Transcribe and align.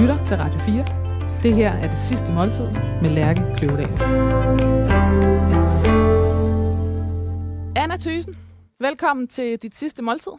lytter 0.00 0.24
til 0.24 0.36
Radio 0.36 0.60
4. 0.60 0.84
Det 1.42 1.54
her 1.54 1.72
er 1.72 1.88
det 1.88 1.98
sidste 1.98 2.32
måltid 2.32 2.64
med 3.02 3.10
Lærke 3.10 3.42
Kløvedal. 3.56 3.88
Anna 7.76 7.96
Thysen, 7.96 8.34
velkommen 8.80 9.28
til 9.28 9.58
dit 9.62 9.74
sidste 9.74 10.02
måltid. 10.02 10.32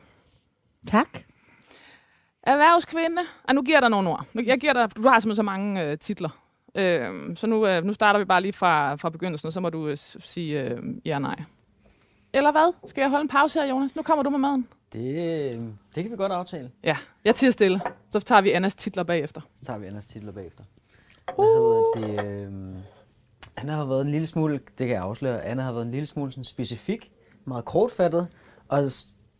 Tak. 0.87 1.07
Erhvervskvinde. 2.43 3.21
Ah, 3.47 3.55
nu 3.55 3.61
giver 3.61 3.77
jeg 3.77 3.81
dig 3.81 3.89
nogle 3.89 4.09
ord. 4.09 4.25
Jeg 4.45 4.59
giver 4.59 4.73
dig, 4.73 4.95
du 4.95 5.01
har 5.01 5.19
simpelthen 5.19 5.35
så 5.35 5.43
mange 5.43 5.83
øh, 5.83 5.97
titler. 5.97 6.29
Øh, 6.75 7.35
så 7.35 7.47
nu, 7.47 7.67
øh, 7.67 7.83
nu 7.83 7.93
starter 7.93 8.19
vi 8.19 8.25
bare 8.25 8.41
lige 8.41 8.53
fra, 8.53 8.95
fra 8.95 9.09
begyndelsen, 9.09 9.47
og 9.47 9.53
så 9.53 9.59
må 9.59 9.69
du 9.69 9.87
øh, 9.87 9.97
sige 9.97 10.63
øh, 10.63 10.81
ja 11.05 11.15
og 11.15 11.21
nej. 11.21 11.35
Eller 12.33 12.51
hvad? 12.51 12.73
Skal 12.85 13.01
jeg 13.01 13.09
holde 13.09 13.21
en 13.21 13.27
pause 13.27 13.59
her, 13.59 13.67
Jonas? 13.67 13.95
Nu 13.95 14.01
kommer 14.01 14.23
du 14.23 14.29
med 14.29 14.39
maden. 14.39 14.67
Det, 14.93 15.73
det 15.95 16.03
kan 16.03 16.11
vi 16.11 16.15
godt 16.17 16.31
aftale. 16.31 16.71
Ja, 16.83 16.97
jeg 17.25 17.35
tiger 17.35 17.51
stille. 17.51 17.81
Så 18.09 18.19
tager 18.19 18.41
vi 18.41 18.51
Annas 18.51 18.75
titler 18.75 19.03
bagefter. 19.03 19.41
Så 19.55 19.65
tager 19.65 19.79
vi 19.79 19.85
Annas 19.85 20.07
titler 20.07 20.31
bagefter. 20.31 20.63
Hvad 21.35 21.45
hedder 21.45 22.23
det? 22.23 22.45
øhm, 22.45 22.75
Anna 23.57 23.71
har 23.71 23.85
været 23.85 24.01
en 24.01 24.11
lille 24.11 24.27
smule, 24.27 24.53
det 24.53 24.87
kan 24.87 24.89
jeg 24.89 25.01
afsløre, 25.01 25.43
Anna 25.45 25.63
har 25.63 25.71
været 25.71 25.85
en 25.85 25.91
lille 25.91 26.07
smule 26.07 26.31
sådan 26.31 26.43
specifik, 26.43 27.11
meget 27.45 27.65
kortfattet, 27.65 28.29
og 28.67 28.83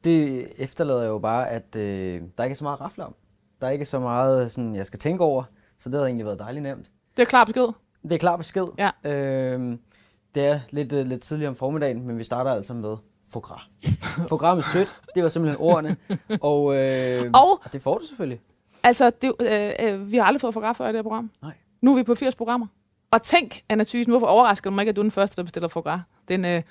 det 0.03 0.47
efterlader 0.57 1.05
jo 1.05 1.19
bare, 1.19 1.49
at 1.49 1.75
øh, 1.75 2.21
der 2.37 2.43
ikke 2.43 2.53
er 2.53 2.57
så 2.57 2.63
meget 2.63 2.81
rafle 2.81 3.05
om. 3.05 3.15
Der 3.61 3.67
er 3.67 3.71
ikke 3.71 3.85
så 3.85 3.99
meget, 3.99 4.51
sådan, 4.51 4.75
jeg 4.75 4.85
skal 4.85 4.99
tænke 4.99 5.23
over, 5.23 5.43
så 5.77 5.89
det 5.89 5.99
har 5.99 6.05
egentlig 6.05 6.25
været 6.25 6.39
dejligt 6.39 6.63
nemt. 6.63 6.91
Det 7.17 7.23
er 7.23 7.27
klar 7.27 7.45
besked. 7.45 7.67
Det 8.03 8.11
er 8.11 8.17
klar 8.17 8.37
besked. 8.37 8.65
Ja. 8.77 9.11
Øhm, 9.11 9.79
det 10.35 10.45
er 10.45 10.59
lidt, 10.69 10.93
øh, 10.93 11.05
lidt 11.05 11.21
tidligere 11.21 11.49
om 11.49 11.55
formiddagen, 11.55 12.07
men 12.07 12.17
vi 12.17 12.23
starter 12.23 12.51
altså 12.51 12.73
med 12.73 12.97
foie 13.31 13.41
gras. 13.41 13.61
foie 14.29 14.39
gras 14.39 14.55
med 14.55 14.63
sødt, 14.63 14.95
det 15.15 15.23
var 15.23 15.29
simpelthen 15.29 15.61
ordene, 15.61 15.95
og, 16.41 16.75
øh, 16.75 17.29
Og- 17.33 17.61
det 17.73 17.81
får 17.81 17.97
du 17.97 18.05
selvfølgelig. 18.07 18.39
Altså, 18.83 19.09
det, 19.21 19.33
øh, 19.39 19.69
øh, 19.79 20.11
vi 20.11 20.17
har 20.17 20.23
aldrig 20.23 20.41
fået 20.41 20.53
fotograf 20.53 20.75
før 20.75 20.85
i 20.85 20.87
det 20.87 20.95
her 20.95 21.03
program. 21.03 21.31
Nej. 21.41 21.51
Nu 21.81 21.91
er 21.91 21.95
vi 21.95 22.03
på 22.03 22.15
80 22.15 22.35
programmer. 22.35 22.67
Og 23.11 23.23
tænk, 23.23 23.61
Anna 23.69 23.83
Thysen, 23.83 24.11
hvorfor 24.11 24.27
overrasker 24.27 24.69
du 24.69 24.73
mig 24.75 24.81
ikke, 24.81 24.89
at 24.89 24.95
du 24.95 25.01
er 25.01 25.03
den 25.03 25.11
første, 25.11 25.35
der 25.35 25.43
bestiller 25.43 25.67
foie 25.67 26.01
Den 26.27 26.45
øh, 26.45 26.61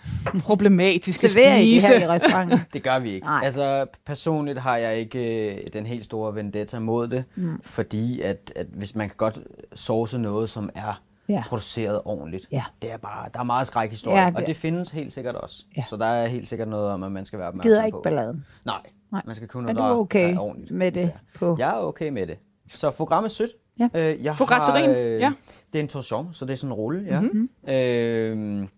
problematiske 0.43 1.29
Serverer 1.29 1.57
I 1.57 1.71
det 1.73 1.83
spise. 1.83 1.99
her 1.99 2.05
i 2.05 2.09
restauranten? 2.09 2.59
Det 2.73 2.83
gør 2.83 2.99
vi 2.99 3.11
ikke. 3.13 3.27
Nej. 3.27 3.41
Altså, 3.45 3.87
personligt 4.07 4.59
har 4.59 4.77
jeg 4.77 4.97
ikke 4.99 5.53
øh, 5.55 5.67
den 5.73 5.87
helt 5.87 6.05
store 6.05 6.35
vendetta 6.35 6.79
mod 6.79 7.09
det, 7.09 7.25
mm. 7.37 7.61
fordi 7.63 8.21
at, 8.21 8.53
at 8.57 8.67
hvis 8.67 8.95
man 8.95 9.09
kan 9.09 9.17
godt 9.17 9.39
sauce 9.75 10.19
noget, 10.19 10.51
som 10.51 10.71
er 10.75 11.01
Ja. 11.29 11.43
produceret 11.49 12.01
ordentligt, 12.05 12.47
Ja. 12.53 12.65
det 12.83 12.93
er 12.93 12.97
bare, 12.97 13.29
der 13.35 13.41
er 13.41 13.45
meget 13.45 13.67
skrækhistorie, 13.67 14.21
Ja, 14.23 14.27
det- 14.27 14.37
og 14.37 14.47
det 14.47 14.57
findes 14.57 14.91
helt 14.91 15.13
sikkert 15.13 15.35
også. 15.35 15.65
Ja. 15.77 15.83
Så 15.83 15.97
der 15.97 16.07
er 16.07 16.27
helt 16.27 16.49
sikkert 16.49 16.69
noget 16.69 16.91
om, 16.91 17.03
at 17.03 17.13
man 17.13 17.25
skal 17.25 17.39
være 17.39 17.49
opmærksom 17.49 17.69
Gider 17.69 17.81
på. 17.81 17.87
ikke 17.87 17.99
balladen. 18.03 18.45
Nej, 18.65 18.77
Nej. 19.13 19.23
Man 19.27 19.35
skal 19.35 19.49
kunne 19.49 19.71
Er 19.71 19.75
noget, 19.75 19.89
du 19.91 19.95
der 19.95 20.01
okay 20.01 20.35
er 20.35 20.39
ordentligt. 20.39 20.71
med 20.71 20.93
det? 20.93 21.13
På? 21.39 21.57
Jeg 21.59 21.71
er 21.71 21.75
okay 21.81 22.09
med 22.09 22.27
det. 22.27 22.39
Så 22.69 22.91
foie 22.91 23.21
med 23.23 23.31
sødt. 23.31 23.51
Ja. 23.79 23.89
Øh, 23.95 24.25
jeg 24.25 24.35
har, 24.35 24.47
terrine, 24.47 24.95
ja. 24.99 25.33
Det 25.73 25.79
er 25.79 25.83
en 25.83 25.89
torsion, 25.89 26.29
så 26.33 26.45
det 26.45 26.53
er 26.53 26.57
sådan 26.57 26.69
en 26.71 26.75
rulle, 26.75 27.05
ja. 27.07 27.21
Mhm. 27.21 27.31
Mm-hmm. 27.35 27.73
Øh, 27.75 28.69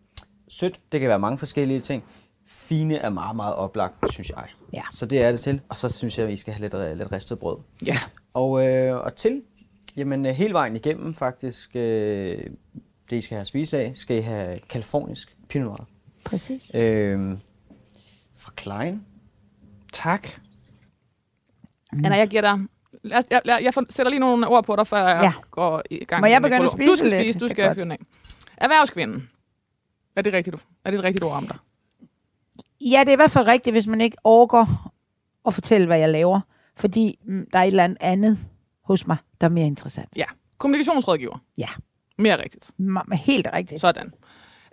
sødt, 0.49 0.81
det 0.93 1.01
kan 1.01 1.09
være 1.09 1.19
mange 1.19 1.39
forskellige 1.39 1.81
ting. 1.81 2.05
Fine 2.47 2.97
er 2.97 3.11
meget, 3.11 3.37
meget 3.37 3.55
oplagt, 3.55 4.13
synes 4.13 4.31
jeg. 4.31 4.45
Ja. 4.73 4.83
Så 4.93 5.07
det 5.07 5.23
er 5.23 5.31
det 5.31 5.41
til. 5.41 5.61
Og 5.69 5.77
så 5.77 5.89
synes 5.89 6.19
jeg, 6.19 6.27
at 6.27 6.33
I 6.33 6.37
skal 6.37 6.55
have 6.55 6.61
lidt, 6.63 6.75
øh, 6.75 6.97
lidt 6.97 7.13
ristet 7.13 7.39
brød. 7.39 7.57
Ja. 7.87 7.97
Og, 8.35 8.67
øh, 8.67 8.97
og 8.97 9.15
til, 9.15 9.43
jamen 10.01 10.27
øh, 10.27 10.35
hele 10.35 10.53
vejen 10.55 10.77
igennem 10.77 11.15
faktisk, 11.15 11.77
øh, 11.77 12.39
det 13.11 13.17
I 13.17 13.21
skal 13.21 13.35
have 13.35 13.41
at 13.41 13.47
spise 13.47 13.79
af, 13.79 13.93
skal 13.95 14.17
I 14.17 14.21
have 14.21 14.59
kalifornisk 14.69 15.37
pinot 15.49 15.67
noir. 15.67 15.89
Præcis. 16.25 16.75
Øh, 16.75 17.37
fra 18.37 18.53
Klein. 18.57 19.05
Tak. 19.93 20.29
Mm. 21.93 22.05
Anna, 22.05 22.17
jeg 22.17 22.29
giver 22.29 22.43
dig... 22.43 22.59
Jeg, 23.05 23.25
jeg, 23.31 23.41
jeg, 23.45 23.61
jeg 23.63 23.75
får- 23.75 23.85
sætter 23.89 24.11
lige 24.11 24.21
nogle 24.21 24.49
ord 24.49 24.65
på 24.65 24.77
dig, 24.77 24.87
før 24.87 25.09
jeg 25.09 25.21
Ja. 25.23 25.33
går 25.51 25.83
i 25.91 26.05
gang. 26.05 26.21
Må 26.21 26.27
jeg 26.27 26.43
begynde 26.43 26.57
at 26.57 26.63
nekrolog. 26.63 26.87
Du 26.89 26.93
spise 26.97 27.09
skal 27.09 27.11
lidt? 27.11 27.35
spise, 27.35 27.39
du 27.39 27.49
skal 27.49 27.65
godt. 27.65 27.75
fyre 27.77 27.85
den 27.85 27.93
af. 27.93 27.99
Erhvervskvinden. 28.57 29.31
Er 30.17 30.23
det 30.23 30.33
rigtigt, 30.33 30.57
er 30.85 30.91
det 30.91 30.99
et 30.99 31.05
rigtigt 31.05 31.25
ord 31.25 31.33
om 31.33 31.47
dig? 31.47 31.57
Ja, 32.81 33.01
det 33.01 33.09
er 33.09 33.13
i 33.13 33.17
hvert 33.17 33.31
fald 33.31 33.47
rigtigt, 33.47 33.75
hvis 33.75 33.87
man 33.87 34.01
ikke 34.01 34.17
orker 34.25 34.93
at 35.47 35.55
fortælle, 35.55 35.87
hvad 35.87 35.99
jeg 35.99 36.09
laver. 36.09 36.41
Fordi 36.77 37.19
mm, 37.25 37.47
der 37.53 37.59
er 37.59 37.63
et 37.63 37.67
eller 37.67 37.85
andet 37.85 37.99
andet 38.01 38.39
hos 38.85 39.07
mig, 39.07 39.17
der 39.41 39.45
er 39.47 39.51
mere 39.51 39.67
interessant. 39.67 40.09
Ja. 40.17 40.25
Kommunikationsrådgiver. 40.59 41.39
Ja. 41.59 41.69
Mere 42.19 42.43
rigtigt. 42.43 42.71
M- 42.81 43.15
helt 43.15 43.49
rigtigt. 43.53 43.81
Sådan. 43.81 44.13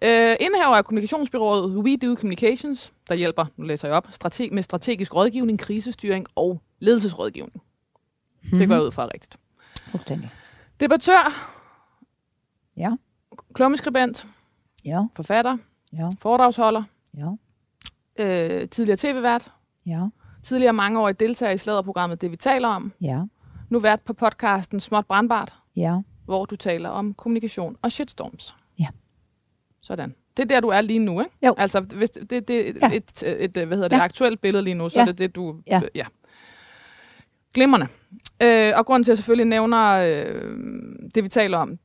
Øh, 0.03 0.35
indehaver 0.39 0.75
af 0.75 0.85
kommunikationsbyrået 0.85 1.71
We 1.71 1.97
Do 1.97 2.15
Communications, 2.15 2.93
der 3.09 3.15
hjælper, 3.15 3.45
nu 3.57 3.65
læser 3.65 3.87
jeg 3.87 3.97
op, 3.97 4.07
strate- 4.11 4.49
med 4.51 4.63
strategisk 4.63 5.15
rådgivning, 5.15 5.59
krisestyring 5.59 6.25
og 6.35 6.61
ledelsesrådgivning. 6.79 7.61
Mm-hmm. 8.43 8.59
Det 8.59 8.67
går 8.67 8.75
jeg 8.75 8.83
ud 8.83 8.91
fra 8.91 9.05
rigtigt. 9.13 9.37
Fuldstændig. 9.87 10.29
Debattør, 10.79 11.53
Ja, 12.77 12.91
klummeskribent, 13.53 14.27
ja, 14.85 15.03
forfatter, 15.15 15.57
ja, 15.93 16.09
foredragsholder, 16.19 16.83
ja, 17.17 17.27
øh, 18.25 18.69
tidligere 18.69 18.97
tv-vært, 18.97 19.51
ja, 19.85 20.03
tidligere 20.43 20.73
mangeårig 20.73 21.19
deltager 21.19 21.51
i 21.51 21.57
slæderprogrammet 21.57 22.21
Det 22.21 22.31
Vi 22.31 22.35
Taler 22.35 22.67
Om, 22.67 22.93
ja, 23.01 23.21
nu 23.69 23.79
vært 23.79 24.01
på 24.01 24.13
podcasten 24.13 24.79
Småt 24.79 25.05
Brandbart, 25.05 25.53
ja. 25.75 25.97
hvor 26.25 26.45
du 26.45 26.55
taler 26.55 26.89
om 26.89 27.13
kommunikation 27.13 27.77
og 27.81 27.91
shitstorms. 27.91 28.55
Ja. 28.79 28.87
Sådan. 29.81 30.15
Det 30.37 30.43
er 30.43 30.47
der, 30.47 30.59
du 30.59 30.67
er 30.67 30.81
lige 30.81 30.99
nu, 30.99 31.19
ikke? 31.19 31.31
Jo. 31.45 31.55
Altså, 31.57 31.79
hvis 31.79 32.09
det, 32.09 32.29
det, 32.29 32.47
det 32.47 32.77
Ja. 32.81 32.89
et, 32.93 33.23
et, 33.23 33.57
et, 33.57 33.67
hvad 33.67 33.77
hedder 33.77 33.87
det, 33.89 33.97
Ja. 33.97 34.03
aktuelt 34.03 34.41
billede 34.41 34.63
lige 34.63 34.73
nu, 34.73 34.89
så 34.89 34.99
Ja. 34.99 35.01
er 35.01 35.05
det 35.05 35.17
det, 35.17 35.35
du... 35.35 35.61
Ja. 35.67 35.81
ja. 35.95 36.05
Glimrende. 37.53 37.87
Øh, 38.43 38.73
og 38.75 38.85
grunden 38.85 39.03
til, 39.03 39.11
at 39.11 39.13
jeg 39.13 39.17
selvfølgelig 39.17 39.45
nævner 39.47 39.87
øh, 39.87 40.51
det, 41.15 41.23
vi 41.23 41.29
taler 41.29 41.57
om, 41.57 41.79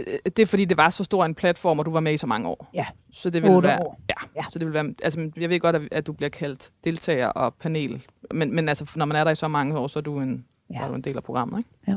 øh, 0.00 0.06
det 0.24 0.38
er, 0.38 0.46
fordi 0.46 0.64
det 0.64 0.76
var 0.76 0.90
så 0.90 1.04
stor 1.04 1.24
en 1.24 1.34
platform, 1.34 1.78
og 1.78 1.86
du 1.86 1.90
var 1.90 2.00
med 2.00 2.12
i 2.14 2.16
så 2.16 2.26
mange 2.26 2.48
år. 2.48 2.70
Ja. 2.74 2.86
Så 3.12 3.30
det 3.30 3.42
vil 3.42 3.50
Otte 3.50 3.68
være, 3.68 3.78
år. 3.82 4.00
Ja, 4.08 4.14
Ja. 4.36 4.42
så 4.50 4.58
det 4.58 4.66
vil 4.66 4.74
være, 4.74 4.94
altså, 5.02 5.30
jeg 5.36 5.50
ved 5.50 5.60
godt, 5.60 5.76
at, 5.76 5.82
at 5.92 6.06
du 6.06 6.12
bliver 6.12 6.30
kaldt 6.30 6.70
deltager 6.84 7.26
og 7.28 7.54
panel, 7.54 8.06
men, 8.34 8.54
men 8.54 8.68
altså, 8.68 8.92
når 8.96 9.04
man 9.04 9.16
er 9.16 9.24
der 9.24 9.30
i 9.30 9.34
så 9.34 9.48
mange 9.48 9.78
år, 9.78 9.86
så 9.86 9.98
er 9.98 10.02
du 10.02 10.20
en, 10.20 10.46
Ja. 10.74 10.82
er 10.82 10.88
du 10.88 10.94
en 10.94 11.02
del 11.02 11.16
af 11.16 11.22
programmet, 11.22 11.58
ikke? 11.58 11.70
Ja. 11.88 11.96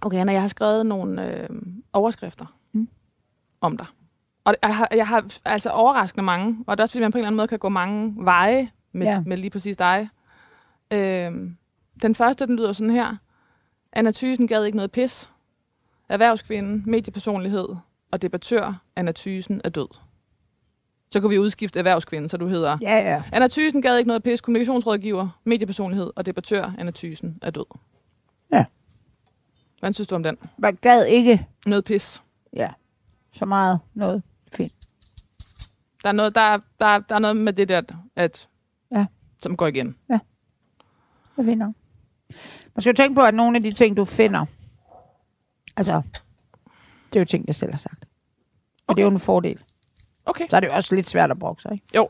Okay, 0.00 0.18
Anna, 0.18 0.32
jeg 0.32 0.40
har 0.40 0.48
skrevet 0.48 0.86
nogle 0.86 1.34
øh, 1.42 1.48
overskrifter 1.92 2.46
Mm. 2.72 2.88
om 3.60 3.76
dig. 3.76 3.86
Og 4.44 4.54
jeg 4.62 4.76
har, 4.76 4.88
jeg 4.90 5.08
har 5.08 5.24
altså 5.44 5.70
overraskende 5.70 6.24
mange, 6.24 6.64
og 6.66 6.76
det 6.76 6.80
er 6.80 6.84
også 6.84 6.92
fordi, 6.92 7.02
man 7.02 7.12
på 7.12 7.18
en 7.18 7.20
eller 7.20 7.26
anden 7.28 7.36
måde 7.36 7.48
kan 7.48 7.58
gå 7.58 7.68
mange 7.68 8.14
veje 8.24 8.68
med, 8.92 9.06
ja. 9.06 9.20
med 9.26 9.36
lige 9.36 9.50
præcis 9.50 9.76
dig. 9.76 10.08
Øh, 10.90 11.32
den 12.02 12.14
første, 12.14 12.46
den 12.46 12.56
lyder 12.56 12.72
sådan 12.72 12.90
her. 12.94 13.16
Anna 13.92 14.10
Thysen 14.10 14.46
gad 14.46 14.64
ikke 14.64 14.76
noget 14.76 14.92
pis. 14.92 15.30
Erhvervskvinde, 16.08 16.90
mediepersonlighed 16.90 17.68
og 18.10 18.22
debattør 18.22 18.82
Anna 18.96 19.12
Thysen 19.12 19.60
er 19.64 19.68
død. 19.68 19.88
Så 21.10 21.20
kan 21.20 21.30
vi 21.30 21.38
udskifte 21.38 21.78
erhvervskvinde, 21.78 22.28
så 22.28 22.36
du 22.36 22.46
hedder 22.46 22.78
Ja, 22.82 22.94
ja. 23.12 23.22
Anna 23.32 23.48
Thysen 23.48 23.82
gad 23.82 23.96
ikke 23.96 24.08
noget 24.08 24.22
pis, 24.22 24.40
kommunikationsrådgiver, 24.40 25.28
mediepersonlighed 25.44 26.10
og 26.16 26.26
debattør 26.26 26.72
Anna 26.78 26.90
Thysen 26.94 27.38
er 27.42 27.50
død. 27.50 27.64
Ja. 28.52 28.64
Hvad 29.80 29.92
synes 29.92 30.08
du 30.08 30.14
om 30.14 30.22
den? 30.22 30.36
Man 30.58 30.76
gad 30.80 31.06
ikke 31.06 31.46
Noget 31.66 31.84
pis. 31.84 32.22
ja, 32.52 32.68
så 33.32 33.44
meget 33.44 33.80
noget. 33.94 34.22
Fint. 34.52 34.72
Der 36.02 36.08
er 36.08 36.12
noget, 36.12 36.34
der, 36.34 36.58
der, 36.80 36.98
der 36.98 37.14
er 37.14 37.18
noget 37.18 37.36
med 37.36 37.52
det 37.52 37.68
der, 37.68 37.82
at, 38.16 38.48
Ja. 38.92 39.06
som 39.42 39.56
går 39.56 39.66
igen. 39.66 39.86
Det 40.08 40.20
er 41.38 41.44
fint 41.44 41.58
nok. 41.58 41.74
Man 42.74 42.82
skal 42.82 42.90
jo 42.90 42.96
tænke 42.96 43.14
på, 43.14 43.22
at 43.22 43.34
nogle 43.34 43.56
af 43.56 43.62
de 43.62 43.72
ting, 43.72 43.96
du 43.96 44.04
finder, 44.04 44.46
altså, 45.76 46.02
det 47.12 47.16
er 47.16 47.20
jo 47.20 47.24
ting, 47.24 47.44
jeg 47.46 47.54
selv 47.54 47.70
har 47.70 47.78
sagt. 47.78 48.04
Og 48.04 48.08
okay. 48.88 48.96
det 48.96 49.02
er 49.02 49.10
jo 49.10 49.10
en 49.14 49.20
fordel. 49.20 49.58
Okay. 50.28 50.44
Så 50.50 50.56
er 50.56 50.60
det 50.60 50.66
jo 50.68 50.72
også 50.72 50.94
lidt 50.94 51.10
svært 51.10 51.30
at 51.30 51.38
brokke 51.38 51.62
sig, 51.62 51.72
ikke? 51.72 51.84
Jo. 51.96 52.08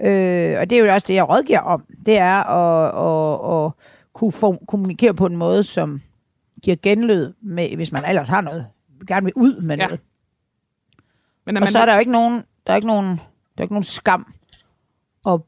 Øh, 0.00 0.60
og 0.60 0.70
det 0.70 0.72
er 0.78 0.84
jo 0.84 0.92
også 0.92 1.04
det, 1.08 1.14
jeg 1.14 1.28
rådgiver 1.28 1.58
om. 1.60 1.84
Det 2.06 2.18
er 2.18 2.34
at, 2.44 2.86
at, 2.86 3.66
at 3.66 3.72
kunne 4.12 4.32
få, 4.32 4.62
kommunikere 4.68 5.14
på 5.14 5.26
en 5.26 5.36
måde, 5.36 5.62
som 5.62 6.02
giver 6.62 6.76
genlyd, 6.82 7.32
med, 7.42 7.76
hvis 7.76 7.92
man 7.92 8.04
ellers 8.08 8.28
har 8.28 8.40
noget, 8.40 8.66
gerne 9.08 9.24
vil 9.24 9.32
ud 9.36 9.60
med 9.60 9.76
Ja. 9.76 9.84
noget. 9.84 10.00
Men, 11.46 11.56
Og 11.56 11.68
så 11.68 11.78
er 11.78 11.86
der 11.86 11.92
jo 11.94 11.98
ikke 12.00 12.12
nogen, 12.12 12.42
der 12.66 12.72
er 12.72 12.76
ikke 12.76 12.86
nogen, 12.88 13.06
der 13.16 13.58
er 13.58 13.62
ikke 13.62 13.74
nogen 13.74 13.84
skam 13.84 14.34
at 15.28 15.40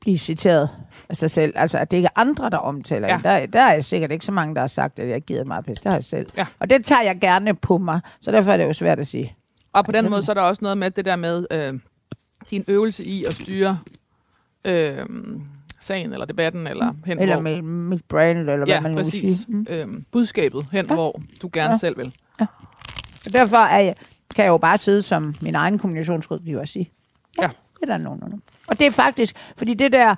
blive 0.00 0.18
citeret 0.18 0.68
af 1.08 1.16
sig 1.16 1.30
selv. 1.30 1.52
Altså, 1.56 1.78
at 1.78 1.90
det 1.90 1.96
ikke 1.96 2.06
er 2.16 2.20
andre, 2.20 2.50
der 2.50 2.56
omtaler 2.58 3.08
Ja. 3.08 3.20
der, 3.24 3.46
der 3.46 3.60
er 3.62 3.80
sikkert 3.80 4.12
ikke 4.12 4.24
så 4.24 4.32
mange, 4.32 4.54
der 4.54 4.60
har 4.60 4.68
sagt, 4.68 4.98
at 4.98 5.08
jeg 5.08 5.22
giver 5.22 5.44
meget 5.44 5.64
pis. 5.64 5.78
Det 5.80 5.86
har 5.92 5.96
jeg 5.96 6.04
selv. 6.04 6.26
Ja. 6.36 6.46
Og 6.58 6.70
det 6.70 6.84
tager 6.84 7.02
jeg 7.02 7.18
gerne 7.20 7.54
på 7.54 7.78
mig. 7.78 8.00
Så 8.20 8.30
derfor 8.32 8.52
er 8.52 8.56
det 8.56 8.64
jo 8.64 8.72
svært 8.72 8.98
at 9.00 9.06
sige. 9.06 9.36
Og 9.72 9.84
på 9.84 9.92
den 9.92 10.10
måde, 10.10 10.22
så 10.22 10.32
er 10.32 10.34
der 10.34 10.42
også 10.42 10.58
noget 10.62 10.78
med 10.78 10.90
det 10.90 11.04
der 11.04 11.16
med 11.16 11.46
øh, 11.50 11.74
din 12.50 12.64
øvelse 12.68 13.04
i 13.04 13.24
at 13.24 13.32
styre 13.34 13.78
øh, 14.64 15.06
sagen, 15.80 16.12
eller 16.12 16.26
debatten, 16.26 16.66
eller 16.66 16.94
hen 17.06 17.18
Eller 17.18 17.34
hvor... 17.34 17.42
med 17.42 17.62
mit 17.62 18.04
brand, 18.08 18.38
eller 18.38 18.56
hvad 18.56 18.66
ja, 18.66 18.80
man 18.80 18.90
nu 18.90 18.96
vil 18.96 19.04
præcis. 19.04 19.38
sige. 19.38 19.44
Mm. 19.48 19.66
Øh, 19.68 19.88
budskabet 20.12 20.66
hen, 20.72 20.86
Ja. 20.86 20.94
hvor 20.94 21.20
du 21.42 21.50
gerne 21.52 21.72
Ja. 21.72 21.78
selv 21.78 21.98
vil. 21.98 22.14
Og 23.26 23.32
derfor 23.32 23.56
er 23.56 23.80
jeg, 23.80 23.94
kan 24.34 24.44
jeg 24.44 24.50
jo 24.50 24.56
bare 24.58 24.78
sidde 24.78 25.02
som 25.02 25.34
min 25.40 25.54
egen 25.54 25.78
kommunikationsrådgiver 25.78 26.60
og 26.60 26.68
sige, 26.68 26.90
ja, 27.38 27.42
Ja. 27.42 27.48
det 27.80 27.82
er 27.82 27.86
der 27.86 27.96
nogen. 27.98 28.42
Og 28.66 28.78
det 28.78 28.86
er 28.86 28.90
faktisk, 28.90 29.34
fordi 29.56 29.74
det 29.74 29.92
der 29.92 30.14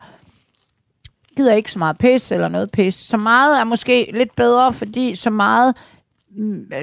gider 1.36 1.54
ikke 1.54 1.72
så 1.72 1.78
meget 1.78 1.98
pis 1.98 2.32
eller 2.32 2.48
noget 2.48 2.70
pis. 2.70 2.94
Så 2.94 3.16
meget 3.16 3.60
er 3.60 3.64
måske 3.64 4.10
lidt 4.14 4.36
bedre, 4.36 4.72
fordi 4.72 5.14
så 5.14 5.30
meget 5.30 5.76
mm, 5.76 5.82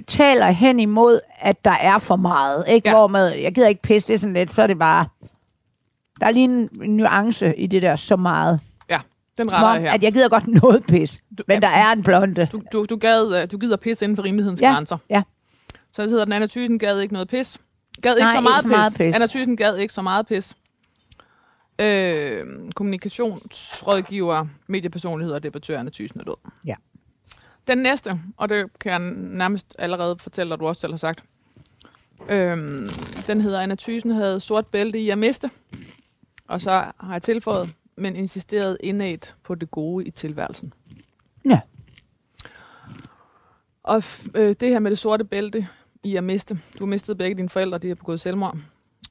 taler 0.07 0.46
hen 0.51 0.80
imod, 0.80 1.19
at 1.40 1.66
der 1.66 1.72
er 1.81 1.98
for 1.98 2.16
meget. 2.16 2.63
Ikke? 2.68 2.90
Ja. 2.90 2.92
Ja. 2.94 2.98
Hvor 2.98 3.07
med, 3.07 3.28
jeg 3.28 3.54
gider 3.56 3.68
ikke 3.68 3.81
pis, 3.81 4.06
det 4.06 4.13
er 4.13 4.18
sådan 4.18 4.34
lidt, 4.34 4.50
så 4.50 4.62
er 4.62 4.68
det 4.68 4.80
bare... 4.80 5.06
Der 6.19 6.25
er 6.25 6.31
lige 6.31 6.44
en 6.46 6.69
nuance 6.74 7.56
i 7.56 7.68
det 7.68 7.81
der 7.81 7.96
så 7.96 8.16
meget. 8.16 8.60
Ja, 8.90 9.00
den 9.38 9.51
retter 9.54 9.72
jeg 9.74 9.81
her. 9.81 9.92
at 9.92 10.04
jeg 10.04 10.13
gider 10.13 10.30
godt 10.30 10.48
noget 10.63 10.84
pis, 10.88 11.24
Du- 11.38 11.44
men 11.48 11.62
der 11.62 11.68
er 11.68 11.92
en 11.92 12.04
blonde. 12.04 12.48
Du, 12.51 12.62
du, 12.74 12.86
du, 12.90 12.96
gad, 12.98 13.42
øh, 13.42 13.51
du 13.51 13.57
gider 13.57 13.78
pisse 13.78 14.06
inden 14.06 14.16
for 14.16 14.24
rimelighedens 14.24 14.62
Ja, 14.62 14.72
grænser. 14.74 14.98
ja. 15.10 15.24
Så 15.92 16.02
det 16.02 16.12
hedder, 16.12 16.25
den 16.25 16.34
Anna 16.34 16.48
Thyssen 16.48 16.80
gad 16.80 17.00
ikke 17.00 17.13
noget 17.13 17.28
pis. 17.28 17.57
Gad 18.02 18.12
ikke 18.12 18.22
Nej, 18.22 18.31
så 18.34 18.38
ikke 18.38 18.50
meget, 18.50 18.62
så 18.62 18.68
meget 18.68 18.92
pis. 18.94 18.98
pis. 18.98 19.16
Anna 19.16 19.28
Thyssen 19.28 19.57
gad 19.57 19.75
ikke 19.78 19.94
så 19.94 20.02
meget 20.02 20.28
pis. 20.28 20.56
Øh, 21.80 22.45
kommunikationsrådgiver, 22.75 24.45
mediepersonlighed 24.68 25.34
og 25.34 25.44
debattør 25.44 25.80
Anna 25.80 25.92
Thyssen 25.94 26.19
er 26.19 26.24
død. 26.24 26.36
Ja. 26.66 26.75
Den 27.69 27.77
næste, 27.77 28.19
og 28.38 28.50
det 28.50 28.80
kan 28.80 28.92
jeg 28.92 29.00
nærmest 29.38 29.75
allerede 29.80 30.18
fortælle, 30.19 30.54
at 30.54 30.60
du 30.60 30.68
også 30.68 30.81
selv 30.81 30.94
har 30.94 30.98
sagt. 30.98 31.24
Øhm, 32.30 32.88
den 33.27 33.42
hedder, 33.42 33.60
Anna 33.60 33.75
Thyssen 33.75 34.12
havde 34.12 34.39
sort 34.39 34.68
bælte 34.68 35.00
i 35.00 35.10
at 35.10 35.18
miste. 35.18 35.50
Og 36.48 36.62
så 36.62 36.71
har 37.00 37.12
jeg 37.12 37.21
tilføjet, 37.21 37.75
men 37.95 38.16
insisteret 38.16 38.77
indædt 38.83 39.36
på 39.44 39.56
det 39.56 39.71
gode 39.71 40.06
i 40.06 40.12
tilværelsen. 40.12 40.74
Ja. 41.45 41.60
Og 43.83 44.04
øh, 44.36 44.56
det 44.60 44.69
her 44.69 44.80
med 44.80 44.92
det 44.92 45.00
sorte 45.00 45.24
bælte 45.24 45.68
i 46.04 46.16
at 46.16 46.24
miste. 46.24 46.60
Du 46.80 46.86
har 46.86 46.89
mistet 46.89 47.18
begge 47.18 47.38
dine 47.38 47.50
forældre, 47.50 47.77
de 47.77 47.88
har 47.88 47.95
begået 47.95 48.21
selvmord. 48.21 48.57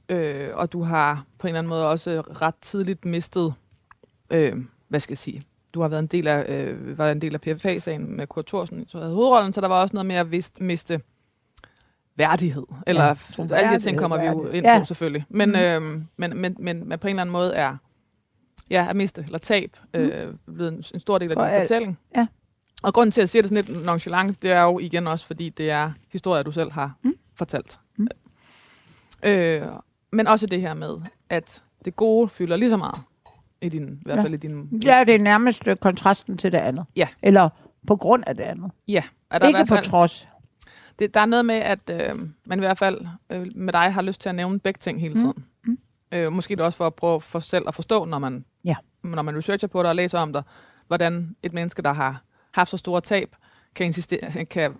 Øh, 0.09 0.49
og 0.53 0.71
du 0.71 0.83
har 0.83 1.25
på 1.37 1.47
en 1.47 1.49
eller 1.49 1.59
anden 1.59 1.69
måde 1.69 1.89
også 1.89 2.21
ret 2.21 2.55
tidligt 2.61 3.05
mistet, 3.05 3.53
øh, 4.29 4.55
hvad 4.87 4.99
skal 4.99 5.11
jeg 5.11 5.17
sige, 5.17 5.43
du 5.73 5.81
har 5.81 5.87
været 5.87 5.99
en 5.99 6.07
del 6.07 6.27
af, 6.27 6.45
øh, 6.49 6.97
var 6.97 7.11
en 7.11 7.21
del 7.21 7.33
af 7.33 7.41
PFA-sagen 7.41 8.17
med 8.17 8.27
Kurt 8.27 8.45
Thorsen, 8.45 8.87
så 8.87 8.99
havde 8.99 9.13
hovedrollen, 9.13 9.53
så 9.53 9.61
der 9.61 9.67
var 9.67 9.81
også 9.81 9.93
noget 9.93 10.05
med 10.05 10.15
at 10.15 10.31
vist, 10.31 10.61
miste 10.61 11.01
værdighed. 12.15 12.63
Eller 12.87 13.03
ja, 13.49 13.55
alle 13.55 13.73
de 13.75 13.79
ting 13.79 13.97
kommer 13.97 14.17
vi 14.17 14.25
jo 14.25 14.49
ind 14.49 14.65
ja. 14.65 14.79
på 14.79 14.85
selvfølgelig. 14.85 15.25
Men, 15.29 15.55
øh, 15.55 15.81
men, 16.17 16.37
men, 16.37 16.55
men, 16.59 16.89
men 16.89 16.99
på 16.99 17.07
en 17.07 17.09
eller 17.09 17.21
anden 17.21 17.31
måde 17.33 17.53
er 17.55 17.77
ja, 18.69 18.87
at 18.89 18.95
miste 18.95 19.21
eller 19.25 19.39
tab 19.39 19.77
øh, 19.93 20.33
blevet 20.55 20.73
en, 20.73 20.83
en 20.93 20.99
stor 20.99 21.17
del 21.17 21.31
af 21.31 21.35
For 21.35 21.43
din 21.43 21.53
alt. 21.53 21.61
fortælling. 21.61 21.99
Ja. 22.15 22.27
Og 22.83 22.93
grunden 22.93 23.11
til, 23.11 23.21
at 23.21 23.23
jeg 23.23 23.29
siger 23.29 23.41
det 23.41 23.49
sådan 23.49 23.65
lidt 23.65 23.85
nonchalant, 23.85 24.41
det 24.41 24.51
er 24.51 24.61
jo 24.61 24.79
igen 24.79 25.07
også, 25.07 25.25
fordi 25.25 25.49
det 25.49 25.69
er 25.69 25.91
historier, 26.11 26.43
du 26.43 26.51
selv 26.51 26.71
har 26.71 26.93
Mm. 27.01 27.13
fortalt. 27.35 27.79
Mm. 27.97 28.07
Øh, 29.23 29.61
men 30.11 30.27
også 30.27 30.47
det 30.47 30.61
her 30.61 30.73
med, 30.73 30.97
at 31.29 31.63
det 31.85 31.95
gode 31.95 32.29
fylder 32.29 32.55
lige 32.57 32.69
så 32.69 32.77
meget 32.77 32.95
i 33.61 33.69
din, 33.69 33.87
i 33.93 33.97
hvert 34.05 34.17
Ja. 34.17 34.23
fald 34.23 34.33
i 34.33 34.37
din... 34.37 34.81
Ja, 34.85 35.03
det 35.03 35.15
er 35.15 35.19
nærmest 35.19 35.67
øh, 35.67 35.75
kontrasten 35.75 36.37
til 36.37 36.51
det 36.51 36.57
andet. 36.57 36.85
Ja. 36.95 37.07
Eller 37.23 37.49
på 37.87 37.95
grund 37.95 38.23
af 38.27 38.35
det 38.37 38.43
andet. 38.43 38.71
ja 38.87 39.03
er 39.31 39.39
der 39.39 39.45
i 39.45 39.49
Ikke 39.49 39.57
hvert 39.57 39.67
på 39.67 39.75
fald, 39.75 39.85
trods. 39.85 40.27
det, 40.99 41.13
der 41.13 41.19
er 41.19 41.25
noget 41.25 41.45
med, 41.45 41.55
at 41.55 41.89
øh, 41.89 42.15
man 42.47 42.59
i 42.59 42.61
hvert 42.61 42.77
fald 42.77 43.05
øh, 43.29 43.47
med 43.55 43.73
dig 43.73 43.93
har 43.93 44.01
lyst 44.01 44.21
til 44.21 44.29
at 44.29 44.35
nævne 44.35 44.59
begge 44.59 44.77
ting 44.77 45.01
hele 45.01 45.13
Mm. 45.13 45.19
tiden. 45.19 45.45
Mm. 45.65 45.77
Øh, 46.11 46.31
måske 46.33 46.55
det 46.55 46.65
også 46.65 46.77
for 46.77 46.87
at 46.87 46.95
prøve 46.95 47.21
for 47.21 47.39
selv 47.39 47.65
at 47.67 47.75
forstå, 47.75 48.05
når 48.05 48.19
man, 48.19 48.45
Ja. 48.65 48.75
når 49.03 49.21
man 49.21 49.37
researcher 49.37 49.67
på 49.67 49.79
det 49.79 49.89
og 49.89 49.95
læser 49.95 50.19
om 50.19 50.33
dig, 50.33 50.43
hvordan 50.87 51.35
et 51.43 51.53
menneske, 51.53 51.81
der 51.81 51.93
har 51.93 52.23
haft 52.53 52.69
så 52.69 52.77
store 52.77 53.01
tab, 53.01 53.35
kan, 53.75 53.85
insistere, 53.85 54.45
kan 54.45 54.73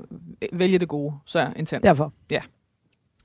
vælge 0.54 0.80
det 0.80 0.88
gode 0.88 1.14
så 1.26 1.54
intens. 1.56 1.84
Derfor. 1.84 2.14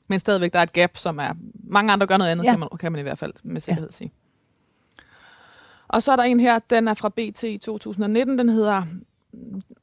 Men 0.08 0.18
stadigvæk, 0.18 0.52
der 0.52 0.58
er 0.58 0.62
et 0.62 0.72
gap, 0.72 0.96
som 0.96 1.18
er... 1.18 1.32
Mange 1.64 1.92
andre 1.92 2.06
gør 2.06 2.16
noget 2.16 2.30
andet, 2.30 2.44
Ja. 2.44 2.48
ja. 2.50 2.52
kan, 2.52 2.60
man, 2.60 2.68
kan 2.80 2.92
man 2.92 2.98
i 2.98 3.02
hvert 3.02 3.18
fald 3.18 3.32
med 3.44 3.60
sikkerhed 3.60 3.88
ja. 3.88 3.92
sige. 3.92 4.12
Og 5.88 6.02
så 6.02 6.12
er 6.12 6.16
der 6.16 6.22
en 6.22 6.40
her, 6.40 6.58
den 6.58 6.88
er 6.88 6.94
fra 6.94 7.08
BT 7.08 7.42
i 7.42 7.58
2019, 7.58 8.38
den 8.38 8.48
hedder 8.48 8.82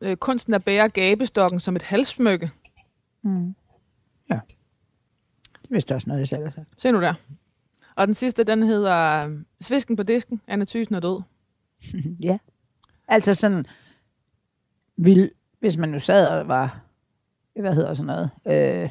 øh, 0.01 0.17
Kunsten 0.17 0.53
at 0.53 0.63
bære 0.63 0.89
gabestokken 0.89 1.59
som 1.59 1.75
et 1.75 1.81
halssmykke. 1.81 2.51
Mm. 3.21 3.55
Ja. 4.29 4.39
Det 5.61 5.69
er 5.69 5.73
vist 5.75 5.91
også 5.91 6.09
noget, 6.09 6.19
jeg 6.19 6.27
selv 6.27 6.43
har 6.43 6.49
sagt. 6.49 6.67
Se 6.77 6.91
nu 6.91 7.01
der. 7.01 7.13
Og 7.95 8.07
den 8.07 8.13
sidste, 8.13 8.43
den 8.43 8.63
hedder 8.63 9.27
øh, 9.29 9.39
Svisken 9.61 9.95
på 9.95 10.03
disken, 10.03 10.41
Anna 10.47 10.65
Thysen 10.65 10.95
er 10.95 10.99
død. 10.99 11.21
ja. 12.23 12.37
Altså 13.07 13.33
sådan 13.33 13.65
vild, 14.97 15.31
hvis 15.59 15.77
man 15.77 15.89
nu 15.89 15.99
sad 15.99 16.27
og 16.27 16.47
var, 16.47 16.81
hvad 17.59 17.73
hedder 17.73 17.93
sådan 17.93 18.07
noget, 18.07 18.29
øh, 18.83 18.89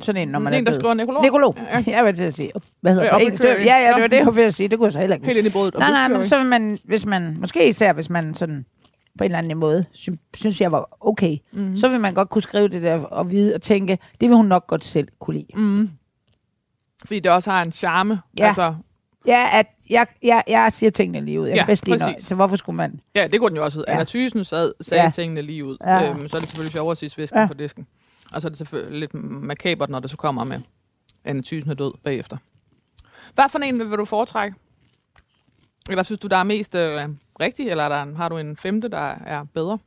sådan 0.00 0.22
en, 0.22 0.28
når 0.28 0.38
man 0.38 0.54
en, 0.54 0.66
er 0.66 0.70
der 0.70 0.78
skriver 0.78 0.94
Nikolog. 0.94 1.22
Nikolog. 1.22 1.56
Ja, 1.58 1.78
ja. 1.86 1.96
Jeg 1.96 2.04
vil 2.04 2.16
til 2.16 2.24
at 2.24 2.34
sige, 2.34 2.50
hvad 2.80 2.94
hedder 2.94 3.14
Øh, 3.14 3.32
det? 3.32 3.40
Ja, 3.44 3.76
ja, 3.76 3.92
det 3.94 4.02
var 4.02 4.06
det, 4.08 4.16
jeg 4.16 4.26
var 4.26 4.32
ved 4.32 4.44
at 4.44 4.54
sige. 4.54 4.68
Det 4.68 4.78
kunne 4.78 4.86
jeg 4.86 4.92
så 4.92 4.98
heller 4.98 5.16
ikke. 5.16 5.26
Helt 5.26 5.38
ind 5.38 5.46
i 5.46 5.50
brødet. 5.50 5.74
Nej, 5.78 5.90
nej, 5.90 6.08
men 6.08 6.24
så 6.24 6.36
vil 6.38 6.46
man, 6.46 6.78
hvis 6.84 7.06
man, 7.06 7.36
måske 7.40 7.68
især 7.68 7.92
hvis 7.92 8.10
man 8.10 8.34
sådan 8.34 8.66
på 9.18 9.24
en 9.24 9.30
eller 9.30 9.38
anden 9.38 9.58
måde 9.58 9.84
sy- 9.92 10.08
synes, 10.34 10.60
jeg 10.60 10.72
var 10.72 10.88
okay, 11.00 11.36
mm. 11.52 11.76
så 11.76 11.88
vil 11.88 12.00
man 12.00 12.14
godt 12.14 12.28
kunne 12.30 12.42
skrive 12.42 12.68
det 12.68 12.82
der 12.82 13.00
og 13.04 13.30
vide 13.30 13.54
og 13.54 13.62
tænke, 13.62 13.98
det 14.20 14.28
vil 14.28 14.36
hun 14.36 14.46
nok 14.46 14.66
godt 14.66 14.84
selv 14.84 15.08
kunne 15.20 15.36
lide. 15.36 15.46
Mm. 15.60 15.90
Fordi 17.04 17.20
det 17.20 17.32
også 17.32 17.50
har 17.50 17.62
en 17.62 17.72
charme. 17.72 18.20
Ja. 18.38 18.46
Altså, 18.46 18.74
Ja, 19.26 19.48
at 19.52 19.66
jeg, 19.90 20.06
jeg, 20.22 20.42
jeg 20.48 20.72
siger 20.72 20.90
tingene 20.90 21.20
lige 21.26 21.40
ud. 21.40 21.46
Jeg 21.48 21.56
Ja, 21.56 21.64
bedst 21.64 21.86
lide 21.86 21.98
noget, 21.98 22.22
så 22.22 22.34
hvorfor 22.34 22.56
skulle 22.56 22.76
man? 22.76 23.00
ja, 23.14 23.26
det 23.26 23.40
kunne 23.40 23.48
den 23.48 23.56
jo 23.56 23.64
også 23.64 23.78
hedde. 23.78 23.90
Ja. 23.90 23.94
Anna 23.94 24.04
Thysen 24.04 24.44
sad, 24.44 24.72
sagde 24.80 25.04
ja. 25.04 25.10
Tingene 25.10 25.42
lige 25.42 25.64
ud. 25.64 25.76
Ja. 25.86 26.10
Øhm, 26.10 26.28
så 26.28 26.36
er 26.36 26.40
det 26.40 26.48
selvfølgelig 26.48 26.72
sjovere 26.72 26.90
at 26.90 26.98
sige 26.98 27.10
svisken. 27.10 27.40
Ja. 27.40 27.46
på 27.46 27.54
disken. 27.54 27.86
Og 28.34 28.40
så 28.40 28.48
er 28.48 28.50
det 28.50 28.58
selvfølgelig 28.58 29.00
lidt 29.00 29.14
makabert, 29.24 29.90
når 29.90 30.00
det 30.00 30.10
så 30.10 30.16
kommer 30.16 30.44
med 30.44 30.60
Anna 31.24 31.42
Thysen 31.42 31.70
er 31.70 31.74
død 31.74 31.92
bagefter. 32.04 32.36
Hvad 33.34 33.44
for 33.48 33.58
en 33.58 33.78
vil 33.78 33.98
du 33.98 34.04
foretrække? 34.04 34.56
Eller 35.90 36.02
synes 36.02 36.18
du, 36.18 36.28
der 36.28 36.36
er 36.36 36.42
mest 36.42 36.74
øh, 36.74 37.08
rigtig, 37.40 37.70
eller 37.70 37.84
er 37.84 37.88
der 37.88 38.16
har 38.16 38.28
du 38.28 38.38
en 38.38 38.56
femte, 38.56 38.88
der 38.88 39.14
er 39.26 39.44
bedre? 39.54 39.78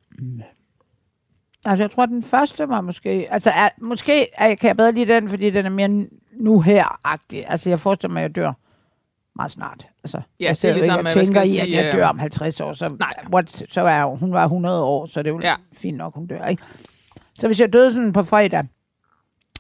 Altså, 1.66 1.84
jeg 1.84 1.92
tror, 1.92 2.06
den 2.06 2.24
første 2.24 2.70
var 2.70 2.82
måske... 2.82 3.28
Altså, 3.30 3.50
er, 3.50 3.70
måske 3.82 4.28
er, 4.34 4.56
kan 4.56 4.68
jeg 4.68 4.78
bedre 4.78 4.92
lide 4.92 5.14
den, 5.14 5.30
fordi 5.30 5.50
den 5.50 5.66
er 5.66 5.70
mere 5.70 6.08
nu 6.34 6.62
her-agtig. 6.62 7.46
Altså, 7.48 7.70
jeg 7.70 7.80
forestiller 7.80 8.14
mig, 8.14 8.24
at 8.24 8.30
jeg 8.30 8.36
dør 8.36 8.54
meget 9.36 9.52
snart. 9.52 9.88
Altså, 10.04 10.18
Ja, 10.18 10.44
jeg 10.44 10.50
er 10.50 10.54
sidder 10.54 10.76
ligesom, 10.76 11.02
hvad 11.02 11.12
skal 11.12 11.26
tænker 11.26 11.42
jeg 11.42 11.50
i, 11.50 11.58
at 11.58 11.72
jeg 11.72 11.86
øh, 11.86 11.94
dør 11.94 12.08
om 12.08 12.20
50 12.20 12.62
år. 12.62 12.74
Så, 12.74 12.96
Nej. 13.00 13.14
What, 13.34 13.64
så 13.70 13.82
er 13.82 14.06
hun, 14.06 14.34
var 14.34 14.44
100 14.44 14.84
år, 14.84 15.06
så 15.06 15.24
det 15.24 15.30
er 15.30 15.34
jo 15.34 15.40
ja. 15.44 15.56
fint 15.74 15.98
nok, 15.98 16.14
hun 16.14 16.28
dør, 16.28 16.46
ikke? 16.46 16.64
Så 17.40 17.48
hvis 17.48 17.60
jeg 17.60 17.74
døde 17.74 17.94
sådan 17.94 18.14
på 18.14 18.24
fredag, 18.24 18.68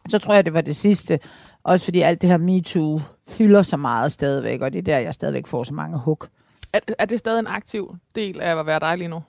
så 0.09 0.19
tror 0.19 0.33
jeg, 0.33 0.45
det 0.45 0.53
var 0.53 0.61
det 0.61 0.75
sidste. 0.75 1.19
Også 1.63 1.85
fordi 1.85 2.01
alt 2.01 2.21
det 2.21 2.29
her 2.29 2.37
MeToo 2.37 3.01
fylder 3.27 3.61
så 3.61 3.77
meget 3.77 4.11
stadigvæk, 4.11 4.61
og 4.61 4.73
det 4.73 4.79
er 4.79 4.83
der, 4.83 4.97
jeg 4.97 5.13
stadigvæk 5.13 5.47
får 5.47 5.63
så 5.63 5.73
mange 5.73 5.99
hug. 5.99 6.23
Er, 6.73 6.79
er 6.99 7.05
det 7.05 7.19
stadig 7.19 7.39
en 7.39 7.47
aktiv 7.47 7.95
del 8.15 8.41
af 8.41 8.59
at 8.59 8.65
være 8.65 8.79
dig 8.79 8.97
lige 8.97 9.07
nu? 9.07 9.23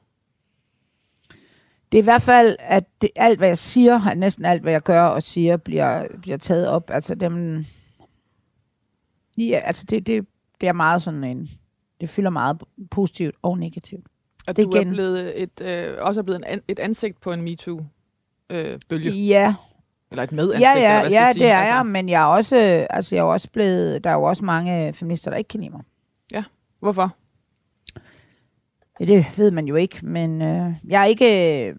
Det 1.92 1.98
er 1.98 2.02
i 2.02 2.04
hvert 2.04 2.22
fald, 2.22 2.56
at 2.60 2.84
det, 3.02 3.10
alt, 3.16 3.38
hvad 3.38 3.48
jeg 3.48 3.58
siger, 3.58 4.14
næsten 4.14 4.44
alt, 4.44 4.62
hvad 4.62 4.72
jeg 4.72 4.82
gør 4.82 5.02
og 5.02 5.22
siger, 5.22 5.56
bliver, 5.56 6.06
bliver 6.22 6.36
taget 6.36 6.68
op. 6.68 6.90
Altså, 6.90 7.14
dem, 7.14 7.64
ja, 9.38 9.60
altså 9.64 9.84
det, 9.90 10.06
det, 10.06 10.26
det 10.60 10.68
er 10.68 10.72
meget 10.72 11.02
sådan 11.02 11.24
en... 11.24 11.48
Det 12.00 12.08
fylder 12.08 12.30
meget 12.30 12.62
positivt 12.90 13.34
og 13.42 13.58
negativt. 13.58 14.06
At 14.48 14.56
Det 14.56 14.64
du 14.64 14.70
er 14.70 14.80
igen. 14.80 14.92
blevet 14.92 15.42
et, 15.42 15.60
øh, 15.60 15.96
også 16.00 16.20
er 16.20 16.22
blevet 16.22 16.44
en, 16.52 16.60
et 16.68 16.78
ansigt 16.78 17.20
på 17.20 17.32
en 17.32 17.42
MeToo-bølge? 17.42 17.88
Øh, 18.50 18.78
Ja, 19.12 19.54
eller 20.10 20.22
et 20.22 20.32
medansigt, 20.32 20.60
ja, 20.60 20.72
eller 20.76 20.88
ja, 20.88 21.00
hvad 21.00 21.10
skal 21.10 21.14
ja 21.14 21.24
jeg 21.24 21.34
sige? 21.34 21.44
det 21.44 21.50
er 21.52 21.58
altså, 21.58 21.74
jeg, 21.74 21.86
men 21.86 22.08
jeg 22.08 22.22
er 22.22 22.26
også, 22.26 22.86
altså 22.90 23.14
jeg 23.14 23.22
er 23.22 23.26
også 23.26 23.50
blevet, 23.50 24.04
der 24.04 24.10
er 24.10 24.14
jo 24.14 24.22
også 24.22 24.44
mange 24.44 24.92
feminister, 24.92 25.30
der 25.30 25.38
ikke 25.38 25.48
kan 25.48 25.60
lide 25.60 25.70
mig. 25.70 25.82
Hvorfor? 26.80 27.16
Ja, 29.00 29.04
det 29.04 29.38
ved 29.38 29.50
man 29.50 29.66
jo 29.66 29.74
ikke, 29.74 30.06
men 30.06 30.42
øh, 30.42 30.72
jeg 30.88 31.00
er 31.02 31.04
ikke... 31.04 31.66
Øh, 31.68 31.76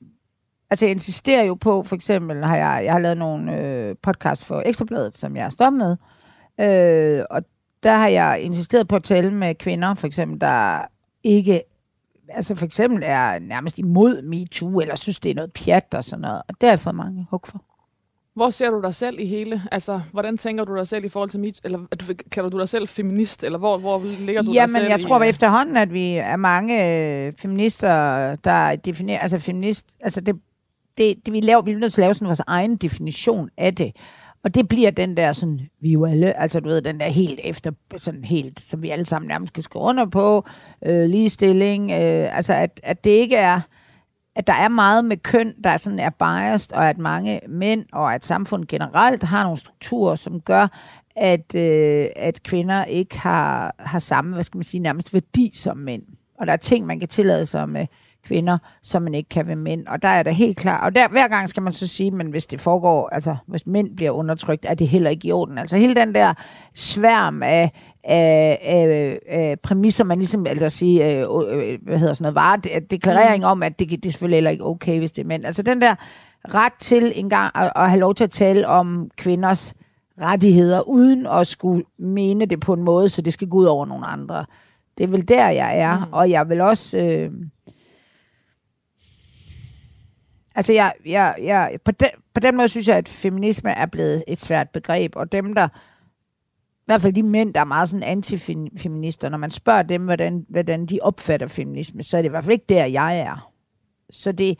altså, 0.69 0.85
jeg 0.85 0.91
insisterer 0.91 1.43
jo 1.43 1.53
på, 1.53 1.83
for 1.83 1.95
eksempel 1.95 2.43
har 2.45 2.55
jeg, 2.55 2.81
jeg 2.83 2.93
har 2.93 2.99
lavet 2.99 3.17
nogle 3.17 3.57
øh, 3.61 3.95
podcast 4.01 4.45
for 4.45 4.63
Ekstrabladet, 4.65 5.17
som 5.17 5.35
jeg 5.35 5.45
er 5.45 5.49
stoppet 5.49 5.77
med, 5.77 5.97
øh, 7.19 7.25
og 7.29 7.41
der 7.83 7.97
har 7.97 8.07
jeg 8.07 8.41
insisteret 8.41 8.87
på 8.87 8.95
at 8.95 9.03
tale 9.03 9.31
med 9.31 9.55
kvinder, 9.55 9.93
for 9.93 10.07
eksempel, 10.07 10.41
der 10.41 10.81
ikke... 11.23 11.61
Altså, 12.33 12.55
for 12.55 12.65
eksempel 12.65 13.03
er 13.05 13.39
nærmest 13.39 13.79
imod 13.79 14.21
MeToo, 14.21 14.79
eller 14.79 14.95
synes, 14.95 15.19
det 15.19 15.31
er 15.31 15.35
noget 15.35 15.51
pjat 15.53 15.93
og 15.93 16.03
sådan 16.03 16.21
noget. 16.21 16.37
Og 16.47 16.55
det 16.61 16.67
har 16.67 16.69
jeg 16.69 16.79
fået 16.79 16.95
mange 16.95 17.27
hug 17.31 17.41
for. 17.47 17.61
Hvor 18.35 18.49
ser 18.49 18.69
du 18.69 18.81
dig 18.81 18.95
selv 18.95 19.19
i 19.19 19.25
hele? 19.25 19.61
Altså, 19.71 20.01
hvordan 20.11 20.37
tænker 20.37 20.63
du 20.65 20.75
dig 20.77 20.87
selv 20.87 21.05
i 21.05 21.09
forhold 21.09 21.29
til 21.29 21.39
MeToo? 21.39 21.61
Eller 21.63 21.79
er 21.91 21.95
du- 21.95 22.13
kalder 22.31 22.49
du 22.49 22.59
dig 22.59 22.69
selv 22.69 22.87
feminist? 22.87 23.43
Eller 23.43 23.57
hvor, 23.59 23.77
hvor 23.77 24.01
ligger 24.19 24.41
du 24.41 24.47
dig 24.47 24.53
Jamen, 24.53 24.75
selv 24.75 24.87
jeg 24.89 24.99
i, 24.99 25.03
tror 25.03 25.19
øh, 25.19 25.27
efterhånden, 25.27 25.77
at 25.77 25.93
vi 25.93 26.13
er 26.13 26.35
mange 26.35 26.85
øh, 27.27 27.33
feminister, 27.37 28.35
der 28.35 28.75
definerer, 28.75 29.19
altså 29.19 29.39
feminist, 29.39 29.85
altså 29.99 30.21
det, 30.21 30.35
det, 30.97 31.25
det 31.25 31.33
vi 31.33 31.39
laver, 31.41 31.61
vi 31.61 31.71
er 31.71 31.77
nødt 31.77 31.93
til 31.93 32.01
at 32.01 32.05
lave 32.05 32.13
sådan 32.13 32.27
vores 32.27 32.41
egen 32.47 32.75
definition 32.75 33.49
af 33.57 33.75
det. 33.75 33.95
Og 34.43 34.55
det 34.55 34.67
bliver 34.67 34.91
den 34.91 35.17
der 35.17 35.33
sådan, 35.33 35.59
vi 35.81 35.91
jo 35.91 36.05
alle, 36.05 36.39
altså 36.39 36.59
du 36.59 36.69
ved, 36.69 36.81
den 36.81 36.99
der 36.99 37.07
helt 37.07 37.39
efter, 37.43 37.71
sådan 37.97 38.23
helt, 38.23 38.59
som 38.59 38.81
vi 38.81 38.89
alle 38.89 39.05
sammen 39.05 39.27
nærmest 39.27 39.53
skal 39.53 39.63
skrive 39.63 39.83
under 39.83 40.05
på, 40.05 40.45
øh, 40.85 41.05
ligestilling, 41.05 41.91
øh, 41.91 42.37
altså 42.37 42.53
at, 42.53 42.79
at 42.83 43.03
det 43.03 43.09
ikke 43.11 43.35
er, 43.35 43.61
at 44.35 44.47
der 44.47 44.53
er 44.53 44.67
meget 44.67 45.05
med 45.05 45.17
køn, 45.17 45.53
der 45.63 45.77
sådan 45.77 45.99
er 45.99 46.09
biased, 46.09 46.73
og 46.73 46.89
at 46.89 46.97
mange 46.97 47.39
mænd 47.47 47.85
og 47.91 48.13
at 48.13 48.25
samfundet 48.25 48.67
generelt 48.67 49.23
har 49.23 49.43
nogle 49.43 49.57
strukturer, 49.57 50.15
som 50.15 50.41
gør, 50.41 50.67
at, 51.15 51.55
øh, 51.55 52.05
at 52.15 52.43
kvinder 52.43 52.85
ikke 52.85 53.19
har, 53.19 53.75
har 53.79 53.99
samme, 53.99 54.33
hvad 54.33 54.43
skal 54.43 54.57
man 54.57 54.63
sige, 54.63 54.81
nærmest 54.81 55.13
værdi 55.13 55.51
som 55.55 55.77
mænd. 55.77 56.03
Og 56.39 56.47
der 56.47 56.53
er 56.53 56.57
ting, 56.57 56.85
man 56.85 56.99
kan 56.99 57.09
tillade 57.09 57.45
sig 57.45 57.69
med 57.69 57.87
kvinder, 58.23 58.57
som 58.81 59.01
man 59.01 59.13
ikke 59.13 59.29
kan 59.29 59.45
med 59.45 59.55
mænd. 59.55 59.87
Og 59.87 60.01
der 60.01 60.07
er 60.07 60.23
det 60.23 60.35
helt 60.35 60.57
klart. 60.57 60.83
Og 60.83 60.95
der, 60.95 61.07
hver 61.07 61.27
gang 61.27 61.49
skal 61.49 61.63
man 61.63 61.73
så 61.73 61.87
sige, 61.87 62.11
men 62.11 62.27
hvis 62.27 62.45
det 62.45 62.61
foregår, 62.61 63.09
altså 63.11 63.35
hvis 63.47 63.67
mænd 63.67 63.95
bliver 63.95 64.11
undertrykt, 64.11 64.65
er 64.69 64.73
det 64.73 64.87
heller 64.87 65.09
ikke 65.09 65.27
i 65.27 65.31
orden. 65.31 65.57
Altså 65.57 65.77
hele 65.77 65.95
den 65.95 66.15
der 66.15 66.33
sværm 66.73 67.43
af, 67.43 67.71
af, 68.03 68.59
af, 68.63 69.19
af 69.27 69.59
præmisser, 69.59 70.03
man 70.03 70.17
ligesom, 70.17 70.47
altså 70.47 70.69
sige, 70.69 71.15
øh, 71.15 71.21
øh, 71.21 71.79
hvad 71.81 71.97
hedder 71.97 72.13
sådan 72.13 72.33
noget, 72.33 72.35
vare, 72.35 72.79
deklarering 72.91 73.45
om, 73.45 73.63
at 73.63 73.79
det, 73.79 73.89
det 73.89 74.05
er 74.05 74.11
selvfølgelig 74.11 74.37
heller 74.37 74.51
ikke 74.51 74.65
okay, 74.65 74.99
hvis 74.99 75.11
det 75.11 75.21
er 75.21 75.27
mænd. 75.27 75.45
Altså 75.45 75.63
den 75.63 75.81
der 75.81 75.95
ret 76.53 76.73
til 76.79 77.11
engang 77.15 77.51
at, 77.55 77.71
at 77.75 77.89
have 77.89 77.99
lov 77.99 78.15
til 78.15 78.23
at 78.23 78.31
tale 78.31 78.67
om 78.67 79.09
kvinders 79.17 79.73
rettigheder, 80.21 80.81
uden 80.81 81.27
at 81.27 81.47
skulle 81.47 81.83
mene 81.99 82.45
det 82.45 82.59
på 82.59 82.73
en 82.73 82.83
måde, 82.83 83.09
så 83.09 83.21
det 83.21 83.33
skal 83.33 83.47
gå 83.47 83.57
ud 83.57 83.65
over 83.65 83.85
nogle 83.85 84.05
andre. 84.05 84.45
Det 84.97 85.03
er 85.03 85.07
vel 85.07 85.27
der, 85.27 85.49
jeg 85.49 85.79
er, 85.79 85.97
mm. 85.97 86.13
og 86.13 86.29
jeg 86.29 86.49
vil 86.49 86.61
også... 86.61 86.97
Øh, 86.97 87.31
altså, 90.59 90.73
jeg, 90.73 90.93
jeg, 91.05 91.35
jeg, 91.41 91.77
på, 91.85 91.91
den, 91.91 92.07
på 92.33 92.39
den 92.39 92.57
måde 92.57 92.67
synes 92.69 92.87
jeg, 92.87 92.97
at 92.97 93.07
feminisme 93.07 93.69
er 93.69 93.85
blevet 93.85 94.23
et 94.27 94.39
svært 94.39 94.69
begreb, 94.69 95.15
og 95.15 95.31
dem, 95.31 95.53
der 95.53 95.67
i 95.67 96.85
hvert 96.85 97.01
fald 97.01 97.13
de 97.13 97.23
mænd, 97.23 97.53
der 97.53 97.59
er 97.59 97.65
meget 97.65 97.89
sådan 97.89 98.03
antifeminister, 98.03 99.29
når 99.29 99.37
man 99.37 99.51
spørger 99.51 99.83
dem, 99.83 100.05
hvordan, 100.05 100.45
hvordan 100.49 100.85
de 100.85 100.99
opfatter 101.01 101.47
feminisme, 101.47 102.03
så 102.03 102.17
er 102.17 102.21
det 102.21 102.29
i 102.29 102.29
hvert 102.29 102.43
fald 102.43 102.53
ikke 102.53 102.65
der, 102.69 102.85
jeg 102.85 103.19
er. 103.19 103.51
Så 104.09 104.31
det, 104.31 104.59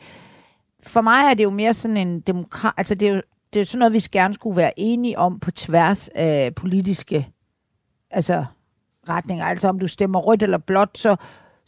for 0.82 1.00
mig 1.00 1.30
er 1.30 1.34
det 1.34 1.44
jo 1.44 1.50
mere 1.50 1.74
sådan 1.74 1.96
en 1.96 2.20
demokrat, 2.20 2.74
altså 2.76 2.94
det 2.94 3.08
er 3.08 3.14
jo, 3.14 3.22
det 3.52 3.60
er 3.60 3.64
sådan 3.64 3.78
noget, 3.78 3.92
vi 3.92 3.98
gerne 4.12 4.34
skulle 4.34 4.56
være 4.56 4.80
enige 4.80 5.18
om 5.18 5.40
på 5.40 5.50
tværs 5.50 6.08
af 6.08 6.54
politiske 6.54 7.28
altså, 8.10 8.44
retninger. 9.08 9.44
Altså 9.44 9.68
om 9.68 9.78
du 9.78 9.88
stemmer 9.88 10.18
rødt 10.18 10.42
eller 10.42 10.58
blåt, 10.58 10.98
så, 10.98 11.16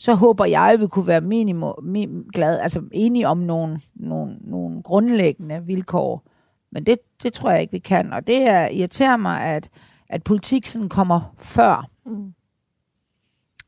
så 0.02 0.14
håber 0.14 0.44
jeg, 0.44 0.62
at 0.62 0.80
vi 0.80 0.86
kunne 0.86 1.06
være 1.06 1.20
minimum, 1.20 1.74
minimum 1.82 2.24
glad, 2.34 2.58
altså 2.58 2.82
enige 2.92 3.28
om 3.28 3.38
nogle, 3.38 3.80
nogle, 3.94 4.36
nogle 4.40 4.82
grundlæggende 4.82 5.62
vilkår. 5.66 6.24
Men 6.72 6.86
det, 6.86 6.98
det 7.22 7.32
tror 7.32 7.50
jeg 7.50 7.60
ikke, 7.60 7.72
vi 7.72 7.78
kan. 7.78 8.12
Og 8.12 8.26
det 8.26 8.42
er, 8.42 8.68
irriterer 8.68 9.16
mig, 9.16 9.40
at, 9.40 9.68
at 10.08 10.22
politik 10.22 10.66
sådan 10.66 10.88
kommer 10.88 11.34
før. 11.38 11.90
Mm. 12.06 12.34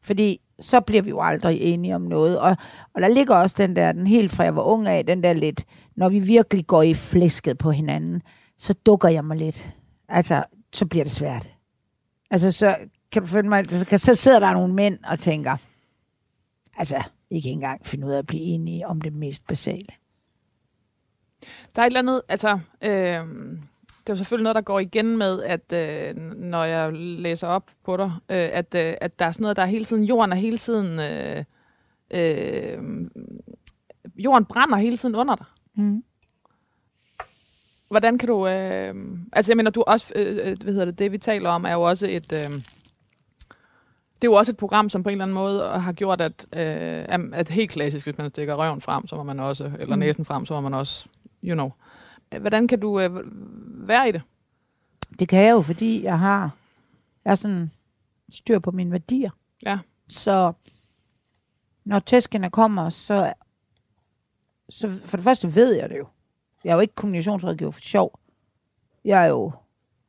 Fordi 0.02 0.40
så 0.60 0.80
bliver 0.80 1.02
vi 1.02 1.10
jo 1.10 1.20
aldrig 1.20 1.60
enige 1.60 1.94
om 1.94 2.02
noget. 2.02 2.40
Og, 2.40 2.56
og 2.94 3.02
der 3.02 3.08
ligger 3.08 3.36
også 3.36 3.56
den 3.58 3.76
der, 3.76 3.92
den 3.92 4.06
helt 4.06 4.32
fra 4.32 4.44
jeg 4.44 4.56
var 4.56 4.62
ung 4.62 4.88
af, 4.88 5.06
den 5.06 5.22
der 5.22 5.32
lidt, 5.32 5.64
når 5.96 6.08
vi 6.08 6.18
virkelig 6.18 6.66
går 6.66 6.82
i 6.82 6.94
flæsket 6.94 7.58
på 7.58 7.70
hinanden, 7.70 8.22
så 8.58 8.72
dukker 8.72 9.08
jeg 9.08 9.24
mig 9.24 9.36
lidt. 9.36 9.70
Altså, 10.08 10.44
så 10.72 10.86
bliver 10.86 11.04
det 11.04 11.12
svært. 11.12 11.54
Altså, 12.30 12.52
så 12.52 12.76
kan 13.12 13.22
du 13.22 13.28
følge 13.28 13.48
mig, 13.48 13.64
så, 13.70 13.98
så 13.98 14.14
sidder 14.14 14.38
der 14.38 14.52
nogle 14.52 14.74
mænd 14.74 14.98
og 15.04 15.18
tænker, 15.18 15.56
altså, 16.76 17.02
ikke 17.30 17.48
engang 17.48 17.86
finde 17.86 18.06
ud 18.06 18.12
af 18.12 18.18
at 18.18 18.26
blive 18.26 18.42
enige 18.42 18.86
om 18.86 19.00
det 19.00 19.12
mest 19.12 19.46
basale. 19.46 19.86
Der 21.74 21.82
er 21.82 21.86
et 21.86 21.90
eller 21.90 21.98
andet, 21.98 22.22
altså, 22.28 22.58
øh, 22.82 23.24
det 24.04 24.10
er 24.10 24.14
jo 24.14 24.16
selvfølgelig 24.16 24.42
noget, 24.42 24.54
der 24.54 24.60
går 24.60 24.80
igen 24.80 25.16
med, 25.16 25.42
at 25.42 25.72
øh, 25.72 26.16
når 26.36 26.64
jeg 26.64 26.92
læser 26.92 27.48
op 27.48 27.70
på 27.84 27.96
dig, 27.96 28.12
øh, 28.28 28.50
at, 28.52 28.74
øh, 28.74 28.94
at 29.00 29.18
der 29.18 29.26
er 29.26 29.32
sådan 29.32 29.42
noget, 29.42 29.56
der 29.56 29.62
er 29.62 29.66
hele 29.66 29.84
tiden, 29.84 30.04
jorden 30.04 30.32
er 30.32 30.36
hele 30.36 30.58
tiden, 30.58 30.98
øh, 30.98 31.44
øh, 32.10 32.78
jorden 34.16 34.44
brænder 34.44 34.76
hele 34.76 34.96
tiden 34.96 35.14
under 35.14 35.36
dig. 35.36 35.46
Mm. 35.74 36.04
Hvordan 37.88 38.18
kan 38.18 38.28
du, 38.28 38.46
øh, 38.46 38.94
altså 39.32 39.52
jeg 39.52 39.56
mener, 39.56 39.70
du 39.70 39.84
også, 39.86 40.12
øh, 40.16 40.48
øh 40.48 40.56
hvad 40.62 40.72
hedder 40.72 40.84
det, 40.84 40.98
det 40.98 41.12
vi 41.12 41.18
taler 41.18 41.50
om, 41.50 41.64
er 41.64 41.72
jo 41.72 41.82
også 41.82 42.06
et, 42.06 42.32
øh, 42.32 42.50
det 44.14 44.28
er 44.28 44.32
jo 44.32 44.34
også 44.34 44.52
et 44.52 44.56
program, 44.56 44.88
som 44.88 45.02
på 45.02 45.08
en 45.08 45.12
eller 45.12 45.24
anden 45.24 45.34
måde 45.34 45.68
har 45.68 45.92
gjort, 45.92 46.20
at, 46.20 46.46
øh, 46.52 47.30
at 47.38 47.48
helt 47.48 47.70
klassisk, 47.70 48.06
hvis 48.06 48.18
man 48.18 48.30
stikker 48.30 48.54
røven 48.54 48.80
frem, 48.80 49.06
så 49.06 49.16
må 49.16 49.22
man 49.22 49.40
også, 49.40 49.70
eller 49.78 49.96
mm. 49.96 50.00
næsen 50.00 50.24
frem, 50.24 50.46
så 50.46 50.54
må 50.54 50.60
man 50.60 50.74
også, 50.74 51.06
you 51.44 51.54
know. 51.54 51.70
Hvordan 52.40 52.68
kan 52.68 52.80
du 52.80 53.00
øh, 53.00 53.20
være 53.88 54.08
i 54.08 54.12
det? 54.12 54.22
Det 55.18 55.28
kan 55.28 55.44
jeg 55.44 55.50
jo, 55.50 55.60
fordi 55.60 56.02
jeg 56.02 56.18
har, 56.18 56.50
jeg 57.24 57.30
har 57.30 57.36
sådan 57.36 57.70
styr 58.28 58.58
på 58.58 58.70
mine 58.70 58.90
værdier. 58.90 59.30
Ja. 59.62 59.78
Så 60.08 60.52
når 61.84 61.98
tæskene 61.98 62.50
kommer, 62.50 62.88
så, 62.88 63.32
så 64.68 64.90
for 65.04 65.16
det 65.16 65.24
første 65.24 65.54
ved 65.54 65.74
jeg 65.74 65.90
det 65.90 65.98
jo. 65.98 66.06
Jeg 66.64 66.70
er 66.70 66.74
jo 66.74 66.80
ikke 66.80 66.94
kommunikationsrådgiver 66.94 67.70
for 67.70 67.80
sjov. 67.80 68.18
Jeg 69.04 69.24
er 69.24 69.28
jo 69.28 69.52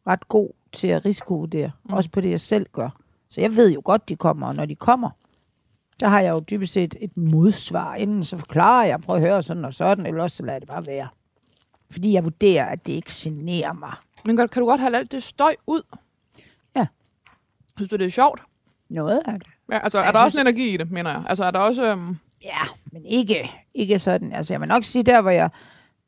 ret 0.08 0.28
god 0.28 0.50
til 0.74 0.88
at 0.88 1.06
risikovurdere, 1.06 1.72
mm. 1.84 1.94
også 1.94 2.10
på 2.10 2.22
det, 2.22 2.30
jeg 2.30 2.40
selv 2.40 2.66
gør. 2.72 3.02
Så 3.36 3.42
jeg 3.42 3.56
ved 3.56 3.72
jo 3.72 3.82
godt, 3.84 4.10
de 4.10 4.15
kommer, 4.15 4.48
og 4.48 4.56
når 4.56 4.65
de 4.65 4.75
kommer, 4.75 5.10
så 6.00 6.08
har 6.08 6.22
jeg 6.22 6.32
jo 6.32 6.39
dybest 6.39 6.74
set 6.74 6.96
et 7.01 7.18
modsvar. 7.18 7.96
Inden 7.96 8.24
så 8.24 8.38
forklarer 8.38 8.86
jeg, 8.86 9.01
prøv 9.01 9.15
at 9.15 9.22
høre 9.22 9.44
sådan 9.44 9.65
og 9.65 9.74
sådan, 9.74 10.06
eller 10.06 10.24
også 10.24 10.38
så 10.38 10.44
lader 10.44 10.60
det 10.60 10.68
bare 10.68 10.86
være. 10.86 11.08
Fordi 11.92 12.13
jeg 12.13 12.24
vurderer, 12.24 12.65
at 12.65 12.86
det 12.86 12.94
ikke 12.94 13.12
generer 13.13 13.74
mig. 13.74 13.94
Men 14.25 14.38
kan 14.38 14.48
du 14.48 14.65
godt 14.65 14.80
have 14.80 14.96
alt 14.96 15.12
det 15.12 15.24
støj 15.24 15.56
ud? 15.68 15.82
Ja. 16.75 16.88
Synes 17.77 17.89
du, 17.89 17.96
det 17.96 18.06
er 18.06 18.10
sjovt? 18.10 18.42
Noget 18.89 19.22
af 19.25 19.34
det. 19.34 19.48
Ja, 19.72 19.80
altså, 19.80 20.00
er 20.00 20.12
der 20.12 20.20
synes... 20.20 20.24
også 20.24 20.39
en 20.39 20.48
energi 20.48 20.74
i 20.74 20.77
det, 20.77 20.92
mener 20.92 21.12
jeg? 21.12 21.24
Altså, 21.27 21.44
er 21.44 21.51
der 21.51 21.60
også... 21.60 21.84
Øhm... 21.84 22.18
Ja, 22.44 22.62
men 22.92 23.06
ikke, 23.06 23.51
ikke 23.74 24.00
sådan. 24.00 24.34
Altså, 24.34 24.54
jeg 24.54 24.62
vil 24.62 24.68
nok 24.68 24.84
sige, 24.84 25.04
der 25.04 25.22
hvor 25.22 25.32
jeg 25.32 25.50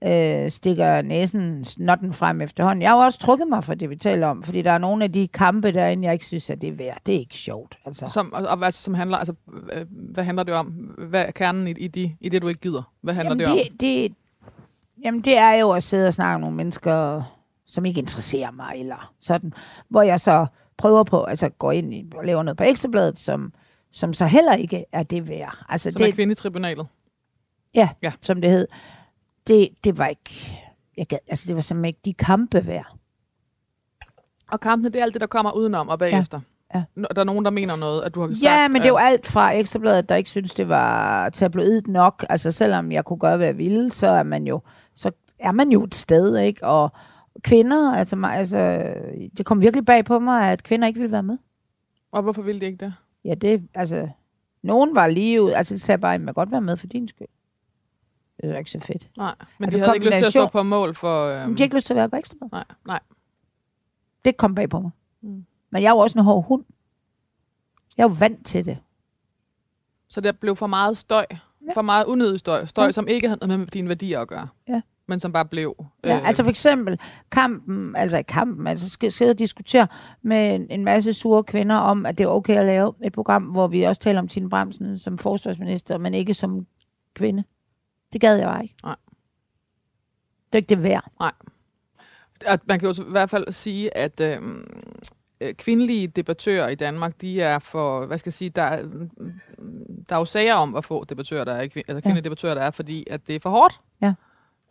øh, 0.04 0.50
stikker 0.50 1.02
næsen 1.02 1.66
snotten 1.66 2.14
frem 2.14 2.42
efterhånden. 2.42 2.82
Jeg 2.82 2.90
har 2.90 2.98
jo 2.98 3.04
også 3.04 3.20
trukket 3.20 3.48
mig 3.48 3.64
for 3.64 3.74
det, 3.74 3.90
vi 3.90 3.96
taler 3.96 4.28
om, 4.28 4.44
fordi 4.44 4.62
der 4.62 4.72
er 4.72 4.78
nogle 4.78 5.04
af 5.04 5.12
de 5.12 5.28
kampe 5.28 5.72
derinde, 5.72 6.04
jeg 6.04 6.14
ikke 6.14 6.26
synes, 6.26 6.50
at 6.50 6.62
det 6.62 6.68
er 6.68 6.74
værd. 6.74 6.98
Det 7.06 7.16
er 7.16 7.20
ikke 7.20 7.36
sjovt. 7.36 7.78
Altså. 7.86 8.10
Som, 8.14 8.34
og, 8.34 8.48
og 8.48 8.58
hvad, 8.58 8.72
som 8.72 8.94
handler, 8.94 9.18
altså, 9.18 9.34
hvad 9.90 10.24
handler 10.24 10.44
det 10.44 10.54
om? 10.54 10.66
Hvad 11.10 11.26
er 11.26 11.32
kernen 11.32 11.68
i, 11.68 11.72
i, 11.72 11.88
de, 11.88 12.16
i 12.22 12.30
det, 12.30 12.42
du 12.42 12.48
ikke 12.48 12.62
gider? 12.62 12.94
Hvad 13.02 13.14
handler 13.14 13.36
Jamen, 13.36 13.58
det, 13.58 13.80
det 13.80 14.06
om? 14.06 14.10
Det, 14.10 14.16
Jamen, 15.04 15.22
det 15.22 15.38
er 15.38 15.54
jo 15.54 15.72
at 15.72 15.84
sidde 15.84 16.08
og 16.08 16.14
snakke 16.14 16.38
med 16.38 16.42
nogle 16.42 16.56
mennesker, 16.56 17.22
som 17.66 17.86
ikke 17.86 18.00
interesserer 18.00 18.52
mig, 18.52 18.74
eller 18.78 19.14
sådan. 19.22 19.54
Hvor 19.90 20.02
jeg 20.02 20.20
så 20.20 20.46
prøver 20.78 21.04
på, 21.04 21.24
altså 21.24 21.50
går 21.50 21.72
ind 21.72 21.94
i, 21.94 22.12
og 22.16 22.26
laver 22.26 22.44
noget 22.44 22.58
på 22.58 22.64
Ekstrabladet, 22.64 23.20
som, 23.20 23.54
som 23.92 24.14
så 24.14 24.26
heller 24.26 24.54
ikke 24.54 24.86
er 24.92 25.04
det 25.04 25.30
værd. 25.30 25.58
Altså, 25.70 25.92
som 25.92 26.00
det, 26.00 26.10
er 26.10 26.14
kvindetribunalet? 26.14 26.88
Ja, 27.76 27.90
ja, 28.02 28.12
som 28.22 28.42
det 28.42 28.52
hed. 28.52 28.68
Det, 29.48 29.70
det 29.84 29.98
var 29.98 30.08
ikke, 30.08 30.62
jeg 30.98 31.08
gad, 31.08 31.18
altså 31.28 31.46
det 31.48 31.56
var 31.56 31.62
simpelthen 31.62 31.86
ikke 31.86 32.00
de 32.06 32.14
kampe 32.14 32.68
værd. 32.68 32.98
Og 34.52 34.60
kampene, 34.60 34.90
det 34.90 35.00
er 35.00 35.04
alt 35.04 35.14
det, 35.14 35.22
der 35.22 35.28
kommer 35.28 35.52
udenom 35.52 35.90
og 35.90 36.00
bagefter? 36.00 36.40
Ja. 36.40 36.48
Ja. 36.76 36.84
Der 37.16 37.22
er 37.22 37.24
nogen, 37.24 37.46
der 37.46 37.52
mener 37.52 37.76
noget, 37.76 38.02
at 38.02 38.16
du 38.16 38.22
har 38.22 38.28
sagt... 38.28 38.44
Ja, 38.44 38.68
men 38.68 38.76
det 38.76 38.88
er 38.88 38.92
jo 38.92 38.98
alt 38.98 39.28
fra 39.28 39.52
Ekstrabladet, 39.52 40.10
der 40.10 40.16
ikke 40.16 40.30
synes, 40.30 40.54
det 40.54 40.70
var 40.70 41.30
tabloidt 41.30 41.88
nok. 41.88 42.26
Altså 42.30 42.52
selvom 42.52 42.92
jeg 42.92 43.06
kunne 43.06 43.20
gøre, 43.20 43.38
hvad 43.38 43.48
jeg 43.48 43.58
ville, 43.58 43.92
så 43.92 44.08
er 44.08 44.24
man 44.24 44.48
jo 44.48 44.62
så 44.94 45.12
er 45.40 45.52
man 45.52 45.70
jo 45.70 45.84
et 45.84 45.96
sted, 45.96 46.38
ikke? 46.38 46.66
Og 46.66 46.92
kvinder, 47.42 47.94
altså, 47.94 48.26
altså 48.26 48.94
det 49.38 49.46
kom 49.46 49.62
virkelig 49.62 49.86
bag 49.86 50.06
på 50.06 50.20
mig, 50.20 50.52
at 50.52 50.64
kvinder 50.64 50.88
ikke 50.88 51.00
ville 51.00 51.12
være 51.12 51.24
med. 51.24 51.38
Og 52.12 52.24
hvorfor 52.24 52.42
ville 52.42 52.62
de 52.62 52.66
ikke 52.66 52.86
det? 52.86 52.94
Ja, 53.26 53.34
det, 53.34 53.68
altså, 53.74 54.10
nogen 54.64 54.96
var 54.96 55.08
lige 55.08 55.42
ud, 55.42 55.52
altså 55.52 55.74
de 55.74 55.80
sagde 55.80 55.98
bare, 55.98 56.16
at 56.16 56.26
jeg 56.26 56.34
godt 56.34 56.52
være 56.52 56.62
med 56.62 56.78
for 56.78 56.88
din 56.88 57.08
skyld. 57.08 57.28
Det 58.42 58.52
er 58.52 58.58
ikke 58.58 58.72
så 58.72 58.80
fedt. 58.80 59.10
Nej, 59.18 59.36
men 59.58 59.66
altså, 59.66 59.80
de 59.80 59.84
havde 59.84 59.96
ikke 59.96 60.06
lyst 60.06 60.18
til 60.18 60.26
at 60.26 60.32
stå 60.32 60.48
på 60.48 60.64
mål 60.64 60.96
for... 60.96 61.26
Øhm... 61.26 61.36
De 61.36 61.42
havde 61.42 61.64
ikke 61.64 61.76
lyst 61.76 61.86
til 61.86 61.94
at 61.94 61.98
være 61.98 62.10
på 62.10 62.16
ekstra. 62.16 62.36
Nej, 62.52 62.64
nej. 62.86 63.00
Det 64.26 64.38
kom 64.38 64.56
bag 64.56 64.70
på 64.70 64.80
mig. 64.80 64.92
Mm. 65.22 65.46
Men 65.70 65.82
jeg 65.82 65.88
er 65.88 65.94
jo 65.94 65.98
også 65.98 66.20
en 66.20 66.26
hård 66.26 66.46
hund. 66.46 66.64
Jeg 67.98 68.04
er 68.04 68.08
jo 68.08 68.16
vant 68.20 68.46
til 68.46 68.66
det. 68.66 68.78
Så 70.10 70.22
der 70.22 70.32
blev 70.32 70.56
for 70.56 70.68
meget 70.68 70.98
støj? 70.98 71.26
Ja. 71.32 71.74
For 71.74 71.82
meget 71.82 72.06
unødig 72.06 72.40
støj. 72.40 72.66
Støj, 72.66 72.86
ja. 72.86 72.92
som 72.92 73.08
ikke 73.08 73.28
havde 73.28 73.48
noget 73.48 73.60
med 73.60 73.68
dine 73.68 73.90
værdier 73.90 74.20
at 74.20 74.28
gøre. 74.28 74.48
Ja. 74.68 74.82
Men 75.08 75.20
som 75.20 75.34
bare 75.34 75.46
blev. 75.46 75.86
Ja, 76.04 76.18
øh, 76.18 76.28
altså 76.28 76.44
for 76.44 76.50
eksempel 76.50 77.00
kampen, 77.32 77.96
altså 77.96 78.24
kampen, 78.28 78.68
altså 78.68 78.90
skal 78.90 79.12
sidde 79.12 79.32
og 79.32 79.40
diskutere 79.40 79.88
med 80.22 80.56
en, 80.56 80.68
en 80.70 80.84
masse 80.84 81.14
sure 81.14 81.44
kvinder 81.44 81.76
om, 81.76 82.06
at 82.06 82.18
det 82.18 82.24
er 82.24 82.28
okay 82.28 82.56
at 82.56 82.66
lave 82.66 82.94
et 83.04 83.14
program, 83.14 83.44
hvor 83.44 83.68
vi 83.68 83.84
også 83.84 84.02
taler 84.02 84.20
om 84.20 84.28
Tine 84.28 84.50
Bremsen 84.50 85.00
som 85.00 85.18
forsvarsminister, 85.18 85.98
men 85.98 86.14
ikke 86.14 86.34
som 86.34 86.68
kvinde. 87.14 87.44
Det 88.14 88.22
gad 88.22 88.38
jeg 88.38 88.60
ikke. 88.64 88.76
Nej. 88.84 88.96
Det 90.46 90.54
er 90.54 90.58
ikke 90.58 90.70
det 90.70 90.84
værd. 90.84 91.12
Nej. 91.20 91.32
At 92.46 92.68
man 92.68 92.80
kan 92.80 92.90
jo 92.90 93.04
i 93.04 93.12
hvert 93.12 93.30
fald 93.30 93.52
sige, 93.52 93.98
at 93.98 94.22
øhm, 94.22 94.68
øh, 95.42 95.54
kvindelige 95.54 96.08
debattører 96.08 96.68
i 96.68 96.76
Danmark, 96.76 97.22
de 97.22 97.42
er 97.42 97.60
for, 97.60 98.06
hvad 98.06 98.18
skal 98.18 98.30
jeg 98.30 98.34
sige, 98.34 98.50
der, 98.50 98.70
der 100.10 100.16
er 100.16 100.20
jo 100.20 100.26
sager 100.26 100.54
om, 100.54 100.70
hvor 100.70 100.82
få 100.82 101.04
debattører 101.04 101.44
der 101.44 101.54
er, 101.54 101.60
altså 101.60 101.84
kvindelige 101.86 102.16
ja. 102.16 102.22
debattører 102.22 102.54
der 102.54 102.62
er, 102.62 102.72
fordi 102.72 103.04
at 103.10 103.28
det 103.28 103.36
er 103.36 103.40
for 103.40 103.50
hårdt. 103.50 103.82
Ja. 104.02 104.14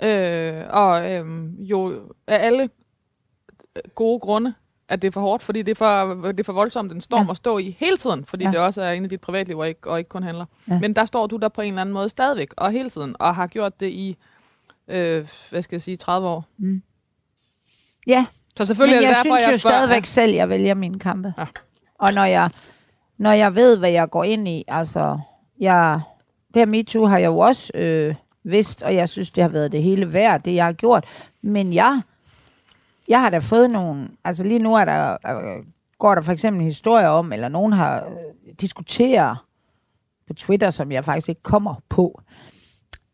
Øh, 0.03 0.65
og 0.71 1.13
øh, 1.13 1.53
jo 1.71 2.13
af 2.27 2.47
alle 2.47 2.71
gode 3.95 4.21
grunde, 4.21 4.55
at 4.89 5.03
det 5.03 5.09
er 5.09 5.13
for 5.13 5.21
hårdt, 5.21 5.43
fordi 5.43 5.63
det 5.63 5.71
er 5.71 5.75
for, 5.75 6.15
det 6.33 6.41
er 6.41 6.45
for 6.45 6.53
voldsomt 6.53 6.93
en 6.93 7.01
storm 7.01 7.27
ja. 7.27 7.31
at 7.31 7.37
stå 7.37 7.59
i 7.59 7.77
hele 7.79 7.97
tiden, 7.97 8.25
fordi 8.25 8.45
ja. 8.45 8.51
det 8.51 8.59
også 8.59 8.83
er 8.83 8.93
inde 8.93 9.07
i 9.07 9.09
dit 9.09 9.21
privatliv 9.21 9.59
og 9.59 9.69
ikke, 9.69 9.91
og 9.91 9.99
ikke 9.99 10.09
kun 10.09 10.23
handler. 10.23 10.45
Ja. 10.71 10.79
Men 10.81 10.97
der 10.97 11.05
står 11.05 11.27
du 11.27 11.37
der 11.37 11.49
på 11.49 11.61
en 11.61 11.69
eller 11.69 11.81
anden 11.81 11.93
måde 11.93 12.09
stadigvæk, 12.09 12.49
og 12.57 12.71
hele 12.71 12.91
tiden, 12.91 13.17
og 13.19 13.35
har 13.35 13.47
gjort 13.47 13.81
det 13.81 13.91
i, 13.91 14.17
øh, 14.89 15.29
hvad 15.51 15.63
skal 15.63 15.77
jeg 15.77 15.83
sige, 15.83 15.97
30 15.97 16.29
år. 16.29 16.45
Mm. 16.59 16.83
Ja, 18.07 18.27
så 18.57 18.65
selvfølgelig 18.65 18.97
Men 18.97 19.03
jeg 19.03 19.11
er 19.11 19.15
det 19.15 19.25
derfor, 19.25 19.37
synes 19.37 19.47
jeg 19.47 19.53
jo 19.53 19.59
spørger, 19.59 19.77
stadigvæk 19.77 20.03
ja. 20.03 20.07
selv, 20.07 20.33
jeg 20.33 20.49
vælger 20.49 20.75
mine 20.75 20.99
kampe. 20.99 21.35
Ja. 21.39 21.47
Og 21.99 22.13
når 22.15 22.25
jeg, 22.25 22.51
når 23.19 23.33
jeg 23.33 23.55
ved, 23.55 23.79
hvad 23.79 23.91
jeg 23.91 24.11
går 24.11 24.25
ind 24.25 24.49
i, 24.49 24.65
altså 24.69 25.19
jeg, 25.61 26.01
det 26.55 26.61
her 26.61 26.67
MeToo 26.67 27.07
har 27.07 27.19
jeg 27.19 27.27
jo 27.27 27.39
også 27.39 27.71
øh, 27.75 28.15
vidst, 28.45 28.83
og 28.83 28.95
jeg 28.95 29.09
synes, 29.09 29.31
det 29.31 29.43
har 29.43 29.49
været 29.49 29.73
det 29.73 29.83
hele 29.83 30.13
værd, 30.13 30.43
det 30.43 30.55
jeg 30.55 30.65
har 30.65 30.73
gjort. 30.73 31.05
Men 31.43 31.73
jeg, 31.73 32.03
jeg 33.09 33.21
har 33.21 33.31
da 33.31 33.39
fået 33.39 33.71
nogle, 33.71 34.09
altså 34.25 34.45
lige 34.45 34.59
nu 34.59 34.75
er 34.75 34.85
der, 34.85 35.13
øh, 35.27 35.65
går 35.99 36.15
der 36.15 36.23
for 36.23 36.33
eksempel 36.33 36.61
en 36.61 36.67
historie 36.67 37.09
om, 37.09 37.33
eller 37.33 37.49
nogen 37.49 37.73
har 37.73 38.05
øh, 38.05 38.53
diskuteret 38.61 39.39
på 40.27 40.35
Twitter, 40.35 40.71
som 40.71 40.93
jeg 40.93 41.05
faktisk 41.05 41.29
ikke 41.29 41.43
kommer 41.43 41.75
på, 41.89 42.21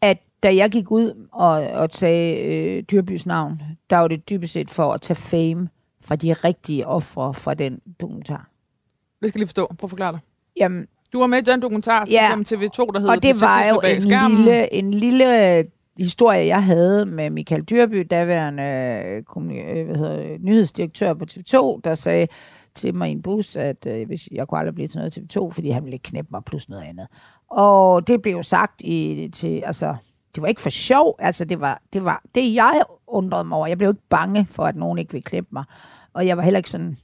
at 0.01 0.19
da 0.43 0.55
jeg 0.55 0.71
gik 0.71 0.91
ud 0.91 1.29
og, 1.33 1.51
og 1.51 1.89
sagde 1.93 2.41
øh, 2.45 2.83
Dyrbys 2.83 3.27
navn, 3.27 3.63
der 3.91 3.97
var 3.97 4.09
det 4.09 4.31
dybest 4.31 4.53
set 4.53 4.71
for 4.71 4.93
at 4.93 5.01
tage 5.01 5.15
fame 5.17 5.69
fra 6.05 6.17
de 6.17 6.33
rigtige 6.33 6.87
ofre 6.87 7.35
fra 7.35 7.55
den 7.55 7.81
dokumentar. 8.01 8.49
Det 9.21 9.29
skal 9.29 9.39
jeg 9.39 9.41
lige 9.41 9.49
forstå. 9.49 9.67
Prøv 9.67 9.87
at 9.87 9.91
forklare 9.91 10.13
dig. 10.13 10.21
Jamen, 10.57 10.87
Du 11.13 11.19
var 11.21 11.27
med 11.27 11.39
i 11.39 11.43
den 11.51 11.63
dokumentar 11.63 12.07
Ja. 12.11 12.29
som 12.31 12.41
TV2, 12.41 12.93
der 12.93 12.99
hedder 13.01 13.15
og 13.17 13.23
det 13.23 13.41
var 13.41 13.65
jo 13.65 13.81
en 13.81 14.01
skærmen. 14.01 14.37
lille, 14.37 14.75
en 14.75 14.95
lille 14.95 15.65
historie, 15.99 16.47
jeg 16.47 16.65
havde 16.65 17.07
med 17.07 17.31
Michael 17.31 17.63
Dyrby, 17.63 18.07
daværende 18.11 18.63
øh, 18.63 19.23
øh, 19.37 19.87
hvad 19.87 19.97
hedder, 19.97 20.39
nyhedsdirektør 20.41 21.15
på 21.15 21.25
TV2, 21.31 21.81
der 21.85 21.95
sagde 21.95 22.27
til 22.75 22.95
mig 22.95 23.09
i 23.09 23.13
en 23.13 23.23
bus, 23.23 23.57
at 23.57 23.87
øh, 23.87 24.07
hvis 24.07 24.29
jeg 24.33 24.49
kunne 24.49 24.59
aldrig 24.59 24.75
blive 24.75 24.89
til 24.89 24.99
noget 24.99 25.19
TV2, 25.19 25.51
fordi 25.51 25.71
han 25.71 25.85
ville 25.85 25.99
knæppe 25.99 26.29
mig 26.31 26.45
plus 26.45 26.69
noget 26.69 26.83
andet. 26.83 27.07
Og 27.51 28.07
det 28.07 28.23
blev 28.23 28.37
jo 28.37 28.43
sagt 28.43 28.81
i, 28.81 29.29
til, 29.33 29.63
altså, 29.67 29.97
det 30.35 30.43
var 30.43 30.49
ikke 30.49 30.61
for 30.61 30.71
sjov, 30.71 31.17
altså 31.19 31.45
det 31.45 31.61
var, 31.61 31.83
det 31.93 32.05
var 32.05 32.23
det, 32.35 32.55
jeg 32.55 32.83
undrede 33.07 33.45
mig 33.45 33.59
over. 33.59 33.67
Jeg 33.67 33.79
blev 33.79 33.91
ikke 33.91 34.09
bange 34.09 34.47
for, 34.51 34.65
at 34.65 34.77
nogen 34.77 34.99
ikke 34.99 35.13
ville 35.13 35.23
klippe 35.23 35.49
mig. 35.53 35.65
Og 36.13 36.27
jeg 36.27 36.37
var 36.37 36.43
heller 36.43 36.59
ikke 36.59 36.71
sådan, 36.71 36.97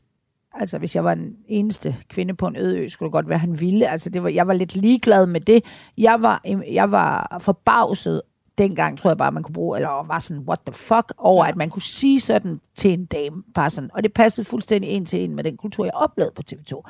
altså 0.54 0.78
hvis 0.78 0.96
jeg 0.96 1.04
var 1.04 1.14
den 1.14 1.36
eneste 1.48 1.96
kvinde 2.08 2.34
på 2.34 2.46
en 2.46 2.56
øde 2.56 2.78
ø, 2.78 2.88
skulle 2.88 3.06
det 3.06 3.12
godt 3.12 3.28
være, 3.28 3.38
han 3.38 3.60
ville. 3.60 3.88
Altså 3.88 4.10
det 4.10 4.22
var, 4.22 4.28
jeg 4.28 4.46
var 4.46 4.52
lidt 4.52 4.76
ligeglad 4.76 5.26
med 5.26 5.40
det. 5.40 5.64
Jeg 5.98 6.22
var, 6.22 6.44
jeg 6.72 6.90
var 6.90 7.38
forbavset 7.40 8.22
dengang, 8.58 8.98
tror 8.98 9.10
jeg 9.10 9.18
bare, 9.18 9.32
man 9.32 9.42
kunne 9.42 9.52
bruge, 9.52 9.76
eller 9.76 10.06
var 10.06 10.18
sådan, 10.18 10.42
what 10.42 10.58
the 10.66 10.74
fuck, 10.74 11.12
over 11.18 11.44
ja. 11.44 11.50
at 11.50 11.56
man 11.56 11.70
kunne 11.70 11.82
sige 11.82 12.20
sådan 12.20 12.60
til 12.76 12.92
en 12.92 13.04
dame, 13.04 13.42
bare 13.54 13.70
sådan. 13.70 13.90
Og 13.94 14.02
det 14.02 14.12
passede 14.12 14.44
fuldstændig 14.44 14.90
en 14.90 15.04
til 15.04 15.24
en 15.24 15.34
med 15.34 15.44
den 15.44 15.56
kultur, 15.56 15.84
jeg 15.84 15.94
oplevede 15.94 16.34
på 16.34 16.42
TV2. 16.50 16.82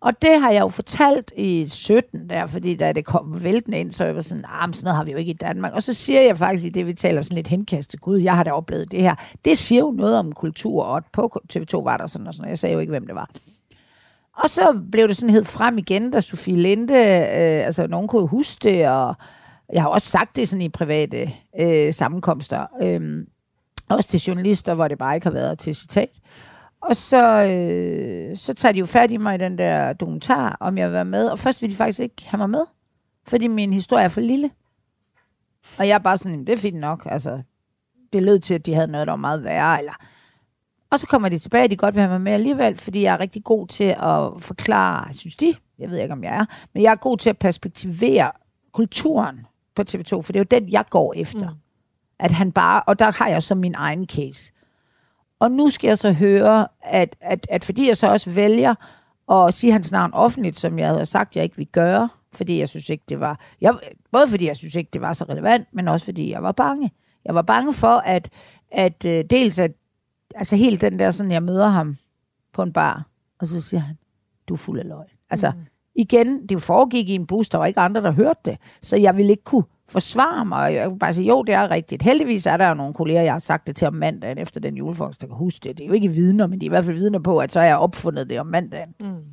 Og 0.00 0.22
det 0.22 0.40
har 0.40 0.50
jeg 0.50 0.60
jo 0.60 0.68
fortalt 0.68 1.32
i 1.36 1.68
17 1.68 2.28
der, 2.30 2.46
fordi 2.46 2.76
da 2.76 2.92
det 2.92 3.04
kom 3.04 3.44
væltende 3.44 3.78
ind, 3.78 3.92
så 3.92 4.04
jeg 4.04 4.14
var 4.14 4.20
sådan, 4.20 4.44
ah, 4.48 4.74
sådan 4.74 4.84
noget 4.84 4.96
har 4.96 5.04
vi 5.04 5.10
jo 5.10 5.16
ikke 5.16 5.30
i 5.30 5.36
Danmark. 5.40 5.72
Og 5.72 5.82
så 5.82 5.94
siger 5.94 6.20
jeg 6.20 6.38
faktisk 6.38 6.64
i 6.64 6.68
det, 6.68 6.86
vi 6.86 6.94
taler 6.94 7.18
om 7.18 7.24
sådan 7.24 7.36
lidt 7.36 7.48
henkastet, 7.48 8.00
gud, 8.00 8.18
jeg 8.18 8.36
har 8.36 8.42
da 8.42 8.50
oplevet 8.50 8.92
det 8.92 9.00
her. 9.00 9.14
Det 9.44 9.58
siger 9.58 9.80
jo 9.80 9.90
noget 9.90 10.18
om 10.18 10.32
kultur, 10.32 10.84
og 10.84 10.96
at 10.96 11.04
på 11.12 11.40
TV2 11.52 11.82
var 11.82 11.96
der 11.96 12.06
sådan 12.06 12.26
og 12.26 12.34
sådan, 12.34 12.44
og 12.44 12.50
jeg 12.50 12.58
sagde 12.58 12.72
jo 12.72 12.80
ikke, 12.80 12.90
hvem 12.90 13.06
det 13.06 13.14
var. 13.14 13.30
Og 14.36 14.50
så 14.50 14.80
blev 14.92 15.08
det 15.08 15.16
sådan 15.16 15.30
hed 15.30 15.44
frem 15.44 15.78
igen, 15.78 16.10
da 16.10 16.20
Sofie 16.20 16.56
Linde, 16.56 16.94
øh, 16.94 17.66
altså 17.66 17.86
nogen 17.86 18.08
kunne 18.08 18.26
huske 18.26 18.58
det, 18.62 18.88
og 18.88 19.14
jeg 19.72 19.82
har 19.82 19.88
også 19.88 20.08
sagt 20.08 20.36
det 20.36 20.48
sådan 20.48 20.62
i 20.62 20.68
private 20.68 21.30
øh, 21.60 21.94
sammenkomster, 21.94 22.66
øh, 22.82 23.26
også 23.88 24.08
til 24.08 24.20
journalister, 24.20 24.74
hvor 24.74 24.88
det 24.88 24.98
bare 24.98 25.14
ikke 25.14 25.26
har 25.26 25.32
været 25.32 25.58
til 25.58 25.74
citat. 25.74 26.10
Og 26.80 26.96
så, 26.96 27.44
øh, 27.44 28.36
så 28.36 28.54
tager 28.54 28.72
de 28.72 28.78
jo 28.78 28.86
fat 28.86 29.10
i 29.10 29.16
mig 29.16 29.34
i 29.34 29.38
den 29.38 29.58
der 29.58 29.92
dokumentar, 29.92 30.56
om 30.60 30.78
jeg 30.78 30.86
vil 30.86 30.92
være 30.92 31.04
med. 31.04 31.28
Og 31.28 31.38
først 31.38 31.62
vil 31.62 31.70
de 31.70 31.76
faktisk 31.76 32.00
ikke 32.00 32.28
have 32.28 32.38
mig 32.38 32.50
med, 32.50 32.64
fordi 33.26 33.46
min 33.46 33.72
historie 33.72 34.04
er 34.04 34.08
for 34.08 34.20
lille. 34.20 34.50
Og 35.78 35.88
jeg 35.88 35.94
er 35.94 35.98
bare 35.98 36.18
sådan, 36.18 36.40
det 36.40 36.48
er 36.48 36.56
fint 36.56 36.80
nok. 36.80 37.06
Altså, 37.10 37.42
det 38.12 38.22
lød 38.22 38.38
til, 38.38 38.54
at 38.54 38.66
de 38.66 38.74
havde 38.74 38.86
noget, 38.86 39.06
der 39.06 39.12
var 39.12 39.16
meget 39.16 39.44
værre. 39.44 39.78
Eller... 39.78 39.92
Og 40.90 41.00
så 41.00 41.06
kommer 41.06 41.28
de 41.28 41.38
tilbage, 41.38 41.68
de 41.68 41.76
godt 41.76 41.94
vil 41.94 42.02
have 42.02 42.12
mig 42.12 42.20
med 42.20 42.32
alligevel, 42.32 42.76
fordi 42.76 43.02
jeg 43.02 43.14
er 43.14 43.20
rigtig 43.20 43.44
god 43.44 43.66
til 43.66 43.84
at 43.84 44.30
forklare, 44.38 45.14
synes 45.14 45.36
de, 45.36 45.54
jeg 45.78 45.90
ved 45.90 45.98
ikke, 45.98 46.12
om 46.12 46.24
jeg 46.24 46.36
er, 46.36 46.44
men 46.74 46.82
jeg 46.82 46.92
er 46.92 46.96
god 46.96 47.16
til 47.16 47.30
at 47.30 47.38
perspektivere 47.38 48.32
kulturen 48.72 49.46
på 49.74 49.82
TV2, 49.82 50.20
for 50.20 50.32
det 50.32 50.36
er 50.36 50.40
jo 50.40 50.60
den, 50.60 50.72
jeg 50.72 50.84
går 50.90 51.14
efter. 51.16 51.50
Mm. 51.50 51.56
At 52.18 52.30
han 52.30 52.52
bare, 52.52 52.82
og 52.86 52.98
der 52.98 53.12
har 53.18 53.28
jeg 53.28 53.42
så 53.42 53.54
min 53.54 53.74
egen 53.74 54.06
case. 54.06 54.52
Og 55.38 55.50
nu 55.50 55.70
skal 55.70 55.88
jeg 55.88 55.98
så 55.98 56.12
høre, 56.12 56.68
at, 56.82 57.16
at, 57.20 57.46
at 57.50 57.64
fordi 57.64 57.88
jeg 57.88 57.96
så 57.96 58.06
også 58.06 58.30
vælger 58.30 58.74
at 59.32 59.54
sige 59.54 59.72
hans 59.72 59.92
navn 59.92 60.14
offentligt, 60.14 60.58
som 60.58 60.78
jeg 60.78 60.88
havde 60.88 61.06
sagt, 61.06 61.36
jeg 61.36 61.44
ikke 61.44 61.56
vil 61.56 61.66
gøre, 61.66 62.08
fordi 62.32 62.58
jeg 62.58 62.68
synes 62.68 62.88
ikke, 62.88 63.04
det 63.08 63.20
var... 63.20 63.40
Jeg, 63.60 63.74
både 64.12 64.28
fordi 64.28 64.46
jeg 64.46 64.56
synes 64.56 64.74
ikke, 64.74 64.90
det 64.92 65.00
var 65.00 65.12
så 65.12 65.24
relevant, 65.24 65.68
men 65.72 65.88
også 65.88 66.04
fordi 66.04 66.30
jeg 66.30 66.42
var 66.42 66.52
bange. 66.52 66.90
Jeg 67.24 67.34
var 67.34 67.42
bange 67.42 67.72
for, 67.72 67.96
at, 67.96 68.28
at 68.72 69.04
uh, 69.04 69.10
dels 69.30 69.58
at... 69.58 69.72
Altså 70.34 70.56
helt 70.56 70.80
den 70.80 70.98
der, 70.98 71.10
sådan 71.10 71.32
jeg 71.32 71.42
møder 71.42 71.68
ham 71.68 71.96
på 72.52 72.62
en 72.62 72.72
bar, 72.72 73.06
og 73.38 73.46
så 73.46 73.60
siger 73.60 73.80
han, 73.80 73.98
du 74.48 74.54
er 74.54 74.58
fuld 74.58 74.80
af 74.80 74.88
løgn. 74.88 75.08
Altså, 75.30 75.50
mm. 75.50 75.64
Igen, 76.00 76.46
det 76.46 76.62
foregik 76.62 77.08
i 77.08 77.14
en 77.14 77.26
bus, 77.26 77.48
der 77.48 77.58
var 77.58 77.66
ikke 77.66 77.80
andre, 77.80 78.02
der 78.02 78.10
hørte 78.10 78.40
det. 78.44 78.58
Så 78.82 78.96
jeg 78.96 79.16
ville 79.16 79.30
ikke 79.30 79.44
kunne 79.44 79.64
forsvare 79.88 80.44
mig. 80.44 80.64
og 80.64 80.74
Jeg 80.74 80.90
vil 80.90 80.98
bare 80.98 81.14
sige, 81.14 81.28
jo, 81.28 81.42
det 81.42 81.54
er 81.54 81.70
rigtigt. 81.70 82.02
Heldigvis 82.02 82.46
er 82.46 82.56
der 82.56 82.68
jo 82.68 82.74
nogle 82.74 82.94
kolleger, 82.94 83.22
jeg 83.22 83.32
har 83.32 83.38
sagt 83.38 83.66
det 83.66 83.76
til 83.76 83.86
om 83.86 83.94
mandagen 83.94 84.38
efter 84.38 84.60
den 84.60 84.76
julefrokost, 84.76 85.20
der 85.20 85.26
kan 85.26 85.36
huske 85.36 85.68
det. 85.68 85.78
Det 85.78 85.84
er 85.84 85.88
jo 85.88 85.94
ikke 85.94 86.08
vidner, 86.08 86.46
men 86.46 86.60
de 86.60 86.66
er 86.66 86.68
i 86.68 86.74
hvert 86.74 86.84
fald 86.84 86.96
vidner 86.96 87.18
på, 87.18 87.38
at 87.38 87.52
så 87.52 87.60
har 87.60 87.66
jeg 87.66 87.76
opfundet 87.76 88.30
det 88.30 88.40
om 88.40 88.46
mandagen. 88.46 88.94
Mm. 89.00 89.24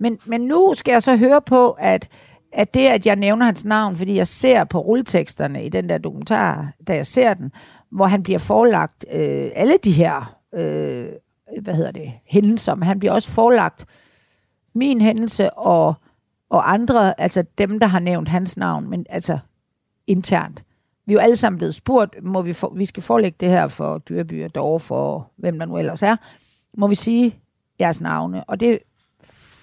Men, 0.00 0.18
men 0.26 0.40
nu 0.40 0.74
skal 0.76 0.92
jeg 0.92 1.02
så 1.02 1.16
høre 1.16 1.42
på, 1.42 1.70
at, 1.70 2.08
at 2.52 2.74
det, 2.74 2.86
at 2.86 3.06
jeg 3.06 3.16
nævner 3.16 3.46
hans 3.46 3.64
navn, 3.64 3.96
fordi 3.96 4.14
jeg 4.14 4.26
ser 4.26 4.64
på 4.64 4.78
rulleteksterne 4.80 5.64
i 5.64 5.68
den 5.68 5.88
der 5.88 5.98
dokumentar, 5.98 6.72
da 6.88 6.94
jeg 6.94 7.06
ser 7.06 7.34
den, 7.34 7.52
hvor 7.90 8.06
han 8.06 8.22
bliver 8.22 8.38
forelagt 8.38 9.04
øh, 9.12 9.50
alle 9.54 9.76
de 9.84 9.92
her, 9.92 10.36
øh, 10.54 11.04
hvad 11.62 11.74
hedder 11.74 11.90
det, 11.90 12.12
hændelser, 12.26 12.74
men 12.74 12.82
han 12.88 12.98
bliver 12.98 13.12
også 13.12 13.30
forelagt 13.30 13.86
min 14.74 15.00
hændelse 15.00 15.52
og, 15.52 15.94
og 16.50 16.72
andre, 16.72 17.20
altså 17.20 17.44
dem, 17.58 17.80
der 17.80 17.86
har 17.86 17.98
nævnt 17.98 18.28
hans 18.28 18.56
navn, 18.56 18.90
men 18.90 19.06
altså 19.08 19.38
internt. 20.06 20.64
Vi 21.06 21.12
er 21.12 21.14
jo 21.14 21.20
alle 21.20 21.36
sammen 21.36 21.58
blevet 21.58 21.74
spurgt, 21.74 22.16
må 22.22 22.42
vi, 22.42 22.52
for, 22.52 22.72
vi 22.76 22.86
skal 22.86 23.02
forelægge 23.02 23.36
det 23.40 23.48
her 23.48 23.68
for 23.68 23.98
Dyrby 23.98 24.44
og 24.44 24.54
Dove, 24.54 24.80
for 24.80 25.30
hvem 25.36 25.58
der 25.58 25.66
nu 25.66 25.78
ellers 25.78 26.02
er. 26.02 26.16
Må 26.76 26.86
vi 26.86 26.94
sige 26.94 27.36
jeres 27.80 28.00
navne? 28.00 28.44
Og 28.44 28.60
det 28.60 28.78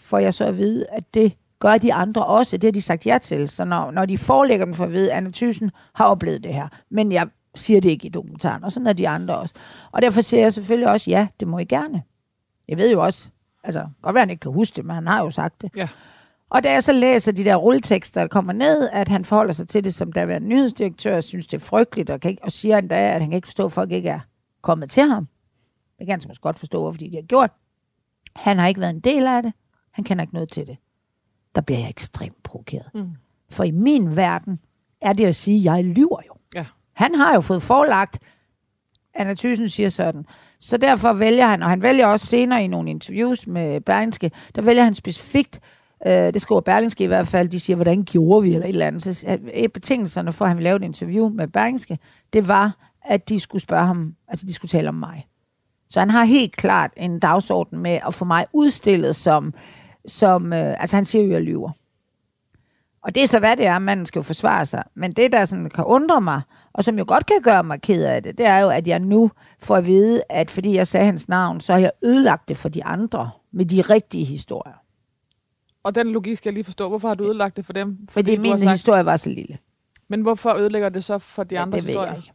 får 0.09 0.17
jeg 0.17 0.33
så 0.33 0.45
at 0.45 0.57
vide, 0.57 0.85
at 0.91 1.13
det 1.13 1.33
gør 1.59 1.77
de 1.77 1.93
andre 1.93 2.25
også. 2.25 2.57
Det 2.57 2.67
har 2.67 2.71
de 2.71 2.81
sagt 2.81 3.05
ja 3.05 3.17
til. 3.21 3.49
Så 3.49 3.65
når, 3.65 3.91
når 3.91 4.05
de 4.05 4.17
forelægger 4.17 4.65
dem 4.65 4.73
for 4.73 4.85
at 4.85 4.93
vide, 4.93 5.11
at 5.11 5.17
Anna 5.17 5.29
Thyssen 5.33 5.71
har 5.95 6.05
oplevet 6.05 6.43
det 6.43 6.53
her. 6.53 6.67
Men 6.89 7.11
jeg 7.11 7.27
siger 7.55 7.81
det 7.81 7.89
ikke 7.89 8.07
i 8.07 8.09
dokumentaren, 8.09 8.63
og 8.63 8.71
sådan 8.71 8.87
er 8.87 8.93
de 8.93 9.09
andre 9.09 9.37
også. 9.37 9.55
Og 9.91 10.01
derfor 10.01 10.21
siger 10.21 10.41
jeg 10.41 10.53
selvfølgelig 10.53 10.91
også, 10.91 11.11
ja, 11.11 11.27
det 11.39 11.47
må 11.47 11.59
I 11.59 11.65
gerne. 11.65 12.03
Jeg 12.67 12.77
ved 12.77 12.91
jo 12.91 13.03
også, 13.03 13.29
altså, 13.77 13.87
godt 14.01 14.13
være, 14.13 14.21
han 14.21 14.29
ikke 14.29 14.41
kan 14.41 14.51
huske 14.51 14.75
det, 14.75 14.85
men 14.85 14.95
han 14.95 15.07
har 15.07 15.23
jo 15.23 15.31
sagt 15.31 15.61
det. 15.61 15.71
Ja. 15.75 15.87
Og 16.49 16.63
da 16.63 16.71
jeg 16.71 16.83
så 16.83 16.93
læser 16.93 17.31
de 17.31 17.43
der 17.43 17.55
rulletekster, 17.55 18.21
der 18.21 18.27
kommer 18.27 18.53
ned, 18.53 18.89
at 18.91 19.07
han 19.07 19.25
forholder 19.25 19.53
sig 19.53 19.67
til 19.67 19.83
det 19.83 19.93
som 19.93 20.11
der 20.11 20.25
var 20.25 20.39
nyhedsdirektør, 20.39 21.15
og 21.15 21.23
synes, 21.23 21.47
det 21.47 21.57
er 21.57 21.65
frygteligt, 21.65 22.09
og, 22.09 22.19
kan 22.19 22.31
ikke, 22.31 22.43
og 22.43 22.51
siger 22.51 22.77
endda, 22.77 22.95
at 22.95 23.21
han 23.21 23.29
kan 23.29 23.35
ikke 23.35 23.47
forstå, 23.47 23.65
at 23.65 23.71
folk 23.71 23.91
ikke 23.91 24.09
er 24.09 24.19
kommet 24.61 24.89
til 24.89 25.03
ham. 25.03 25.27
Det 25.99 26.07
kan 26.07 26.21
måske 26.27 26.41
godt 26.41 26.59
forstå, 26.59 26.81
hvorfor 26.81 26.97
de 26.97 27.15
har 27.15 27.21
gjort. 27.21 27.51
Han 28.35 28.57
har 28.57 28.67
ikke 28.67 28.81
været 28.81 28.93
en 28.93 28.99
del 28.99 29.27
af 29.27 29.43
det. 29.43 29.53
Han 29.91 30.03
kender 30.03 30.23
ikke 30.23 30.33
noget 30.33 30.51
til 30.51 30.67
det. 30.67 30.77
Der 31.55 31.61
bliver 31.61 31.79
jeg 31.79 31.89
ekstremt 31.89 32.43
provokeret. 32.43 32.89
Mm. 32.93 33.11
For 33.49 33.63
i 33.63 33.71
min 33.71 34.15
verden 34.15 34.59
er 35.01 35.13
det 35.13 35.25
at 35.25 35.35
sige, 35.35 35.57
at 35.57 35.63
jeg 35.75 35.85
lyver 35.85 36.19
jo. 36.27 36.33
Ja. 36.55 36.65
Han 36.93 37.15
har 37.15 37.33
jo 37.33 37.41
fået 37.41 37.63
forelagt, 37.63 38.19
Anna 39.13 39.33
Thyssen 39.33 39.69
siger 39.69 39.89
sådan. 39.89 40.25
Så 40.59 40.77
derfor 40.77 41.13
vælger 41.13 41.45
han, 41.45 41.63
og 41.63 41.69
han 41.69 41.81
vælger 41.81 42.07
også 42.07 42.25
senere 42.25 42.63
i 42.63 42.67
nogle 42.67 42.89
interviews 42.89 43.47
med 43.47 43.81
Berlingske, 43.81 44.31
der 44.55 44.61
vælger 44.61 44.83
han 44.83 44.93
specifikt, 44.93 45.59
øh, 46.07 46.13
det 46.13 46.41
skriver 46.41 46.61
Berlingske 46.61 47.03
i 47.03 47.07
hvert 47.07 47.27
fald, 47.27 47.49
de 47.49 47.59
siger, 47.59 47.75
hvordan 47.75 48.03
gjorde 48.03 48.43
vi, 48.43 48.53
eller 48.53 48.65
et 48.65 48.69
eller 48.69 48.87
andet. 48.87 49.03
Så 49.03 49.37
øh, 49.53 49.69
betingelserne 49.69 50.33
for, 50.33 50.45
at 50.45 50.49
han 50.49 50.57
ville 50.57 50.63
lave 50.63 50.75
et 50.75 50.83
interview 50.83 51.29
med 51.29 51.47
Berlingske, 51.47 51.99
det 52.33 52.47
var, 52.47 52.75
at 53.05 53.29
de 53.29 53.39
skulle 53.39 53.61
spørge 53.61 53.85
ham, 53.85 54.15
altså 54.27 54.45
de 54.45 54.53
skulle 54.53 54.69
tale 54.69 54.89
om 54.89 54.95
mig. 54.95 55.27
Så 55.89 55.99
han 55.99 56.09
har 56.09 56.23
helt 56.23 56.55
klart 56.55 56.91
en 56.97 57.19
dagsorden 57.19 57.79
med 57.79 57.99
at 58.07 58.13
få 58.13 58.25
mig 58.25 58.45
udstillet 58.53 59.15
som, 59.15 59.53
som 60.07 60.53
øh, 60.53 60.81
altså 60.81 60.97
han 60.97 61.05
siger 61.05 61.23
jo, 61.23 61.31
jeg 61.31 61.41
lyver. 61.41 61.71
Og 63.01 63.15
det 63.15 63.23
er 63.23 63.27
så, 63.27 63.39
hvad 63.39 63.57
det 63.57 63.65
er, 63.65 63.79
manden 63.79 64.05
skal 64.05 64.19
jo 64.19 64.23
forsvare 64.23 64.65
sig. 64.65 64.83
Men 64.95 65.11
det, 65.11 65.31
der 65.31 65.45
sådan 65.45 65.69
kan 65.69 65.83
undre 65.83 66.21
mig, 66.21 66.41
og 66.73 66.83
som 66.83 66.97
jo 66.97 67.05
godt 67.07 67.25
kan 67.25 67.41
gøre 67.41 67.63
mig 67.63 67.81
ked 67.81 68.03
af 68.03 68.23
det, 68.23 68.37
det 68.37 68.45
er 68.45 68.57
jo, 68.59 68.69
at 68.69 68.87
jeg 68.87 68.99
nu 68.99 69.31
får 69.59 69.75
at 69.75 69.85
vide, 69.85 70.21
at 70.29 70.51
fordi 70.51 70.75
jeg 70.75 70.87
sagde 70.87 71.05
hans 71.05 71.27
navn, 71.29 71.61
så 71.61 71.73
har 71.73 71.79
jeg 71.79 71.91
ødelagt 72.03 72.49
det 72.49 72.57
for 72.57 72.69
de 72.69 72.83
andre 72.83 73.31
med 73.51 73.65
de 73.65 73.81
rigtige 73.81 74.25
historier. 74.25 74.73
Og 75.83 75.95
den 75.95 76.07
logik 76.07 76.37
skal 76.37 76.49
jeg 76.49 76.53
lige 76.53 76.63
forstå. 76.63 76.89
Hvorfor 76.89 77.07
har 77.07 77.15
du 77.15 77.23
ødelagt 77.25 77.57
det 77.57 77.65
for 77.65 77.73
dem? 77.73 77.97
Fordi, 78.09 78.35
du 78.35 78.41
min 78.41 78.59
sagt, 78.59 78.71
historie 78.71 79.05
var 79.05 79.17
så 79.17 79.29
lille. 79.29 79.57
Men 80.07 80.21
hvorfor 80.21 80.53
ødelægger 80.53 80.89
det 80.89 81.03
så 81.03 81.17
for 81.17 81.43
de 81.43 81.55
det 81.55 81.73
ved 81.73 81.81
historier? 81.81 82.07
jeg 82.07 82.17
ikke. 82.17 82.31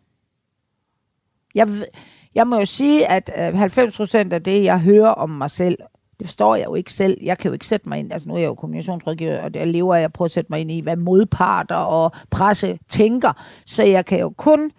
Jeg, 1.55 1.68
ved- 1.68 1.87
jeg 2.35 2.46
må 2.46 2.59
jo 2.59 2.66
sige, 2.66 3.07
at 3.11 3.31
øh, 3.38 3.55
90 3.59 3.96
procent 3.96 4.33
af 4.33 4.42
det, 4.42 4.64
jeg 4.64 4.81
hører 4.81 5.09
om 5.09 5.31
mig 5.31 5.50
selv, 5.50 5.79
det 6.18 6.27
forstår 6.27 6.57
jeg 6.57 6.64
jo 6.64 6.74
ikke 6.74 6.92
selv. 6.92 7.18
Jeg 7.22 7.38
kan 7.38 7.48
jo 7.48 7.53
ikke 7.53 7.66
sætte 7.66 7.88
mig 7.88 7.98
ind, 7.98 8.12
altså 8.12 8.29
nu 8.29 8.35
er 8.35 8.38
jeg 8.38 8.46
jo 8.46 8.55
kommunikationsrådgiver, 8.55 9.40
og 9.40 9.55
der 9.55 9.64
lever 9.64 9.94
jeg 9.94 10.12
på 10.12 10.24
at 10.24 10.31
sætte 10.31 10.53
mig 10.53 10.61
ind 10.61 10.70
i, 10.70 10.81
hvad 10.81 10.96
modparter 10.96 11.77
og 11.77 12.12
presse 12.31 12.79
tænker. 12.88 13.33
Så 13.66 13.83
jeg 13.83 14.07
kan 14.07 14.20
jo 14.20 14.31
kun... 14.31 14.70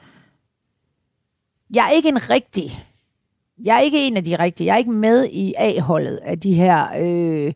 Jeg 1.69 1.86
er 1.86 1.89
ikke 1.89 2.10
en 2.10 2.30
rigtig... 2.30 2.86
Jeg 3.65 3.76
er 3.76 3.80
ikke 3.80 4.08
en 4.08 4.17
af 4.17 4.24
de 4.24 4.36
rigtige. 4.36 4.67
Jeg 4.67 4.74
er 4.74 4.78
ikke 4.78 4.91
med 4.91 5.28
i 5.32 5.54
A-holdet 5.58 6.17
af 6.17 6.39
de 6.39 6.54
her 6.54 6.88
øh, 7.00 7.54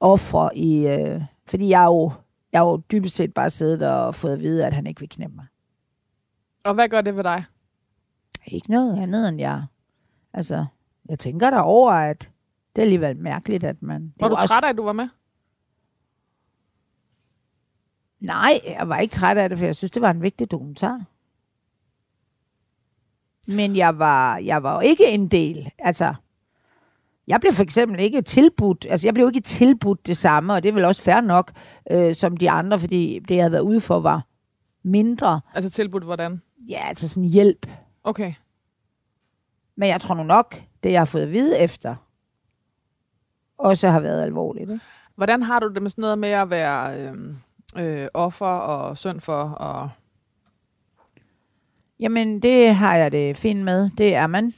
ofre 0.00 0.56
i... 0.58 0.86
Øh, 0.86 1.22
fordi 1.46 1.68
jeg 1.68 1.82
er 1.82 1.86
jo 1.86 2.12
Jeg 2.52 2.60
har 2.60 2.66
jo 2.66 2.76
dybest 2.76 3.16
set 3.16 3.34
bare 3.34 3.50
siddet 3.50 3.82
og 3.88 4.14
fået 4.14 4.32
at 4.32 4.40
vide, 4.40 4.66
at 4.66 4.72
han 4.72 4.86
ikke 4.86 5.00
vil 5.00 5.08
knæppe 5.08 5.36
mig. 5.36 5.46
Og 6.64 6.74
hvad 6.74 6.88
gør 6.88 7.00
det 7.00 7.16
ved 7.16 7.24
dig? 7.24 7.44
Ikke 8.46 8.70
noget 8.70 9.02
andet 9.02 9.28
end 9.28 9.40
jeg. 9.40 9.62
Altså, 10.34 10.64
jeg 11.08 11.18
tænker 11.18 11.50
der 11.50 11.58
over, 11.58 11.92
at 11.92 12.30
det 12.76 12.82
er 12.82 12.84
alligevel 12.84 13.16
mærkeligt, 13.16 13.64
at 13.64 13.82
man... 13.82 14.02
det 14.02 14.12
Var 14.20 14.26
er 14.26 14.28
du 14.30 14.36
også- 14.36 14.48
træt 14.48 14.64
af, 14.64 14.68
at 14.68 14.76
du 14.76 14.82
var 14.82 14.92
med? 14.92 15.08
Nej, 18.20 18.60
jeg 18.66 18.88
var 18.88 18.98
ikke 18.98 19.12
træt 19.12 19.36
af 19.36 19.48
det, 19.48 19.58
for 19.58 19.64
jeg 19.64 19.76
synes, 19.76 19.90
det 19.90 20.02
var 20.02 20.10
en 20.10 20.22
vigtig 20.22 20.50
dokumentar. 20.50 21.04
Men 23.48 23.76
jeg 23.76 23.98
var, 23.98 24.36
jeg 24.38 24.62
var 24.62 24.74
jo 24.74 24.80
ikke 24.80 25.06
en 25.06 25.28
del. 25.28 25.70
Altså, 25.78 26.14
jeg 27.26 27.40
blev 27.40 27.52
for 27.52 27.62
eksempel 27.62 28.00
ikke 28.00 28.22
tilbudt, 28.22 28.86
altså 28.90 29.06
jeg 29.06 29.14
blev 29.14 29.26
ikke 29.28 29.40
tilbudt 29.40 30.06
det 30.06 30.16
samme, 30.16 30.52
og 30.52 30.62
det 30.62 30.68
er 30.68 30.72
vel 30.72 30.84
også 30.84 31.02
fair 31.02 31.20
nok, 31.20 31.52
øh, 31.90 32.14
som 32.14 32.36
de 32.36 32.50
andre, 32.50 32.78
fordi 32.78 33.18
det, 33.28 33.34
jeg 33.34 33.42
havde 33.42 33.52
været 33.52 33.62
ude 33.62 33.80
for, 33.80 34.00
var 34.00 34.26
mindre. 34.82 35.40
Altså 35.54 35.70
tilbudt 35.70 36.04
hvordan? 36.04 36.42
Ja, 36.68 36.88
altså 36.88 37.08
sådan 37.08 37.28
hjælp. 37.28 37.66
Okay. 38.04 38.34
Men 39.76 39.88
jeg 39.88 40.00
tror 40.00 40.14
nu 40.14 40.22
nok, 40.22 40.62
det 40.82 40.92
jeg 40.92 41.00
har 41.00 41.04
fået 41.04 41.22
at 41.22 41.32
vide 41.32 41.58
efter, 41.58 41.96
også 43.58 43.88
har 43.88 44.00
været 44.00 44.22
alvorligt. 44.22 44.70
Ikke? 44.70 44.84
Hvordan 45.14 45.42
har 45.42 45.60
du 45.60 45.68
det 45.68 45.82
med 45.82 45.90
sådan 45.90 46.02
noget 46.02 46.18
med 46.18 46.28
at 46.28 46.50
være 46.50 47.00
øh, 47.00 47.34
øh, 47.76 48.08
offer 48.14 48.46
og 48.46 48.98
synd 48.98 49.20
for? 49.20 49.42
Og... 49.42 49.90
Jamen, 52.00 52.42
det 52.42 52.74
har 52.74 52.96
jeg 52.96 53.12
det 53.12 53.36
fint 53.36 53.64
med. 53.64 53.90
Det 53.98 54.14
er 54.14 54.26
man. 54.26 54.54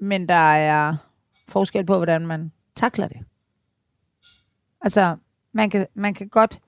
Men 0.00 0.28
der 0.28 0.34
er 0.54 0.96
forskel 1.48 1.86
på, 1.86 1.96
hvordan 1.96 2.26
man 2.26 2.52
takler 2.76 3.08
det. 3.08 3.18
Altså, 4.80 5.16
man 5.52 5.70
kan, 5.70 5.86
man 5.94 6.14
kan 6.14 6.28
godt... 6.28 6.58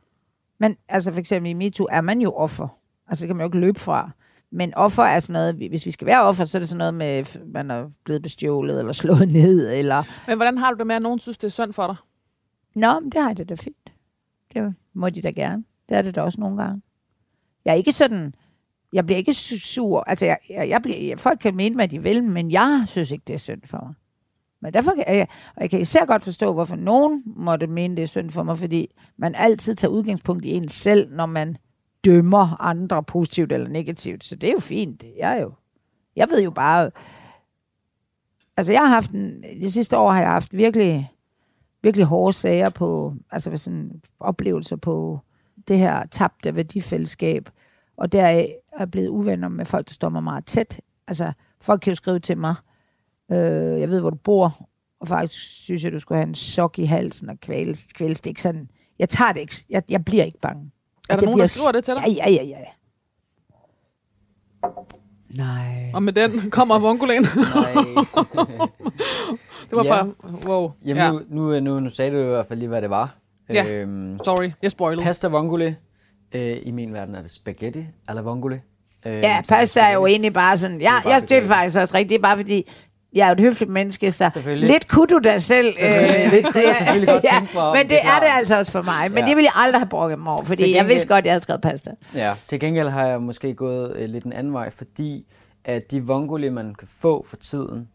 Men 0.58 0.76
altså 0.88 1.12
for 1.12 1.20
eksempel 1.20 1.50
i 1.50 1.54
MeToo 1.54 1.86
er 1.90 2.00
man 2.00 2.20
jo 2.20 2.32
offer. 2.32 2.68
Altså, 3.08 3.22
det 3.22 3.28
kan 3.28 3.36
man 3.36 3.44
jo 3.44 3.48
ikke 3.48 3.60
løbe 3.60 3.80
fra. 3.80 4.10
Men 4.52 4.74
offer 4.74 5.02
er 5.02 5.20
sådan 5.20 5.32
noget, 5.32 5.54
hvis 5.54 5.86
vi 5.86 5.90
skal 5.90 6.06
være 6.06 6.22
offer, 6.22 6.44
så 6.44 6.58
er 6.58 6.60
det 6.60 6.68
sådan 6.68 6.78
noget 6.78 6.94
med, 6.94 7.26
f- 7.26 7.44
man 7.52 7.70
er 7.70 7.90
blevet 8.04 8.22
bestjålet, 8.22 8.78
eller 8.78 8.92
slået 8.92 9.28
ned, 9.42 9.70
eller... 9.72 10.02
Men 10.26 10.36
hvordan 10.38 10.58
har 10.58 10.72
du 10.72 10.78
det 10.78 10.86
med, 10.86 10.96
at 10.96 11.02
nogen 11.02 11.18
synes, 11.18 11.38
det 11.38 11.46
er 11.46 11.50
synd 11.50 11.72
for 11.72 11.86
dig? 11.86 11.96
Nå, 12.74 13.00
men 13.00 13.10
det 13.10 13.20
har 13.20 13.28
jeg 13.28 13.36
det 13.36 13.48
da 13.48 13.54
fint. 13.54 13.90
Det 14.54 14.74
må 14.94 15.10
de 15.10 15.22
da 15.22 15.30
gerne. 15.30 15.64
Det 15.88 15.96
er 15.96 16.02
det 16.02 16.14
da 16.14 16.22
også 16.22 16.40
nogle 16.40 16.62
gange. 16.62 16.82
Jeg 17.64 17.70
er 17.72 17.76
ikke 17.76 17.92
sådan... 17.92 18.34
Jeg 18.92 19.06
bliver 19.06 19.18
ikke 19.18 19.30
su- 19.30 19.58
sur. 19.72 20.00
Altså, 20.06 20.26
jeg, 20.26 20.38
jeg, 20.50 20.68
jeg 20.68 20.82
bliver, 20.82 21.16
folk 21.16 21.38
kan 21.38 21.56
mene, 21.56 21.74
hvad 21.74 21.88
de 21.88 22.02
vil, 22.02 22.24
men 22.24 22.50
jeg 22.50 22.84
synes 22.86 23.10
ikke, 23.10 23.24
det 23.26 23.34
er 23.34 23.38
synd 23.38 23.60
for 23.64 23.78
mig. 23.86 23.94
Men 24.62 24.72
derfor 24.74 24.90
kan 24.94 25.04
jeg, 25.16 25.26
og 25.56 25.62
jeg 25.62 25.70
kan 25.70 25.80
især 25.80 26.04
godt 26.04 26.22
forstå, 26.22 26.52
hvorfor 26.52 26.76
nogen 26.76 27.22
måtte 27.26 27.66
mene, 27.66 27.96
det 27.96 28.02
er 28.02 28.06
synd 28.06 28.30
for 28.30 28.42
mig, 28.42 28.58
fordi 28.58 28.88
man 29.16 29.34
altid 29.34 29.74
tager 29.74 29.92
udgangspunkt 29.92 30.44
i 30.44 30.50
en 30.50 30.68
selv, 30.68 31.10
når 31.12 31.26
man 31.26 31.56
dømmer 32.06 32.60
andre 32.60 33.02
positivt 33.02 33.52
eller 33.52 33.68
negativt. 33.68 34.24
Så 34.24 34.36
det 34.36 34.48
er 34.48 34.52
jo 34.52 34.60
fint. 34.60 35.04
Jeg 35.18 35.38
er 35.38 35.42
jo... 35.42 35.52
Jeg 36.16 36.28
ved 36.30 36.42
jo 36.42 36.50
bare... 36.50 36.90
Altså, 38.56 38.72
jeg 38.72 38.80
har 38.80 38.88
haft 38.88 39.10
en... 39.10 39.44
De 39.60 39.70
sidste 39.70 39.98
år 39.98 40.10
har 40.12 40.20
jeg 40.20 40.30
haft 40.30 40.56
virkelig 40.56 41.10
virkelig 41.86 42.06
hårde 42.06 42.32
sager 42.32 42.68
på, 42.68 43.14
altså 43.30 43.50
med 43.50 43.58
sådan 43.58 44.02
oplevelser 44.20 44.76
på 44.76 45.20
det 45.68 45.78
her 45.78 46.06
tabte 46.06 46.56
værdifællesskab, 46.56 47.50
og 47.96 48.12
der 48.12 48.22
er 48.22 48.46
jeg 48.78 48.90
blevet 48.90 49.08
uvenner 49.08 49.48
med 49.48 49.64
folk, 49.64 49.88
der 49.88 49.92
står 49.92 50.08
mig 50.08 50.22
meget 50.22 50.46
tæt. 50.46 50.80
Altså, 51.06 51.32
folk 51.60 51.80
kan 51.80 51.90
jo 51.90 51.94
skrive 51.94 52.18
til 52.18 52.38
mig, 52.38 52.54
øh, 53.32 53.80
jeg 53.80 53.90
ved, 53.90 54.00
hvor 54.00 54.10
du 54.10 54.16
bor, 54.16 54.68
og 55.00 55.08
faktisk 55.08 55.42
synes 55.42 55.84
jeg, 55.84 55.92
du 55.92 55.98
skulle 55.98 56.18
have 56.18 56.28
en 56.28 56.34
sok 56.34 56.78
i 56.78 56.84
halsen 56.84 57.30
og 57.30 57.40
kvæles, 57.40 57.86
kvæles. 57.94 58.20
Det 58.20 58.26
er 58.26 58.30
ikke 58.30 58.42
sådan, 58.42 58.70
jeg 58.98 59.08
tager 59.08 59.32
det 59.32 59.40
ikke, 59.40 59.54
jeg, 59.70 59.82
jeg 59.88 60.04
bliver 60.04 60.24
ikke 60.24 60.40
bange. 60.40 60.70
Er 61.10 61.14
At 61.14 61.20
der 61.20 61.26
nogen, 61.26 61.40
der 61.40 61.46
skriver 61.46 61.72
det 61.72 61.84
til 61.84 61.94
dig? 61.94 62.02
Ja, 62.06 62.30
ja, 62.30 62.42
ja, 62.42 62.58
ja. 62.58 62.70
Nej. 65.30 65.90
Og 65.94 66.02
med 66.02 66.12
den 66.12 66.50
kommer 66.50 66.78
vonkulæn. 66.78 67.22
Nej. 67.22 67.72
det 69.70 69.72
var 69.72 69.84
Ja. 69.84 69.92
fra... 70.02 70.08
Wow. 70.48 70.72
Jamen, 70.84 71.02
ja. 71.02 71.10
nu, 71.12 71.22
nu, 71.28 71.60
nu, 71.60 71.80
nu 71.80 71.90
sagde 71.90 72.10
du 72.10 72.18
i 72.18 72.24
hvert 72.24 72.46
fald 72.46 72.58
lige, 72.58 72.68
hvad 72.68 72.82
det 72.82 72.90
var. 72.90 73.16
Ja. 73.48 73.70
Øhm, 73.70 74.18
Sorry, 74.24 74.50
jeg 74.62 74.70
spoilede. 74.70 75.02
pasta 75.04 75.28
vongole. 75.28 75.76
Øh, 76.34 76.56
I 76.62 76.70
min 76.70 76.92
verden 76.92 77.14
er 77.14 77.22
det 77.22 77.30
spaghetti 77.30 77.86
alla 78.08 78.20
vongole. 78.20 78.62
Øh, 79.06 79.12
Ja, 79.14 79.40
pasta 79.48 79.80
er 79.80 79.92
jo 79.94 80.06
egentlig 80.06 80.32
bare 80.32 80.58
sådan, 80.58 80.80
ja, 80.80 80.86
Det 80.86 80.88
er 80.98 81.02
bare 81.02 81.12
jeg, 81.12 81.28
det 81.28 81.38
er 81.38 81.42
faktisk 81.42 81.76
også 81.78 81.94
rigtigt, 81.94 82.08
det 82.10 82.18
er 82.18 82.22
bare 82.22 82.36
fordi, 82.36 82.70
jeg 83.16 83.24
er 83.24 83.28
jo 83.28 83.32
et 83.32 83.40
høfligt 83.40 83.70
menneske, 83.72 84.10
så 84.10 84.30
lidt 84.46 84.88
kunne 84.88 85.06
du 85.06 85.18
da 85.24 85.38
selv. 85.38 85.74
Selvfølgelig. 85.78 86.30
Det 86.42 86.52
kunne 86.52 86.62
jeg 86.66 86.76
selvfølgelig 86.76 87.08
godt 87.08 87.24
tænke 87.34 87.54
mig 87.54 87.72
Men 87.72 87.82
det 87.82 87.90
det 87.90 87.98
er 88.02 88.20
det 88.20 88.26
altså 88.26 88.56
også 88.58 88.72
for 88.72 88.82
mig. 88.82 89.10
Men 89.10 89.18
Ja. 89.18 89.26
det 89.26 89.36
ville 89.36 89.44
jeg 89.54 89.62
aldrig 89.64 89.80
have 89.80 89.88
brokket 89.88 90.18
mig 90.18 90.32
over, 90.32 90.42
fordi 90.44 90.62
Til 90.62 90.70
jeg 90.70 90.78
gengæld- 90.80 90.94
vidste 90.94 91.08
godt, 91.08 91.18
at 91.18 91.24
jeg 91.24 91.32
havde 91.32 91.42
skrevet 91.42 91.60
pasta. 91.62 91.90
Ja, 92.14 92.30
til 92.48 92.60
gengæld 92.60 92.88
har 92.88 93.06
jeg 93.06 93.22
måske 93.22 93.54
gået 93.54 93.96
øh, 93.96 94.08
lidt 94.08 94.24
en 94.24 94.32
anden 94.32 94.52
vej, 94.52 94.70
fordi 94.70 95.26
at 95.64 95.90
de 95.90 96.02
vongole, 96.04 96.50
man 96.50 96.74
kan 96.74 96.88
få 97.00 97.24
for 97.28 97.36
tiden, 97.36 97.88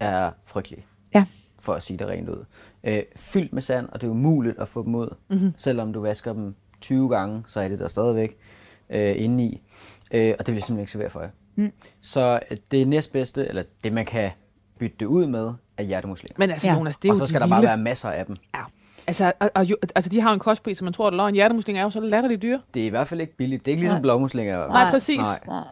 er 0.00 0.30
frygtelige. 0.46 0.84
Ja. 1.14 1.24
For 1.60 1.72
at 1.72 1.82
sige 1.82 1.96
det 1.98 2.06
rent 2.08 2.28
ud. 2.28 2.44
Øh, 2.84 3.02
fyldt 3.16 3.52
med 3.52 3.62
sand, 3.62 3.88
og 3.92 4.00
det 4.00 4.06
er 4.06 4.10
umuligt 4.10 4.58
at 4.58 4.68
få 4.68 4.84
dem 4.84 4.94
ud. 4.94 5.14
Mm-hmm. 5.28 5.52
Selvom 5.56 5.92
du 5.92 6.00
vasker 6.00 6.32
dem 6.32 6.54
20 6.80 7.08
gange, 7.08 7.42
så 7.46 7.60
er 7.60 7.68
det 7.68 7.78
der 7.78 7.88
stadigvæk 7.88 8.36
øh, 8.90 9.14
indeni. 9.22 9.62
Øh, 10.10 10.34
og 10.38 10.46
det 10.46 10.54
vil 10.54 10.62
simpelthen 10.62 10.78
ikke 10.80 10.92
servere 10.92 11.10
for 11.10 11.20
jer. 11.20 11.28
Mm. 11.56 11.72
Så 12.00 12.40
øh, 12.50 12.56
det 12.70 12.88
næstbedste, 12.88 13.48
eller 13.48 13.62
det 13.84 13.92
man 13.92 14.04
kan 14.06 14.30
bytte 14.78 14.96
det 15.00 15.06
ud 15.06 15.26
med, 15.26 15.50
er 15.76 15.82
hjertemuslinger. 15.82 16.34
Men 16.38 16.50
altså, 16.50 16.68
Ja. 16.68 16.74
Jonas, 16.74 16.96
det 16.96 17.08
er 17.08 17.12
og 17.12 17.18
jo 17.18 17.24
så 17.24 17.26
skal 17.28 17.40
der 17.40 17.46
vilde. 17.46 17.54
bare 17.56 17.62
være 17.62 17.76
masser 17.76 18.10
af 18.10 18.26
dem. 18.26 18.36
Altså, 19.06 19.32
og, 19.40 19.50
og, 19.54 19.66
altså, 19.94 20.10
de 20.10 20.20
har 20.20 20.32
en 20.32 20.38
kostpris, 20.38 20.78
som 20.78 20.84
man 20.84 20.92
tror, 20.92 21.10
der 21.10 21.14
er 21.14 21.16
løgn. 21.16 21.34
Hjertemuslinger 21.34 21.80
er 21.82 21.84
jo 21.84 21.90
så 21.90 22.00
latterligt 22.00 22.42
dyre. 22.42 22.60
Det 22.74 22.82
er 22.82 22.86
i 22.86 22.88
hvert 22.88 23.08
fald 23.08 23.20
ikke 23.20 23.36
billigt. 23.36 23.64
Det 23.66 23.70
er 23.70 23.72
ikke 23.72 23.82
ligesom 23.82 23.94
Nej. 23.96 24.02
blåmuslinger. 24.02 24.68
Nej, 24.68 24.90
præcis. 24.90 25.18
Nej. 25.46 25.62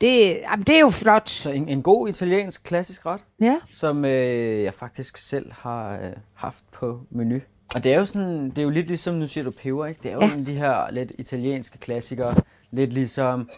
Det, 0.00 0.38
jamen, 0.50 0.64
det 0.66 0.74
er 0.76 0.80
jo 0.80 0.90
flot. 0.90 1.28
Så 1.30 1.50
en, 1.50 1.68
en 1.68 1.82
god 1.82 2.08
italiensk 2.08 2.64
klassisk 2.64 3.06
ret. 3.06 3.20
Ja. 3.40 3.56
som 3.70 4.04
øh, 4.04 4.62
jeg 4.62 4.74
faktisk 4.74 5.16
selv 5.18 5.52
har 5.52 5.92
øh, 5.92 5.98
haft 6.34 6.58
på 6.72 7.00
menu. 7.10 7.38
Og 7.74 7.84
det 7.84 7.92
er 7.92 7.98
jo 7.98 8.04
sådan, 8.04 8.50
det 8.50 8.58
er 8.58 8.62
jo 8.62 8.70
lidt 8.70 8.86
ligesom, 8.88 9.14
nu 9.14 9.26
siger 9.28 9.44
du 9.44 9.50
peber, 9.62 9.86
ikke? 9.86 10.00
Det 10.02 10.10
er 10.10 10.14
jo 10.14 10.20
Ja. 10.22 10.26
ja. 10.38 10.44
de 10.44 10.52
her 10.58 10.90
lidt 10.90 11.12
italienske 11.18 11.78
klassikere, 11.78 12.34
lidt 12.76 12.92
ligesom 12.92 13.48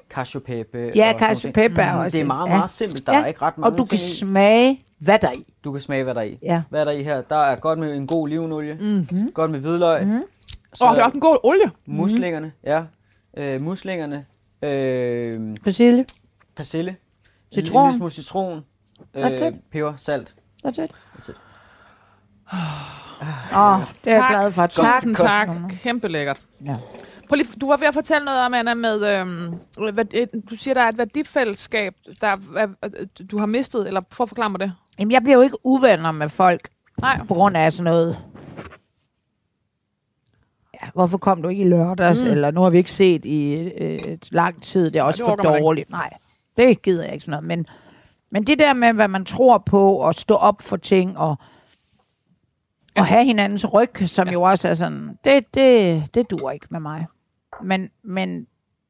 pepe. 0.46 0.92
Ja, 0.94 1.12
og 1.14 1.18
sådan 1.18 1.18
cacio 1.18 1.46
nogle 1.54 1.68
pepe 1.68 1.80
er 1.82 1.86
ting. 1.90 1.98
også 1.98 2.10
Det 2.10 2.18
er 2.18 2.20
en- 2.20 2.26
meget, 2.26 2.48
ja. 2.50 2.56
meget 2.56 2.70
simpelt. 2.70 3.06
Der 3.06 3.12
er 3.12 3.26
ikke 3.26 3.42
ret 3.42 3.58
mange 3.58 3.72
Og 3.72 3.78
du 3.78 3.84
kan 3.84 3.94
i. 3.94 3.98
smage, 3.98 4.84
hvad 4.98 5.18
der 5.18 5.28
er 5.28 5.32
i. 5.32 5.54
Du 5.64 5.72
kan 5.72 5.80
smage, 5.80 6.04
hvad 6.04 6.14
der 6.14 6.20
er 6.20 6.24
i. 6.24 6.38
Ja. 6.42 6.62
Hvad 6.70 6.80
er 6.80 6.84
der 6.84 6.92
i 6.92 7.02
her? 7.02 7.20
Der 7.22 7.36
er 7.36 7.56
godt 7.56 7.78
med 7.78 7.96
en 7.96 8.06
god 8.06 8.22
olivenolie, 8.22 8.74
mm-hmm. 8.80 9.32
godt 9.34 9.50
med 9.50 9.60
hvidløg. 9.60 10.02
Mm-hmm. 10.06 10.22
Så 10.74 10.84
Åh, 10.84 10.90
oh, 10.90 10.94
det 10.96 11.00
er 11.00 11.04
også 11.04 11.14
en 11.14 11.20
god 11.20 11.38
olie. 11.42 11.70
muslingerne, 11.86 12.52
ja. 12.64 12.82
Øh, 13.36 13.60
muslingerne, 13.62 14.24
øh, 14.62 15.56
Persille. 15.64 16.04
persille, 16.56 16.96
Citron. 17.54 17.82
en 17.82 17.86
lille 17.88 17.98
smule 17.98 18.10
citron, 18.10 18.64
øh, 19.14 19.52
peber, 19.72 19.94
salt. 19.96 20.34
That's 20.66 20.82
it. 20.84 20.90
That's 20.90 21.30
it. 21.30 21.36
Åh, 22.52 23.74
oh, 23.74 23.80
det 24.04 24.12
er 24.12 24.16
jeg 24.16 24.20
Tak. 24.20 24.30
glad 24.30 24.50
for. 24.52 24.66
Tak. 24.66 25.04
Tak. 25.16 25.48
Kæmpe 25.82 26.08
lækkert. 26.08 26.40
Ja. 26.66 26.76
Prøv 27.28 27.36
lige, 27.36 27.48
du 27.60 27.68
var 27.68 27.76
ved 27.76 27.86
at 27.86 27.94
fortælle 27.94 28.24
noget 28.24 28.40
om, 28.46 28.54
Anna, 28.54 28.74
med, 28.74 29.20
øhm, 29.20 29.54
hvad, 29.92 30.04
et- 30.14 30.30
du 30.50 30.56
siger, 30.56 30.74
der 30.74 30.82
er 30.82 30.88
et 30.88 30.98
værdifællesskab, 30.98 31.94
der 32.20 32.26
er, 32.26 32.66
øh, 32.84 33.06
du 33.30 33.38
har 33.38 33.46
mistet, 33.46 33.86
eller 33.86 34.00
prøv 34.00 34.24
at 34.24 34.28
forklare 34.28 34.50
mig 34.50 34.60
det. 34.60 34.72
Jamen, 34.98 35.12
jeg 35.12 35.22
bliver 35.22 35.36
jo 35.36 35.42
ikke 35.42 35.66
uvenner 35.66 36.12
med 36.12 36.28
folk 36.28 36.68
Nej. 37.00 37.20
på 37.28 37.34
grund 37.34 37.56
af 37.56 37.72
sådan 37.72 37.84
noget. 37.84 38.18
Ja, 40.82 40.88
hvorfor 40.94 41.18
kom 41.18 41.42
du 41.42 41.48
ikke 41.48 41.62
i 41.64 41.68
lørdags? 41.68 42.24
Mm. 42.24 42.30
Eller 42.30 42.50
nu 42.50 42.60
har 42.62 42.70
vi 42.70 42.78
ikke 42.78 42.92
set 42.92 43.24
i 43.24 43.52
øh, 43.60 43.94
et 43.98 44.28
lang 44.32 44.62
tid. 44.62 44.90
Det 44.90 44.98
er 44.98 45.02
også 45.02 45.22
det 45.22 45.26
for 45.26 45.36
dårligt. 45.36 45.90
Nej, 45.90 46.10
det 46.56 46.82
gider 46.82 47.04
jeg 47.04 47.12
ikke 47.12 47.24
sådan 47.24 47.42
noget. 47.42 47.58
Men, 47.58 47.66
men 48.30 48.44
det 48.44 48.58
der 48.58 48.72
med, 48.72 48.92
hvad 48.92 49.08
man 49.08 49.24
tror 49.24 49.58
på, 49.58 49.92
og 49.92 50.14
stå 50.14 50.34
op 50.34 50.62
for 50.62 50.76
ting, 50.76 51.18
og, 51.18 51.36
og 52.96 53.06
have 53.06 53.24
hinandens 53.24 53.72
ryg, 53.72 53.90
som 54.06 54.26
ja. 54.26 54.32
jo 54.32 54.42
også 54.42 54.68
er 54.68 54.74
sådan, 54.74 55.18
det, 55.24 55.54
det, 55.54 56.04
det 56.14 56.30
dur 56.30 56.50
ikke 56.50 56.66
med 56.70 56.80
mig. 56.80 57.06
Men, 57.62 57.90
men, 58.02 58.46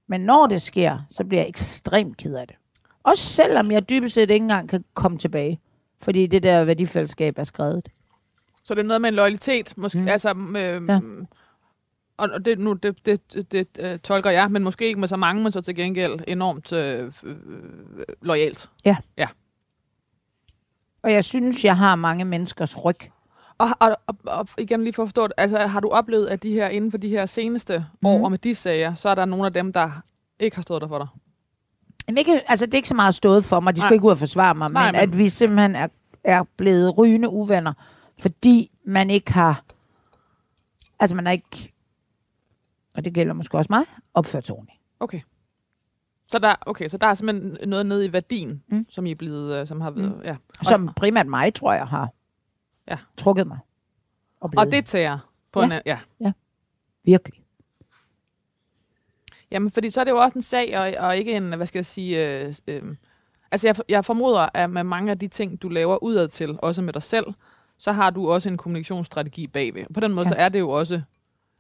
men 0.07 0.21
når 0.21 0.47
det 0.47 0.63
sker, 0.63 0.99
så 1.11 1.25
bliver 1.25 1.41
jeg 1.43 1.49
ekstremt 1.49 2.17
ked 2.17 2.35
af 2.35 2.47
det. 2.47 2.57
Også 3.03 3.25
selvom 3.25 3.71
jeg 3.71 3.89
dybest 3.89 4.15
set 4.15 4.31
ikke 4.31 4.43
engang 4.45 4.69
kan 4.69 4.85
komme 4.95 5.19
tilbage. 5.19 5.61
Fordi 6.03 6.27
det 6.27 6.43
der 6.43 6.65
værdifællesskab 6.65 7.39
er 7.39 7.45
skrevet. 7.45 7.89
Så 8.65 8.75
det 8.75 8.81
er 8.81 8.85
noget 8.87 9.01
med 9.01 9.09
en 9.09 9.15
loyalitet, 9.15 9.73
måske, 9.77 9.99
Mm. 9.99 10.05
mm. 10.05 10.09
altså, 10.09 10.35
øh, 10.57 10.57
Ja. 10.89 10.93
ja. 10.95 11.01
og 12.17 12.45
det, 12.45 12.59
nu, 12.59 12.73
det, 12.73 13.07
det, 13.07 13.33
det, 13.33 13.53
det 13.53 13.69
øh, 13.81 13.99
tolker 13.99 14.31
jeg, 14.31 14.51
men 14.51 14.65
måske 14.65 14.87
ikke 14.87 15.01
med 15.01 15.09
så 15.09 15.17
mange, 15.17 15.43
men 15.43 15.53
så 15.53 15.61
til 15.61 15.77
gengæld 15.77 16.21
enormt 16.29 16.73
øh, 16.73 17.13
øh, 17.25 17.37
lojalt. 18.23 18.71
Og 21.03 21.13
jeg 21.13 21.25
synes, 21.25 21.65
jeg 21.65 21.77
har 21.77 21.97
mange 21.97 22.25
menneskers 22.25 22.85
ryg. 22.85 22.97
Og, 23.59 23.69
og, 23.81 23.97
og, 24.07 24.17
og 24.25 24.49
igen 24.59 24.83
lige 24.85 24.93
for 24.93 25.03
at 25.03 25.09
forstå 25.09 25.23
det, 25.27 25.33
altså 25.37 25.59
har 25.59 25.81
du 25.81 25.89
oplevet, 25.89 26.27
at 26.27 26.43
de 26.43 26.53
her 26.53 26.69
inden 26.69 26.91
for 26.91 26.99
de 26.99 27.09
her 27.09 27.27
seneste 27.27 27.87
mm. 28.01 28.07
år, 28.07 28.17
Mhm. 28.17 28.25
og 28.25 28.31
med 28.31 28.39
de 28.39 28.55
sager, 28.55 28.95
så 28.95 29.09
er 29.09 29.15
der 29.15 29.25
nogle 29.25 29.47
af 29.47 29.53
dem, 29.53 29.73
der 29.73 29.91
ikke 30.41 30.57
har 30.57 30.63
stået 30.63 30.83
der 30.83 30.89
for 30.89 30.99
dig? 30.99 31.07
Jamen, 32.09 32.19
ikke, 32.19 32.51
altså, 32.51 32.67
det 32.67 32.75
er 32.75 32.79
ikke 32.79 32.89
så 32.89 32.95
meget 32.95 33.15
stået 33.15 33.45
for 33.45 33.61
mig. 33.61 33.77
De 33.77 33.81
skulle 33.81 33.89
Nej. 33.91 33.95
ikke 33.95 34.05
ud 34.07 34.11
og 34.11 34.19
forsvare 34.19 34.55
mig. 34.55 34.71
Nej, 34.71 34.87
men, 34.87 34.93
men- 34.93 35.01
at 35.11 35.19
vi 35.19 35.29
simpelthen 35.29 35.77
er, 35.77 35.89
er 36.25 36.43
blevet 36.57 36.99
rygende 36.99 37.29
uvenner, 37.29 37.73
fordi 38.21 38.71
man 38.85 39.11
ikke 39.11 39.33
har... 39.33 39.63
Altså, 41.01 41.17
man 41.17 41.27
har 41.27 41.33
ikke 41.33 41.73
og 42.97 43.05
det 43.05 43.15
gælder 43.15 43.33
måske 43.35 43.59
også 43.59 43.73
mig, 43.73 43.85
opført 44.15 44.47
sig 44.47 44.55
ordentligt. 44.57 44.81
Okay. 45.01 45.21
Så 46.29 46.39
der, 46.39 46.55
okay, 46.67 46.89
så 46.89 46.99
der 46.99 47.07
er 47.07 47.15
simpelthen 47.15 47.69
noget 47.69 47.87
nede 47.87 48.07
i 48.07 48.13
værdien, 48.13 48.63
Mm. 48.69 48.77
mm. 48.77 48.87
som 48.89 49.07
I 49.07 49.11
er 49.11 49.15
blevet, 49.15 49.61
øh, 49.61 49.67
som 49.67 49.81
har 49.81 49.91
været, 49.91 50.17
mm. 50.17 50.23
ja. 50.25 50.37
Som 50.63 50.89
primært 50.97 51.27
mig, 51.27 51.55
tror 51.55 51.73
jeg, 51.73 51.87
har 51.87 52.09
Ja. 52.91 52.97
trukket 53.17 53.47
mig. 53.47 53.59
Og, 54.41 54.51
Og 54.57 54.73
det 54.73 54.87
tager 54.87 55.19
på 55.53 55.61
Ja. 55.61 55.67
en, 55.67 55.73
anden- 55.73 55.99
ja. 56.21 56.33
Virkelig. 57.05 57.43
Jamen, 59.51 59.71
fordi 59.71 59.91
så 59.91 60.01
er 60.01 60.05
det 60.05 60.11
jo 60.11 60.17
også 60.17 60.39
en 60.39 60.43
sag, 60.43 60.79
og, 60.79 61.07
og 61.07 61.17
ikke 61.17 61.33
en, 61.37 61.53
hvad 61.53 61.67
skal 61.67 61.79
jeg 61.79 61.87
sige, 61.87 62.41
øh, 62.47 62.55
øh, 62.67 62.83
altså 63.53 63.69
jeg, 63.69 63.77
jeg 63.89 64.05
formoder, 64.05 64.49
at 64.55 64.71
med 64.71 64.85
mange 64.85 65.11
af 65.11 65.19
de 65.19 65.29
ting, 65.29 65.63
du 65.63 65.69
laver 65.69 66.03
udad 66.03 66.29
til, 66.29 66.59
også 66.63 66.83
med 66.83 66.93
dig 66.93 67.03
selv, 67.03 67.27
så 67.79 67.93
har 67.93 68.11
du 68.11 68.31
også 68.31 68.49
en 68.49 68.57
kommunikationsstrategi 68.57 69.47
bagved. 69.47 69.85
På 69.95 70.01
den 70.01 70.13
måde, 70.13 70.29
Ja. 70.29 70.31
ja. 70.35 70.35
så 70.37 70.45
er 70.45 70.49
det 70.49 70.59
jo 70.59 70.71
også, 70.71 71.03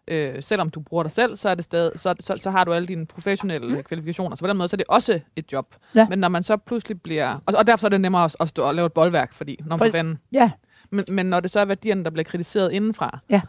øh, 0.09 0.43
selvom 0.43 0.71
du 0.71 0.81
bruger 0.81 1.03
dig 1.03 1.13
selv, 1.13 1.37
så, 1.37 1.49
er 1.49 1.55
det 1.55 1.65
stadig, 1.65 2.01
så, 2.01 2.15
så, 2.21 2.37
så 2.41 2.51
har 2.51 2.65
du 2.65 2.73
alle 2.73 2.89
dine 2.89 3.07
professionelle 3.07 3.77
mm. 3.77 3.83
kvalifikationer. 3.83 4.37
Så 4.37 4.41
på 4.45 4.49
den 4.49 4.57
måde, 4.57 4.69
så 4.69 4.75
er 4.75 4.79
det 4.79 4.87
også 4.89 5.21
et 5.37 5.53
job. 5.53 5.75
Ja. 5.95 6.09
Men 6.09 6.19
når 6.19 6.29
man 6.29 6.43
så 6.43 6.57
pludselig 6.57 7.03
bliver, 7.03 7.35
og, 7.47 7.55
og 7.59 7.67
derfor 7.67 7.81
så 7.81 7.87
er 7.87 7.91
det 7.91 8.01
nemmere 8.01 8.25
at, 8.25 8.37
at 8.41 8.49
stå 8.49 8.63
og 8.63 8.75
lave 8.75 8.87
et 8.87 8.93
boldværk, 8.93 9.33
fordi, 9.33 9.61
når 9.67 9.77
For- 9.77 9.85
for 9.85 9.93
fanden, 9.93 10.19
Ja, 10.33 10.51
men, 10.91 11.05
men 11.11 11.27
når 11.27 11.41
det 11.41 11.51
så 11.51 11.61
er 11.61 11.65
værdierne, 11.65 12.05
der 12.05 12.11
bliver 12.11 12.25
kritiseret 12.25 12.73
indenfra. 12.73 13.19
Ja. 13.31 13.41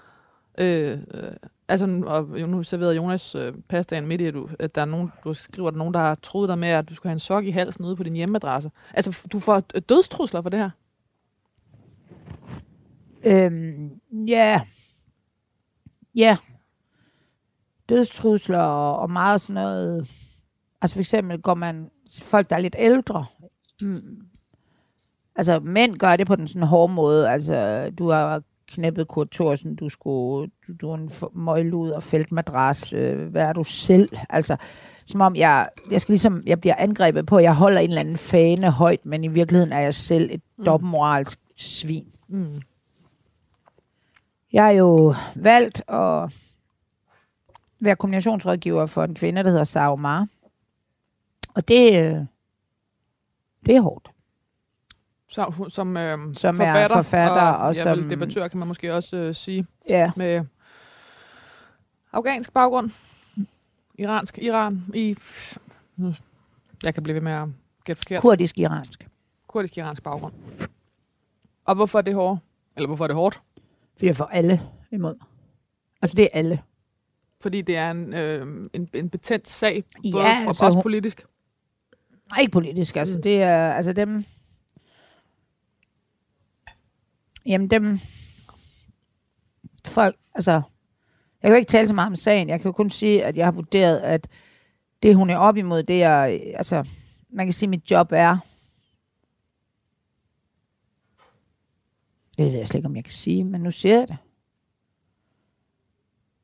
Øh, 0.57 0.99
øh, 1.13 1.31
altså, 1.67 2.03
og 2.05 2.27
nu 2.27 2.63
serverede 2.63 2.95
Jonas 2.95 3.35
øh, 3.35 3.53
pastaen 3.69 4.07
midt 4.07 4.21
i, 4.21 4.25
at, 4.25 4.33
du, 4.33 4.49
at 4.59 4.75
der 4.75 4.81
er 4.81 4.85
nogen, 4.85 5.11
du 5.23 5.33
skriver, 5.33 5.67
at 5.67 5.73
der 5.73 5.77
er 5.77 5.79
nogen, 5.79 5.93
der 5.93 5.99
har 5.99 6.15
troet 6.15 6.49
dig 6.49 6.57
med, 6.59 6.67
at 6.69 6.89
du 6.89 6.95
skulle 6.95 7.09
have 7.09 7.15
en 7.15 7.19
sok 7.19 7.45
i 7.45 7.49
halsen 7.51 7.85
ude 7.85 7.95
på 7.95 8.03
din 8.03 8.15
hjemmeadresse. 8.15 8.71
Altså, 8.93 9.27
du 9.31 9.39
får 9.39 9.61
øh, 9.75 9.81
dødstrusler 9.89 10.41
for 10.41 10.49
det 10.49 10.59
her. 10.59 10.69
øhm, 13.23 13.89
ja. 14.27 14.61
Ja. 16.15 16.37
Dødstrusler 17.89 18.59
og, 18.59 18.99
og 18.99 19.11
meget 19.11 19.41
sådan 19.41 19.53
noget. 19.53 20.09
Altså 20.81 20.95
for 20.95 20.99
eksempel 20.99 21.41
går 21.41 21.53
man, 21.53 21.91
folk 22.21 22.49
der 22.49 22.55
er 22.55 22.59
lidt 22.59 22.75
ældre, 22.79 23.25
mm, 23.81 24.28
altså 25.39 25.59
mænd 25.59 25.97
gør 25.97 26.15
det 26.15 26.27
på 26.27 26.35
den 26.35 26.47
sådan 26.47 26.67
hårde 26.67 26.93
måde. 26.93 27.29
Altså 27.29 27.89
du 27.97 28.09
har 28.09 28.41
knæppet 28.67 29.07
Kurt 29.07 29.27
Thorsen, 29.31 29.75
du 29.75 29.89
skulle, 29.89 30.51
du, 30.67 30.73
du 30.81 30.89
er 30.89 30.95
en 30.95 31.11
møglud 31.33 31.91
og 31.91 32.03
feltmadras, 32.03 32.93
øh, 32.93 33.27
hvad 33.27 33.41
er 33.41 33.53
du 33.53 33.63
selv? 33.63 34.09
Altså, 34.29 34.57
som 35.05 35.21
om 35.21 35.35
jeg, 35.35 35.69
jeg 35.91 36.01
skal 36.01 36.13
ligesom, 36.13 36.43
jeg 36.45 36.61
bliver 36.61 36.75
angrebet 36.77 37.25
på, 37.25 37.37
at 37.37 37.43
jeg 37.43 37.55
holder 37.55 37.79
en 37.79 37.89
eller 37.89 37.99
anden 37.99 38.17
fane 38.17 38.71
højt, 38.71 39.05
men 39.05 39.23
i 39.23 39.27
virkeligheden 39.27 39.73
er 39.73 39.79
jeg 39.79 39.93
selv 39.93 40.29
et 40.33 40.41
mm. 40.57 40.65
dobbeltmoralsk 40.65 41.39
svin. 41.55 42.07
Mm. 42.27 42.61
Jeg 44.53 44.67
er 44.67 44.71
jo 44.71 45.15
valgt 45.35 45.81
at 45.87 46.33
være 47.79 47.95
kommunikationsrådgiver 47.95 48.85
for 48.85 49.03
en 49.03 49.15
kvinde, 49.15 49.43
der 49.43 49.49
hedder 49.49 49.63
Sara 49.63 49.91
Omar. 49.91 50.27
Og 51.55 51.67
det, 51.67 52.03
øh, 52.03 52.25
det 53.65 53.75
er 53.75 53.81
hårdt. 53.81 54.09
Så, 55.31 55.65
som, 55.69 55.97
øh, 55.97 56.35
Som 56.35 56.61
er 56.61 56.87
forfatter 56.87 57.41
og 57.41 57.67
og 57.67 57.75
ja, 57.75 57.83
som- 57.83 57.97
vel, 57.97 58.09
debattør, 58.09 58.47
kan 58.47 58.59
man 58.59 58.67
måske 58.67 58.93
også 58.93 59.15
øh, 59.15 59.35
sige, 59.35 59.65
Ja. 59.89 60.11
med 60.15 60.45
afghansk 62.13 62.53
baggrund. 62.53 62.91
Iransk, 63.97 64.37
Iran, 64.41 64.83
i... 64.93 65.17
Jeg 66.85 66.93
kan 66.93 67.03
blive 67.03 67.13
ved 67.13 67.21
med 67.21 67.31
at 67.31 67.47
gætte 67.85 67.99
forkert. 67.99 68.21
Kurdisk-iransk. 68.21 69.07
Kurdisk 69.47 69.77
iransk 69.77 70.03
baggrund. 70.03 70.33
Og 71.65 71.75
hvorfor 71.75 71.97
er 71.97 72.01
det 72.03 72.13
hårdt? 72.15 72.41
Eller 72.75 72.87
hvorfor 72.87 73.03
er 73.03 73.07
det 73.07 73.15
hårdt? 73.15 73.41
Fordi 73.95 74.05
jeg 74.07 74.15
får 74.15 74.25
alle 74.25 74.61
imod. 74.91 75.15
Altså 76.01 76.15
det 76.15 76.23
er 76.23 76.27
alle. 76.33 76.61
Fordi 77.41 77.61
det 77.61 77.77
er 77.77 77.91
en, 77.91 78.13
øh, 78.13 78.69
en, 78.73 78.89
en 78.93 79.09
betændt 79.09 79.47
sag, 79.47 79.83
Ja, 80.03 80.11
både 80.11 80.23
for, 80.23 80.47
altså, 80.47 80.65
også 80.65 80.81
politisk. 80.81 81.25
Nej, 82.31 82.39
ikke 82.41 82.51
politisk. 82.51 82.95
Altså 82.95 83.17
Mm. 83.17 83.21
det 83.21 83.41
er, 83.41 83.73
altså 83.73 83.93
dem... 83.93 84.25
Jamen 87.45 87.69
dem... 87.69 87.99
Folk, 89.85 90.15
altså... 90.35 90.61
Jeg 91.41 91.49
kan 91.49 91.55
jo 91.55 91.57
ikke 91.59 91.69
tale 91.69 91.87
så 91.87 91.93
meget 91.95 92.07
om 92.07 92.15
sagen. 92.15 92.49
Jeg 92.49 92.59
kan 92.59 92.69
jo 92.69 92.71
kun 92.71 92.89
sige, 92.89 93.25
at 93.25 93.37
jeg 93.37 93.45
har 93.45 93.51
vurderet, 93.51 93.99
at 93.99 94.27
det, 95.03 95.15
hun 95.15 95.29
er 95.29 95.37
op 95.37 95.57
imod, 95.57 95.83
det 95.83 96.03
er... 96.03 96.23
Altså, 96.57 96.87
man 97.29 97.45
kan 97.45 97.53
sige, 97.53 97.67
at 97.67 97.69
mit 97.69 97.91
job 97.91 98.11
er... 98.11 98.37
Det 102.37 102.45
ved 102.45 102.53
jeg 102.53 102.67
slet 102.67 102.77
ikke, 102.77 102.87
om 102.87 102.95
jeg 102.95 103.03
kan 103.03 103.13
sige, 103.13 103.43
men 103.43 103.61
nu 103.61 103.71
siger 103.71 103.99
jeg 103.99 104.07
det. 104.07 104.17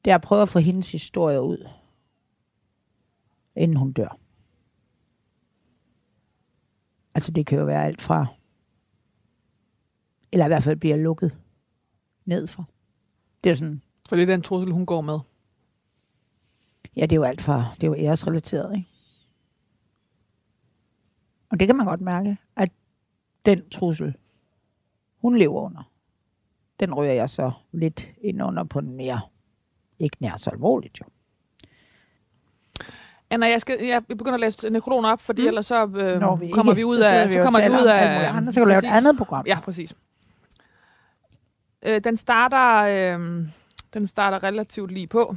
Det 0.05 0.11
er 0.11 0.15
at 0.15 0.21
prøve 0.21 0.41
at 0.41 0.49
få 0.49 0.59
hendes 0.59 0.91
historie 0.91 1.41
ud, 1.41 1.69
inden 3.55 3.77
hun 3.77 3.91
dør. 3.91 4.17
Altså 7.15 7.31
det 7.31 7.45
kan 7.45 7.59
jo 7.59 7.65
være 7.65 7.85
alt 7.85 8.01
fra, 8.01 8.25
eller 10.35 10.45
i 10.45 10.47
hvert 10.47 10.63
fald 10.63 10.77
bliver 10.77 10.95
lukket 10.95 11.37
ned 12.25 12.47
for. 12.47 12.69
Det 13.43 13.51
er 13.51 13.55
sådan, 13.55 13.81
For 14.09 14.15
det 14.15 14.23
er 14.23 14.33
den 14.33 14.41
trussel, 14.41 14.71
hun 14.73 14.85
går 14.85 15.01
med. 15.01 15.19
ja 16.95 17.01
det 17.01 17.11
er 17.11 17.15
jo 17.15 17.23
alt 17.23 17.41
fra, 17.41 17.65
det 17.75 17.83
er 17.83 17.87
jo 17.87 17.95
æresrelateret, 17.95 18.75
ikke? 18.75 18.89
Og 21.49 21.59
det 21.59 21.67
kan 21.67 21.75
man 21.75 21.85
godt 21.85 22.01
mærke, 22.01 22.37
at 22.55 22.71
den 23.45 23.69
trussel, 23.69 24.15
hun 25.17 25.37
lever 25.37 25.61
under, 25.61 25.91
den 26.79 26.93
ryger 26.93 27.13
jeg 27.13 27.29
så 27.29 27.51
lidt 27.71 28.07
ind 28.21 28.43
under 28.43 28.63
på 28.63 28.81
den 28.81 28.95
mere, 28.95 29.21
ikke 29.99 30.17
nær 30.19 30.37
så 30.37 30.49
alvorligt 30.49 30.99
jo. 30.99 31.05
Anna, 33.29 33.45
jeg, 33.45 33.61
skal, 33.61 33.83
jeg 33.83 34.05
begynder 34.05 34.33
at 34.33 34.39
læse 34.39 34.69
nekrologen 34.69 35.05
op, 35.05 35.21
fordi 35.21 35.41
mm. 35.41 35.47
ellers 35.47 35.65
så 35.65 35.85
øh, 35.85 36.19
Når 36.19 36.35
vi 36.35 36.49
kommer 36.49 36.73
ikke, 36.73 36.79
vi 36.79 36.83
ud 36.83 36.97
så 37.01 37.09
af... 37.13 37.27
vi 37.27 37.33
Så 37.33 37.43
kommer 37.43 37.69
vi 37.69 37.69
ud 37.69 37.87
af... 37.87 38.27
andet, 38.37 38.53
så 38.53 38.59
kan 38.59 38.67
du 38.67 38.69
lave 38.69 38.85
et 38.85 38.97
andet 38.97 39.17
program. 39.17 39.45
Ja, 39.47 39.59
præcis. 39.59 39.95
Øh, 41.85 42.01
den 42.03 42.15
starter... 42.15 42.75
Øh, 43.17 43.47
den 43.93 44.07
starter 44.07 44.43
relativt 44.43 44.91
lige 44.91 45.07
på. 45.07 45.35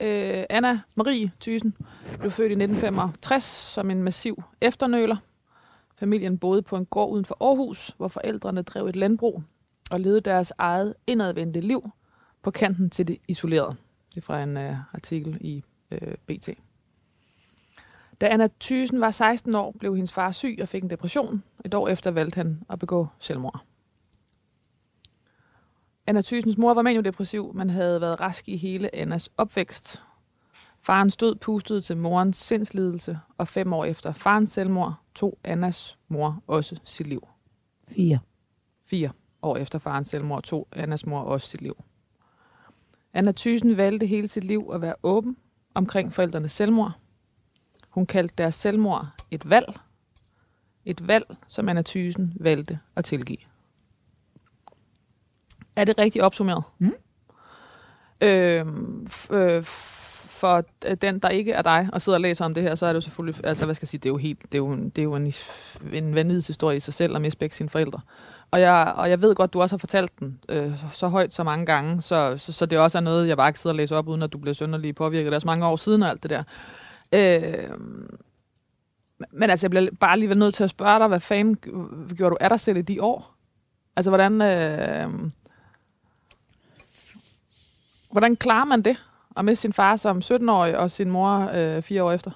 Øh, 0.00 0.44
Anna 0.50 0.80
Marie 0.96 1.32
Thysen 1.40 1.76
blev 2.18 2.30
født 2.30 2.50
i 2.50 2.54
1965 2.54 3.42
som 3.44 3.90
en 3.90 4.02
massiv 4.02 4.42
efternøler. 4.60 5.16
Familien 5.96 6.38
boede 6.38 6.62
på 6.62 6.76
en 6.76 6.86
gård 6.86 7.10
uden 7.10 7.24
for 7.24 7.36
Aarhus, 7.40 7.94
hvor 7.96 8.08
forældrene 8.08 8.62
drev 8.62 8.86
et 8.86 8.96
landbrug 8.96 9.42
og 9.90 10.00
levede 10.00 10.20
deres 10.20 10.52
eget 10.58 10.94
indadvendte 11.06 11.60
liv 11.60 11.90
på 12.42 12.50
kanten 12.50 12.90
til 12.90 13.08
det 13.08 13.18
isolerede. 13.28 13.76
Det 14.10 14.16
er 14.16 14.22
fra 14.22 14.42
en 14.42 14.56
øh, 14.56 14.76
artikel 14.92 15.38
i 15.40 15.64
øh, 15.90 16.14
BT. 16.26 16.48
Da 18.20 18.28
Anna 18.28 18.48
Thysen 18.60 19.00
var 19.00 19.10
16 19.10 19.54
år, 19.54 19.74
blev 19.78 19.94
hendes 19.94 20.12
far 20.12 20.32
syg 20.32 20.58
og 20.62 20.68
fik 20.68 20.82
en 20.82 20.90
depression. 20.90 21.42
Et 21.64 21.74
år 21.74 21.88
efter 21.88 22.10
valgte 22.10 22.36
han 22.36 22.62
at 22.70 22.78
begå 22.78 23.06
selvmord. 23.18 23.64
Anna 26.06 26.20
Thysens 26.20 26.58
mor 26.58 26.74
var 26.74 26.82
maniodepressiv, 26.82 27.54
men 27.54 27.70
havde 27.70 28.00
været 28.00 28.20
rask 28.20 28.48
i 28.48 28.56
hele 28.56 28.94
Annas 28.94 29.30
opvækst. 29.36 30.02
Faren 30.80 31.10
stod 31.10 31.34
pustet 31.34 31.84
til 31.84 31.96
morens 31.96 32.36
sindslidelse, 32.36 33.18
og 33.38 33.48
fem 33.48 33.72
år 33.72 33.84
efter 33.84 34.12
farens 34.12 34.50
selvmord 34.50 34.94
tog 35.14 35.38
Annas 35.44 35.98
mor 36.08 36.42
også 36.46 36.80
sit 36.84 37.06
liv. 37.06 37.28
Fire. 37.88 38.18
Fire 38.84 39.10
år 39.42 39.56
efter 39.56 39.78
farens 39.78 40.08
selvmord 40.08 40.42
tog 40.42 40.68
Annas 40.72 41.06
mor 41.06 41.20
også 41.20 41.48
sit 41.48 41.62
liv. 41.62 41.84
Anna 43.12 43.32
Thysen 43.36 43.76
valgte 43.76 44.06
hele 44.06 44.28
sit 44.28 44.44
liv 44.44 44.70
at 44.74 44.80
være 44.80 44.94
åben 45.02 45.36
omkring 45.74 46.12
forældrenes 46.12 46.52
selvmord. 46.52 46.92
Hun 47.88 48.06
kaldte 48.06 48.34
deres 48.38 48.54
selvmord 48.54 49.08
et 49.30 49.50
valg. 49.50 49.78
Et 50.84 51.08
valg, 51.08 51.36
som 51.48 51.68
Anna 51.68 51.82
Thysen 51.82 52.32
valgte 52.40 52.78
at 52.96 53.04
tilgive. 53.04 53.51
Er 55.76 55.84
det 55.84 55.98
rigtigt 55.98 56.24
opsummeret? 56.24 56.62
Mm. 56.78 56.92
Øh, 58.22 58.66
f- 59.08 59.62
for 60.28 60.64
den, 61.02 61.18
der 61.18 61.28
ikke 61.28 61.52
er 61.52 61.62
dig, 61.62 61.88
og 61.92 62.02
sidder 62.02 62.16
og 62.16 62.20
læser 62.20 62.44
om 62.44 62.54
det 62.54 62.62
her, 62.62 62.74
så 62.74 62.86
er 62.86 62.90
det 62.90 62.94
jo 62.94 63.00
selvfølgelig, 63.00 63.44
altså 63.46 63.64
hvad 63.64 63.74
skal 63.74 63.84
jeg 63.84 63.88
sige, 63.88 63.98
det 64.00 64.06
er 64.08 64.12
jo 64.12 64.16
helt, 64.16 64.42
det 64.42 64.54
er 64.54 64.58
jo, 64.58 64.68
en- 64.72 64.88
det 64.90 64.98
er 64.98 65.02
jo 65.02 65.14
en, 65.14 65.32
en 65.92 66.14
vanvidshistorie 66.14 66.76
i 66.76 66.80
sig 66.80 66.94
selv 66.94 67.16
at 67.16 67.22
miste 67.22 67.38
begge 67.38 67.54
sine 67.54 67.68
forældre. 67.68 68.00
Og 68.50 68.60
jeg, 68.60 68.92
og 68.96 69.10
jeg 69.10 69.22
ved 69.22 69.34
godt, 69.34 69.52
du 69.52 69.60
også 69.62 69.74
har 69.76 69.78
fortalt 69.78 70.20
den 70.20 70.38
øh, 70.48 70.72
så 70.92 71.08
højt 71.08 71.32
så 71.32 71.44
mange 71.44 71.66
gange, 71.66 72.02
så, 72.02 72.34
så, 72.38 72.52
så 72.52 72.66
det 72.66 72.78
også 72.78 72.98
er 72.98 73.02
noget, 73.02 73.28
jeg 73.28 73.36
bare 73.36 73.48
ikke 73.48 73.60
sidder 73.60 73.74
og 73.74 73.76
læser 73.76 73.96
op, 73.96 74.08
uden 74.08 74.22
at 74.22 74.32
du 74.32 74.38
bliver 74.38 74.54
sønderlig 74.54 74.94
påvirket. 74.94 75.26
Det 75.32 75.34
er 75.36 75.40
så 75.40 75.46
mange 75.46 75.66
år 75.66 75.76
siden 75.76 76.02
og 76.02 76.08
alt 76.08 76.22
det 76.22 76.30
der. 76.30 76.42
Øh, 77.12 77.70
men 79.32 79.50
altså, 79.50 79.66
jeg 79.66 79.70
bliver 79.70 79.86
bare 80.00 80.18
lige 80.18 80.34
nødt 80.34 80.54
til 80.54 80.64
at 80.64 80.70
spørge 80.70 80.98
dig, 80.98 81.08
hvad 81.08 81.20
fanden 81.20 81.56
gjorde 82.16 82.30
du 82.30 82.36
af 82.40 82.48
dig 82.50 82.60
selv 82.60 82.76
i 82.76 82.82
de 82.82 83.02
år? 83.02 83.34
Altså, 83.96 84.10
hvordan... 84.10 84.42
Øh, 84.42 85.30
hvordan 88.12 88.36
klarer 88.36 88.64
man 88.64 88.82
det? 88.82 89.04
At 89.36 89.44
miste 89.44 89.62
sin 89.62 89.72
far 89.72 89.96
som 89.96 90.18
17-årig 90.18 90.78
og 90.78 90.90
sin 90.90 91.10
mor 91.10 91.50
øh, 91.54 91.82
fire 91.82 92.04
år 92.04 92.12
efter? 92.12 92.30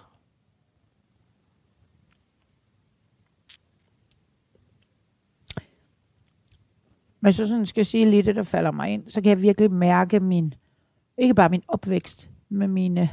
Men 7.20 7.32
så 7.32 7.46
sådan 7.46 7.66
skal 7.66 7.80
jeg 7.80 7.86
sige 7.86 8.10
lige 8.10 8.22
det, 8.22 8.36
der 8.36 8.42
falder 8.42 8.70
mig 8.70 8.90
ind, 8.90 9.08
så 9.08 9.20
kan 9.20 9.30
jeg 9.30 9.42
virkelig 9.42 9.72
mærke 9.72 10.20
min, 10.20 10.54
ikke 11.18 11.34
bare 11.34 11.48
min 11.48 11.62
opvækst, 11.68 12.30
med 12.48 12.68
mine 12.68 13.08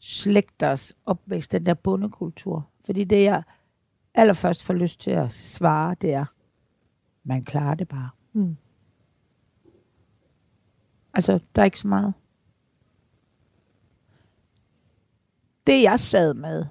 slægters 0.00 0.96
opvækst, 1.06 1.52
den 1.52 1.66
der 1.66 1.74
bondekultur. 1.74 2.68
Fordi 2.84 3.04
det, 3.04 3.24
jeg 3.24 3.42
allerførst 4.14 4.64
får 4.64 4.74
lyst 4.74 5.00
til 5.00 5.10
at 5.10 5.32
svare, 5.32 5.96
det 6.00 6.14
er, 6.14 6.24
man 7.24 7.44
klarer 7.44 7.74
det 7.74 7.88
bare. 7.88 8.10
Mm. 8.32 8.56
Altså, 11.18 11.38
der 11.54 11.62
er 11.62 11.64
ikke 11.64 11.78
så 11.78 11.88
meget. 11.88 12.14
Det, 15.66 15.82
jeg 15.82 16.00
sad 16.00 16.34
med 16.34 16.66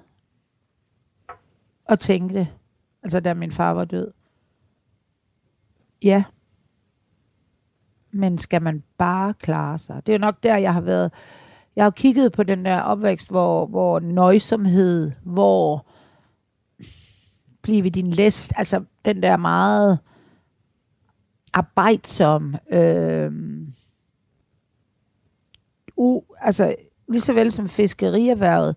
og 1.84 2.00
tænkte, 2.00 2.48
altså 3.02 3.20
da 3.20 3.34
min 3.34 3.52
far 3.52 3.70
var 3.70 3.84
død, 3.84 4.12
ja, 6.02 6.24
men 8.10 8.38
skal 8.38 8.62
man 8.62 8.82
bare 8.98 9.34
klare 9.34 9.78
sig? 9.78 10.06
Det 10.06 10.12
er 10.12 10.16
jo 10.16 10.20
nok 10.20 10.42
der, 10.42 10.56
jeg 10.56 10.74
har 10.74 10.80
været. 10.80 11.12
Jeg 11.76 11.84
har 11.84 11.90
kigget 11.90 12.32
på 12.32 12.42
den 12.42 12.64
der 12.64 12.80
opvækst, 12.80 13.30
hvor, 13.30 13.66
hvor 13.66 14.00
nøjsomhed, 14.00 15.12
hvor 15.22 15.86
blive 17.62 17.90
din 17.90 18.10
læst, 18.10 18.52
altså 18.56 18.84
den 19.04 19.22
der 19.22 19.36
meget 19.36 19.98
arbejdsom, 21.52 22.54
øh, 22.72 23.32
u, 25.98 26.22
altså 26.40 26.74
lige 27.08 27.20
så 27.20 27.32
vel 27.32 27.52
som 27.52 27.68
fiskerierhvervet, 27.68 28.76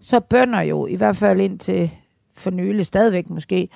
så 0.00 0.20
bønder 0.20 0.60
jo, 0.60 0.86
i 0.86 0.94
hvert 0.94 1.16
fald 1.16 1.40
indtil 1.40 1.90
for 2.34 2.50
nylig 2.50 2.86
stadigvæk 2.86 3.30
måske, 3.30 3.68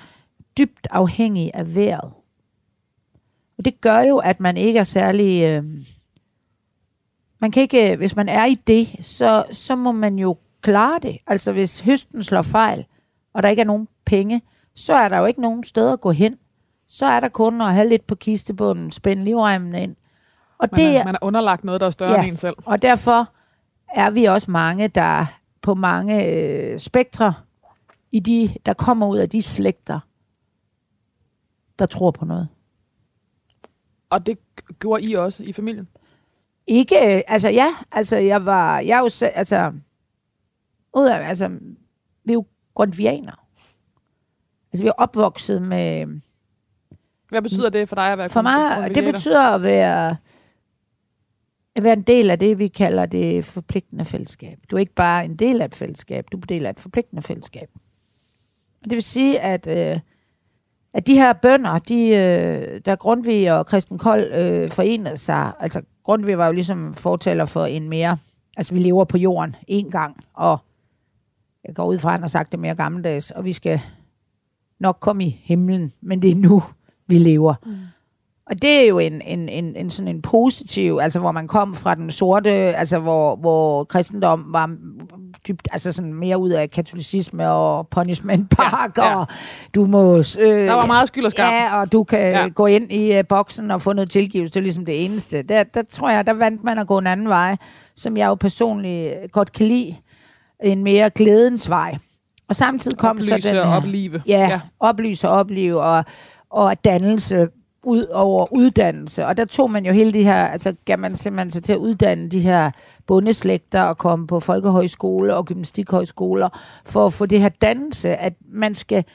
dybt 0.57 0.87
afhængig 0.91 1.51
af 1.53 1.75
vejret. 1.75 2.11
Og 3.57 3.65
det 3.65 3.81
gør 3.81 3.99
jo, 3.99 4.17
at 4.17 4.39
man 4.39 4.57
ikke 4.57 4.79
er 4.79 4.83
særlig... 4.83 5.43
Øh, 5.43 5.63
man 7.41 7.51
kan 7.51 7.61
ikke, 7.61 7.91
øh, 7.91 7.97
hvis 7.97 8.15
man 8.15 8.29
er 8.29 8.45
i 8.45 8.55
det, 8.55 8.87
så, 9.01 9.45
så 9.51 9.75
må 9.75 9.91
man 9.91 10.19
jo 10.19 10.37
klare 10.61 10.99
det. 10.99 11.17
Altså 11.27 11.51
hvis 11.51 11.79
høsten 11.79 12.23
slår 12.23 12.41
fejl, 12.41 12.85
og 13.33 13.43
der 13.43 13.49
ikke 13.49 13.59
er 13.59 13.65
nogen 13.65 13.87
penge, 14.05 14.41
så 14.75 14.93
er 14.93 15.09
der 15.09 15.17
jo 15.17 15.25
ikke 15.25 15.41
nogen 15.41 15.63
steder 15.63 15.93
at 15.93 16.01
gå 16.01 16.11
hen. 16.11 16.37
Så 16.87 17.05
er 17.05 17.19
der 17.19 17.29
kun 17.29 17.61
at 17.61 17.73
have 17.73 17.89
lidt 17.89 18.07
på 18.07 18.15
kistebunden, 18.15 18.91
spænde 18.91 19.23
livremmen 19.23 19.75
ind. 19.75 19.95
Og 20.61 20.69
Man, 20.71 20.79
det, 20.79 20.95
er, 20.97 21.05
man 21.05 21.15
er 21.15 21.19
underlagt 21.21 21.63
noget, 21.63 21.81
der 21.81 21.87
er 21.87 21.91
større 21.91 22.11
Ja. 22.11 22.21
end 22.21 22.31
en 22.31 22.37
selv. 22.37 22.55
og 22.65 22.81
derfor 22.81 23.29
er 23.95 24.09
vi 24.09 24.25
også 24.25 24.51
mange, 24.51 24.87
der 24.87 25.25
på 25.61 25.73
mange 25.73 26.25
øh, 26.27 26.79
spektre, 26.79 27.33
i 28.11 28.19
de, 28.19 28.49
der 28.65 28.73
kommer 28.73 29.07
ud 29.07 29.17
af 29.17 29.29
de 29.29 29.41
slægter, 29.41 29.99
der 31.79 31.85
tror 31.85 32.11
på 32.11 32.25
noget. 32.25 32.47
Og 34.09 34.25
det 34.25 34.37
gjorde 34.79 35.03
I 35.03 35.13
også 35.13 35.43
i 35.43 35.53
familien. 35.53 35.87
Ikke, 36.67 37.15
øh, 37.15 37.21
altså 37.27 37.49
ja, 37.49 37.67
altså 37.91 38.15
jeg 38.17 38.45
var, 38.45 38.79
jeg 38.79 38.95
er 38.95 38.99
jo, 38.99 39.09
altså, 39.35 39.73
ud 40.93 41.07
af, 41.07 41.27
altså, 41.27 41.47
vi 42.23 42.31
er 42.31 42.33
jo 42.33 42.45
grundvianer. 42.73 43.45
Altså 44.73 44.83
vi 44.83 44.87
er 44.87 44.93
opvokset 44.97 45.61
med, 45.61 46.07
Hvad 47.29 47.41
betyder 47.41 47.69
det 47.69 47.89
for 47.89 47.95
dig 47.95 48.11
at 48.11 48.17
være 48.17 48.29
for 48.29 48.41
mig, 48.41 48.95
det 48.95 49.13
betyder 49.13 49.41
at 49.41 49.61
være, 49.61 50.15
at 51.75 51.83
være 51.83 51.93
en 51.93 52.01
del 52.01 52.29
af 52.29 52.39
det, 52.39 52.59
vi 52.59 52.67
kalder 52.67 53.05
det 53.05 53.45
forpligtende 53.45 54.05
fællesskab. 54.05 54.59
Du 54.71 54.75
er 54.75 54.79
ikke 54.79 54.93
bare 54.95 55.25
en 55.25 55.35
del 55.35 55.61
af 55.61 55.65
et 55.65 55.75
fællesskab, 55.75 56.25
du 56.31 56.37
er 56.37 56.41
en 56.41 56.49
del 56.49 56.65
af 56.65 56.69
et 56.69 56.79
forpligtende 56.79 57.21
fællesskab. 57.21 57.69
Og 58.83 58.89
det 58.89 58.95
vil 58.95 59.03
sige, 59.03 59.39
at, 59.39 59.67
øh, 59.67 59.99
at 60.93 61.07
de 61.07 61.13
her 61.13 61.33
bønder, 61.33 61.77
de, 61.77 62.07
øh, 62.07 62.81
der 62.85 62.95
Grundtvig 62.95 63.53
og 63.53 63.65
Kristen 63.65 63.97
Kold 63.97 64.33
øh, 64.33 64.71
forenede 64.71 65.17
sig, 65.17 65.51
altså 65.59 65.81
Grundtvig 66.03 66.37
var 66.37 66.45
jo 66.45 66.51
ligesom 66.51 66.93
fortæller 66.93 67.45
for 67.45 67.65
en 67.65 67.89
mere, 67.89 68.17
altså 68.57 68.73
vi 68.73 68.79
lever 68.79 69.05
på 69.05 69.17
jorden 69.17 69.55
en 69.67 69.91
gang, 69.91 70.17
og 70.33 70.57
jeg 71.65 71.75
går 71.75 71.85
ud 71.85 71.99
fra, 71.99 72.09
at 72.09 72.13
han 72.13 72.21
har 72.21 72.27
sagt 72.27 72.51
det 72.51 72.59
mere 72.59 72.75
gammeldags, 72.75 73.31
og 73.31 73.45
vi 73.45 73.53
skal 73.53 73.81
nok 74.79 74.97
komme 74.99 75.25
i 75.25 75.41
himlen, 75.43 75.93
men 76.01 76.21
det 76.21 76.31
er 76.31 76.35
nu, 76.35 76.63
vi 77.07 77.17
lever. 77.17 77.53
Mm. 77.65 77.71
Og 78.51 78.61
det 78.61 78.83
er 78.83 78.87
jo 78.87 78.99
en, 78.99 79.21
en, 79.21 79.49
en, 79.49 79.75
en 79.75 79.89
sådan 79.89 80.07
en 80.07 80.21
positiv, 80.21 80.99
altså 81.01 81.19
hvor 81.19 81.31
man 81.31 81.47
kom 81.47 81.75
fra 81.75 81.95
den 81.95 82.11
sorte, 82.11 82.49
altså 82.51 82.99
hvor, 82.99 83.35
hvor 83.35 83.83
kristendom 83.83 84.45
var 84.47 84.69
dybt, 85.47 85.67
altså 85.71 85.91
sådan 85.91 86.13
mere 86.13 86.37
ud 86.37 86.49
af 86.49 86.69
katolicisme 86.71 87.49
og 87.49 87.87
punishment 87.87 88.49
park, 88.57 88.97
Ja, 88.97 89.05
ja, 89.09 89.19
og 89.19 89.27
du 89.75 89.85
må... 89.85 90.17
Øh, 90.17 90.23
Der 90.39 90.73
var 90.73 90.85
meget 90.85 91.07
skyld 91.07 91.25
og 91.25 91.31
skam. 91.31 91.53
Ja, 91.53 91.79
og 91.81 91.91
du 91.91 92.03
kan 92.03 92.19
Ja. 92.19 92.47
gå 92.47 92.65
ind 92.65 92.91
i 92.91 93.19
uh, 93.19 93.25
boksen 93.29 93.71
og 93.71 93.81
få 93.81 93.93
noget 93.93 94.09
tilgivelse. 94.11 94.53
Det 94.53 94.59
er 94.59 94.63
ligesom 94.63 94.85
det 94.85 95.05
eneste. 95.05 95.41
Der, 95.41 95.63
der 95.63 95.81
tror 95.91 96.09
jeg, 96.09 96.25
der 96.25 96.33
vandt 96.33 96.63
man 96.63 96.77
at 96.79 96.87
gå 96.87 96.97
en 96.97 97.07
anden 97.07 97.29
vej, 97.29 97.55
som 97.95 98.17
jeg 98.17 98.27
jo 98.27 98.35
personligt 98.35 99.09
godt 99.31 99.51
kan 99.51 99.65
lide. 99.67 99.95
En 100.63 100.83
mere 100.83 101.09
glædens 101.09 101.69
vej. 101.69 101.97
Og 102.49 102.55
samtidig 102.55 102.97
kom 102.97 103.21
så 103.21 103.33
Oplyse 103.33 103.49
den 103.49 103.57
og 103.57 103.67
her, 103.71 103.77
oplive. 103.77 104.21
Ja, 104.27 104.47
ja. 104.49 104.59
oplyse 104.79 105.29
og 105.29 105.35
opleve 105.35 105.81
og, 105.81 106.05
og 106.49 106.85
dannelse 106.85 107.47
ud 107.83 108.03
over 108.13 108.47
uddannelse. 108.57 109.25
Og 109.25 109.37
der 109.37 109.45
tog 109.45 109.71
man 109.71 109.85
jo 109.85 109.93
hele 109.93 110.11
det 110.11 110.23
her, 110.23 110.45
altså 110.45 110.75
gav 110.85 110.99
man 110.99 111.17
simpelthen 111.17 111.51
sig 111.51 111.63
til 111.63 111.73
at 111.73 111.79
uddanne 111.79 112.29
de 112.29 112.39
her 112.39 112.71
bundeslægter 113.07 113.81
og 113.81 113.97
komme 113.97 114.27
på 114.27 114.39
folkehøjskole 114.39 115.35
og 115.35 115.45
gymnastikhøjskoler 115.45 116.49
for 116.85 117.05
at 117.05 117.13
få 117.13 117.25
det 117.25 117.41
her 117.41 117.49
dannelse, 117.49 118.15
at 118.15 118.33
man 118.49 118.75
skal, 118.75 119.05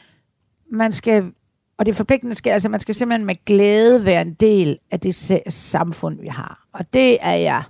man 0.70 0.92
skal 0.92 1.32
og 1.78 1.86
det 1.86 1.96
forpligtende 1.96 2.34
skal, 2.34 2.50
altså 2.50 2.68
man 2.68 2.80
skal 2.80 2.94
simpelthen 2.94 3.26
med 3.26 3.44
glæde 3.44 4.04
være 4.04 4.22
en 4.22 4.34
del 4.34 4.78
af 4.90 5.00
det 5.00 5.42
samfund, 5.48 6.20
vi 6.20 6.28
har. 6.28 6.66
Og 6.72 6.92
det 6.92 7.18
er 7.20 7.34
jeg 7.34 7.62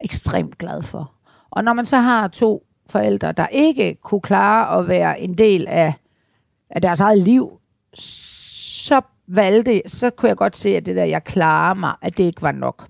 ekstremt 0.00 0.58
glad 0.58 0.82
for. 0.82 1.12
Og 1.50 1.64
når 1.64 1.72
man 1.72 1.86
så 1.86 1.96
har 1.96 2.28
to 2.28 2.66
forældre, 2.86 3.32
der 3.32 3.46
ikke 3.46 3.94
kunne 4.02 4.20
klare 4.20 4.78
at 4.78 4.88
være 4.88 5.20
en 5.20 5.38
del 5.38 5.66
af, 5.68 5.94
af 6.70 6.82
deres 6.82 7.00
eget 7.00 7.18
liv, 7.18 7.60
så 7.94 9.00
valgte, 9.26 9.82
så 9.86 10.10
kunne 10.10 10.28
jeg 10.28 10.36
godt 10.36 10.56
se, 10.56 10.68
at 10.76 10.86
det 10.86 10.96
der, 10.96 11.04
jeg 11.04 11.24
klarer 11.24 11.74
mig, 11.74 11.94
at 12.02 12.18
det 12.18 12.24
ikke 12.24 12.42
var 12.42 12.52
nok. 12.52 12.88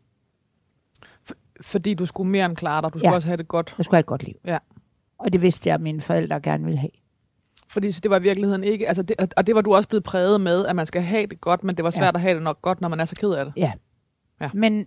Fordi 1.60 1.94
du 1.94 2.06
skulle 2.06 2.30
mere 2.30 2.44
end 2.46 2.56
klare 2.56 2.82
dig. 2.82 2.92
Du 2.92 2.98
skulle 2.98 3.10
Ja. 3.10 3.14
også 3.14 3.28
have 3.28 3.36
det 3.36 3.48
godt. 3.48 3.74
Jeg 3.78 3.84
skulle 3.84 3.96
have 3.96 4.00
et 4.00 4.06
godt 4.06 4.22
liv. 4.22 4.34
Ja. 4.44 4.58
Og 5.18 5.32
det 5.32 5.42
vidste 5.42 5.68
jeg, 5.68 5.74
at 5.74 5.80
mine 5.80 6.00
forældre 6.00 6.40
gerne 6.40 6.64
ville 6.64 6.78
have. 6.78 6.90
Fordi 7.68 7.92
så 7.92 8.00
det 8.00 8.10
var 8.10 8.18
i 8.18 8.22
virkeligheden 8.22 8.64
ikke... 8.64 8.88
Altså 8.88 9.02
det, 9.02 9.34
og 9.36 9.46
det 9.46 9.54
var 9.54 9.60
du 9.60 9.74
også 9.74 9.88
blevet 9.88 10.04
præget 10.04 10.40
med, 10.40 10.66
at 10.66 10.76
man 10.76 10.86
skal 10.86 11.02
have 11.02 11.26
det 11.26 11.40
godt, 11.40 11.64
men 11.64 11.76
det 11.76 11.84
var 11.84 11.90
svært 11.90 12.02
Ja. 12.14 12.18
at 12.18 12.20
have 12.20 12.34
det 12.34 12.42
nok 12.42 12.62
godt, 12.62 12.80
når 12.80 12.88
man 12.88 13.00
er 13.00 13.04
så 13.04 13.14
ked 13.16 13.30
af 13.30 13.44
det. 13.44 13.54
Ja. 13.56 13.72
Ja. 14.40 14.50
Men, 14.54 14.86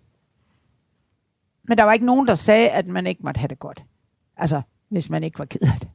men 1.64 1.78
der 1.78 1.84
var 1.84 1.94
ikke 1.94 2.06
nogen, 2.06 2.28
der 2.28 2.36
sagde, 2.36 2.70
at 2.70 2.88
man 2.88 3.08
ikke 3.08 3.22
måtte 3.24 3.38
have 3.40 3.48
det 3.48 3.60
godt. 3.60 3.84
Altså, 4.38 4.62
hvis 4.90 5.10
man 5.10 5.24
ikke 5.24 5.40
var 5.40 5.46
ked 5.46 5.62
af 5.62 5.80
det. 5.80 5.90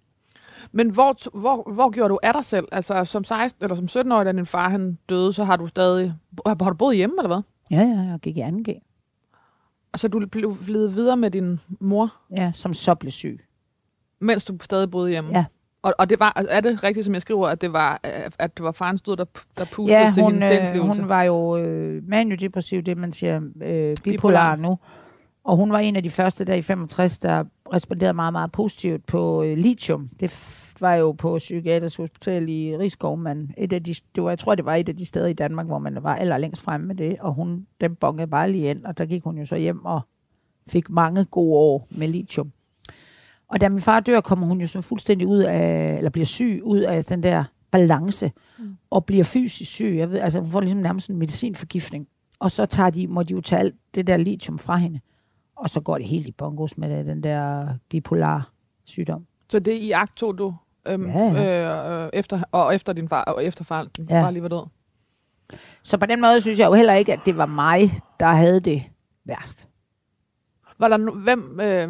Men 0.72 0.90
hvor, 0.90 1.38
hvor, 1.40 1.72
hvor 1.72 1.90
gjorde 1.90 2.08
du 2.08 2.18
af 2.22 2.32
dig 2.32 2.44
selv? 2.44 2.68
Altså 2.72 3.04
som 3.04 3.24
16 3.24 3.64
eller 3.64 3.76
som 3.76 3.84
17-årig, 4.02 4.26
da 4.26 4.32
din 4.32 4.46
far 4.46 4.68
han 4.68 4.98
døde, 5.08 5.32
så 5.32 5.44
har 5.44 5.56
du 5.56 5.66
stadig... 5.66 6.14
Har, 6.46 6.56
har 6.64 6.70
du 6.70 6.76
boet 6.76 6.96
hjemme, 6.96 7.14
eller 7.18 7.28
hvad? 7.28 7.42
Ja, 7.70 7.80
ja, 7.82 8.00
jeg 8.10 8.18
gik 8.22 8.36
i 8.36 8.42
2G. 8.42 8.88
Og 9.92 9.98
så 9.98 10.08
du 10.08 10.26
blev 10.26 10.56
ledet 10.68 10.96
videre 10.96 11.16
med 11.16 11.30
din 11.30 11.60
mor, 11.80 12.14
Ja, 12.36 12.52
som 12.54 12.74
så 12.74 12.94
blev 12.94 13.10
syg. 13.10 13.40
mens 14.20 14.44
du 14.44 14.56
stadig 14.62 14.90
boede 14.90 15.10
hjemme? 15.10 15.30
Ja. 15.34 15.44
Og, 15.82 15.94
og 15.98 16.10
det 16.10 16.20
var, 16.20 16.32
er 16.48 16.60
det 16.60 16.82
rigtigt, 16.84 17.04
som 17.04 17.14
jeg 17.14 17.22
skriver, 17.22 17.48
at 17.48 17.60
det 17.60 17.72
var, 17.72 18.00
at 18.38 18.56
det 18.56 18.64
var 18.64 18.72
farens 18.72 19.02
død, 19.02 19.16
der, 19.16 19.24
der 19.58 19.64
pustede 19.72 20.00
Ja, 20.00 20.10
til 20.14 20.22
hun, 20.22 20.32
hendes 20.42 20.68
øh, 20.74 20.80
hun 20.80 21.08
var 21.08 21.22
jo 21.22 21.56
øh, 21.56 22.08
maniodepressiv, 22.08 22.82
det 22.82 22.96
man 22.98 23.12
siger 23.12 23.40
øh, 23.62 23.96
bipolar 24.04 24.56
nu. 24.56 24.78
Og 25.44 25.56
hun 25.56 25.72
var 25.72 25.78
en 25.78 25.96
af 25.96 26.02
de 26.02 26.10
første 26.10 26.44
der 26.44 26.54
i 26.54 26.62
65, 26.62 27.18
der 27.18 27.44
responderede 27.72 28.14
meget, 28.14 28.32
meget 28.32 28.52
positivt 28.52 29.06
på 29.06 29.42
øh, 29.42 29.58
lithium. 29.58 30.08
Det 30.20 30.32
f- 30.32 30.72
var 30.80 30.94
jo 30.94 31.12
på 31.12 31.38
Psykiatrisk 31.38 31.98
Hospital 31.98 32.48
i 32.48 32.76
Rigskov, 32.76 33.18
men 33.18 33.54
et 33.58 33.72
af 33.72 33.82
de, 33.82 33.94
det 34.14 34.22
var, 34.22 34.28
jeg 34.28 34.38
tror, 34.38 34.54
det 34.54 34.64
var 34.64 34.74
et 34.74 34.88
af 34.88 34.96
de 34.96 35.04
steder 35.04 35.26
i 35.26 35.32
Danmark, 35.32 35.66
hvor 35.66 35.78
man 35.78 35.98
var 36.02 36.16
allerlængst 36.16 36.62
fremme 36.62 36.86
med 36.86 36.94
det, 36.94 37.16
og 37.20 37.34
hun, 37.34 37.66
den 37.80 37.94
bongede 37.94 38.26
bare 38.26 38.52
lige 38.52 38.70
ind, 38.70 38.84
og 38.84 38.98
der 38.98 39.06
gik 39.06 39.24
hun 39.24 39.38
jo 39.38 39.46
så 39.46 39.56
hjem 39.56 39.84
og 39.84 40.00
fik 40.68 40.90
mange 40.90 41.24
gode 41.24 41.58
år 41.58 41.86
med 41.90 42.08
lithium. 42.08 42.52
Og 43.48 43.60
da 43.60 43.68
min 43.68 43.80
far 43.80 44.00
dør, 44.00 44.20
kommer 44.20 44.46
hun 44.46 44.60
jo 44.60 44.66
så 44.66 44.80
fuldstændig 44.80 45.26
ud 45.26 45.38
af, 45.38 45.94
eller 45.96 46.10
bliver 46.10 46.26
syg 46.26 46.60
ud 46.64 46.78
af 46.80 47.04
den 47.04 47.22
der 47.22 47.44
balance, 47.70 48.32
mm. 48.58 48.76
og 48.90 49.04
bliver 49.04 49.24
fysisk 49.24 49.70
syg. 49.70 49.94
Jeg 49.96 50.10
ved, 50.10 50.18
altså 50.18 50.40
hun 50.40 50.50
får 50.50 50.60
ligesom 50.60 50.78
nærmest 50.80 51.10
en 51.10 51.16
medicinforgiftning. 51.16 52.08
Og 52.38 52.50
så 52.50 52.66
tager 52.66 52.90
de, 52.90 53.06
må 53.06 53.22
de 53.22 53.32
jo 53.32 53.40
tage 53.40 53.58
alt 53.60 53.74
det 53.94 54.06
der 54.06 54.16
lithium 54.16 54.58
fra 54.58 54.76
hende. 54.76 55.00
Og 55.62 55.70
så 55.70 55.80
går 55.80 55.98
det 55.98 56.06
helt 56.06 56.26
i 56.26 56.32
bongos 56.32 56.78
med 56.78 57.04
den 57.04 57.22
der 57.22 57.68
bipolar 57.90 58.50
sygdom. 58.84 59.26
Så 59.50 59.58
det 59.58 59.72
i 59.72 59.90
akt 59.90 60.16
tog 60.16 60.38
du 60.38 60.54
øhm, 60.86 61.10
Ja, 61.10 61.92
øh, 61.94 62.04
øh, 62.04 62.10
efter, 62.12 62.42
og 62.52 62.74
efter 62.74 62.92
din 62.92 63.08
far, 63.08 63.24
og 63.24 63.44
efter 63.44 63.64
far, 63.64 63.86
din 63.96 64.06
Ja. 64.10 64.22
far 64.22 64.30
lige 64.30 64.42
var 64.42 64.48
død? 64.48 64.66
Så 65.82 65.98
på 65.98 66.06
den 66.06 66.20
måde 66.20 66.40
synes 66.40 66.58
jeg 66.58 66.66
jo 66.66 66.72
heller 66.74 66.94
ikke, 66.94 67.12
at 67.12 67.20
det 67.26 67.36
var 67.36 67.46
mig, 67.46 67.90
der 68.20 68.26
havde 68.26 68.60
det 68.60 68.82
værst. 69.24 69.68
Var 70.78 70.88
der 70.88 70.98
no- 70.98 71.18
hvem, 71.18 71.60
øh, 71.62 71.88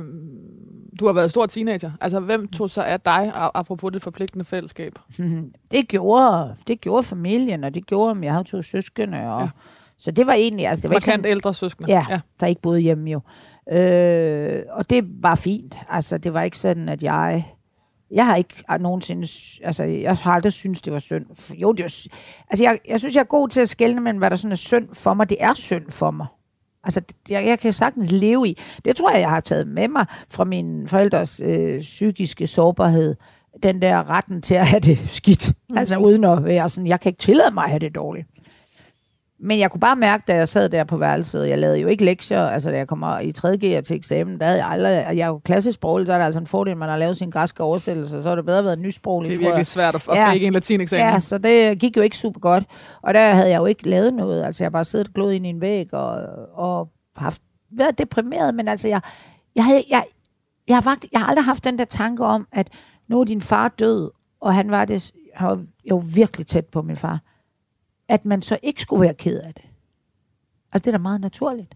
du 1.01 1.07
har 1.07 1.13
været 1.13 1.31
stor 1.31 1.47
teenager, 1.47 1.91
altså 2.01 2.21
hvem 2.21 2.49
tog 2.49 2.71
sig 2.71 2.87
af 2.87 3.01
dig, 3.01 3.33
apropos 3.35 3.93
det 3.93 4.03
forpligtende 4.03 4.45
fællesskab? 4.45 4.93
det 5.73 5.89
gjorde, 5.89 6.57
det 6.67 6.81
gjorde 6.81 7.03
familien, 7.03 7.65
og 7.65 7.75
det 7.75 7.87
gjorde, 7.87 8.11
at 8.19 8.25
jeg 8.25 8.33
havde 8.33 8.45
to 8.45 8.63
søskende. 8.63 9.19
Og, 9.19 9.23
Ja. 9.23 9.41
ja. 9.45 9.49
Så 9.99 10.11
det 10.11 10.27
var 10.27 10.33
egentlig, 10.33 10.67
altså 10.67 10.83
det 10.83 10.91
var 10.91 10.97
ikke 10.97 11.07
Markant 11.07 11.23
sådan, 11.23 11.31
ældre 11.31 11.55
søskende. 11.55 11.93
Ja, 11.93 12.21
der 12.41 12.47
ikke 12.47 12.61
boede 12.63 12.81
hjemme 12.81 13.11
jo. 13.11 13.21
Øh, 13.73 14.63
og 14.71 14.91
det 14.91 15.05
var 15.23 15.35
fint. 15.35 15.77
Altså, 15.89 16.19
det 16.19 16.35
var 16.35 16.43
ikke 16.43 16.59
sådan, 16.59 16.89
at 16.89 17.03
jeg... 17.03 17.47
Jeg 18.11 18.27
har 18.27 18.37
ikke 18.37 18.65
nogensinde... 18.81 19.29
Altså, 19.65 19.85
jeg 19.85 20.17
har 20.17 20.33
aldrig 20.33 20.53
syntes, 20.53 20.83
det 20.83 20.93
var 20.93 20.99
synd. 20.99 21.55
Jo, 21.55 21.73
det 21.73 21.83
var... 21.83 22.07
Altså, 22.51 22.65
jeg, 22.65 22.79
jeg 22.89 22.99
synes, 22.99 23.15
jeg 23.15 23.21
er 23.21 23.25
god 23.25 23.49
til 23.49 23.61
at 23.61 23.69
skælne 23.69 24.01
mellem, 24.01 24.19
hvad 24.19 24.31
der 24.31 24.37
sådan 24.37 24.53
er 24.53 24.57
synd 24.57 24.89
for 24.93 25.15
mig. 25.15 25.31
Det 25.31 25.37
er 25.41 25.55
synd 25.55 25.91
for 25.91 26.11
mig. 26.11 26.27
Altså, 26.85 27.01
jeg, 27.29 27.47
jeg 27.47 27.59
kan 27.59 27.73
sagtens 27.73 28.11
leve 28.11 28.49
i. 28.49 28.59
Det 28.85 28.97
tror 28.97 29.11
jeg, 29.11 29.21
jeg 29.21 29.31
har 29.31 29.41
taget 29.41 29.69
med 29.69 29.89
mig 29.89 30.07
fra 30.31 30.45
mine 30.45 30.89
forældres 30.89 31.41
øh, 31.45 31.81
psykiske 31.81 32.47
sårbarhed. 32.47 33.17
Den 33.63 33.83
der 33.83 34.11
retten 34.11 34.43
til 34.43 34.55
at 34.55 34.67
have 34.67 34.81
det 34.81 34.99
skidt. 34.99 35.53
Mm. 35.71 35.79
Altså, 35.79 35.97
uden 35.97 36.25
at 36.25 36.45
være 36.45 36.69
sådan, 36.69 36.87
jeg 36.87 37.01
kan 37.01 37.11
ikke 37.11 37.21
tillade 37.21 37.55
mig 37.55 37.65
at 37.65 37.71
have 37.71 37.81
det 37.81 37.95
dårligt. 37.95 38.29
Men 39.45 39.59
jeg 39.59 39.71
kunne 39.71 39.81
bare 39.81 39.97
mærke, 39.97 40.25
da 40.29 40.35
jeg 40.35 40.49
sad 40.49 40.69
der 40.69 40.85
på 40.85 40.97
værelset, 40.97 41.49
jeg 41.49 41.59
lavede 41.59 41.79
jo 41.79 41.89
ikke 41.89 42.05
lektier, 42.05 42.47
altså 42.47 42.71
da 42.71 42.77
jeg 42.77 42.89
kommer 42.89 43.19
i 43.19 43.33
3G 43.39 43.81
til 43.81 43.97
eksamen, 43.97 44.41
der 44.41 44.47
havde 44.47 44.59
jeg 44.59 44.69
aldrig, 44.69 44.91
jeg 44.93 45.19
er 45.19 45.27
jo 45.27 45.39
klassisk 45.39 45.75
sproglig, 45.75 46.07
så 46.07 46.13
er 46.13 46.19
der 46.19 46.25
altså 46.25 46.41
en 46.41 46.47
fordel, 46.47 46.77
man 46.77 46.89
har 46.89 46.97
lavet 46.97 47.17
sin 47.17 47.31
græske 47.31 47.63
oversættelse, 47.63 48.23
så 48.23 48.31
er 48.31 48.35
det 48.35 48.45
bedre 48.45 48.59
at 48.59 48.65
være 48.65 48.77
nysproglig. 48.77 49.31
Det 49.31 49.37
er 49.39 49.45
virkelig 49.45 49.67
svært 49.67 49.95
at, 49.95 50.09
ja. 50.09 50.31
fake 50.31 50.47
en 50.47 50.53
latineksamen. 50.53 51.07
Ja, 51.07 51.21
så 51.21 51.39
det 51.39 51.79
gik 51.79 51.97
jo 51.97 52.03
ikke 52.03 52.17
super 52.17 52.41
godt. 52.41 52.65
Og 53.03 53.15
der 53.15 53.31
havde 53.31 53.51
jeg 53.51 53.59
jo 53.59 53.67
ikke 53.67 53.89
lavet 53.89 54.15
noget, 54.15 54.45
altså 54.45 54.65
jeg 54.65 54.67
har 54.67 54.71
bare 54.71 54.85
siddet 54.85 55.09
og 55.09 55.15
glået 55.15 55.33
ind 55.35 55.47
i 55.47 55.49
en 55.49 55.61
væg 55.61 55.95
og, 55.95 56.17
og 56.55 56.89
haft, 57.17 57.43
været 57.71 57.99
deprimeret, 57.99 58.55
men 58.55 58.69
altså 58.69 58.89
jeg, 58.89 59.01
jeg, 59.55 59.65
havde, 59.65 59.85
jeg, 59.91 60.05
jeg, 60.69 60.77
har 60.77 60.81
faktisk, 60.81 61.13
jeg 61.13 61.21
har 61.21 61.27
aldrig 61.27 61.45
haft 61.45 61.65
den 61.65 61.79
der 61.79 61.85
tanke 61.85 62.25
om, 62.25 62.47
at 62.53 62.69
nu 63.09 63.21
er 63.21 63.25
din 63.25 63.41
far 63.41 63.69
død, 63.69 64.11
og 64.41 64.55
han 64.55 64.71
var 64.71 64.85
det, 64.85 65.13
han 65.35 65.49
var 65.49 65.63
jo 65.91 66.03
virkelig 66.15 66.47
tæt 66.47 66.67
på 66.67 66.83
min 66.83 66.97
far 66.97 67.21
at 68.13 68.25
man 68.25 68.43
så 68.43 68.59
ikke 68.63 68.83
skulle 68.83 69.01
være 69.01 69.15
ked 69.15 69.39
af 69.39 69.55
det. 69.55 69.65
Altså, 70.73 70.85
det 70.85 70.87
er 70.87 70.91
da 70.93 70.99
meget 70.99 71.21
naturligt. 71.21 71.75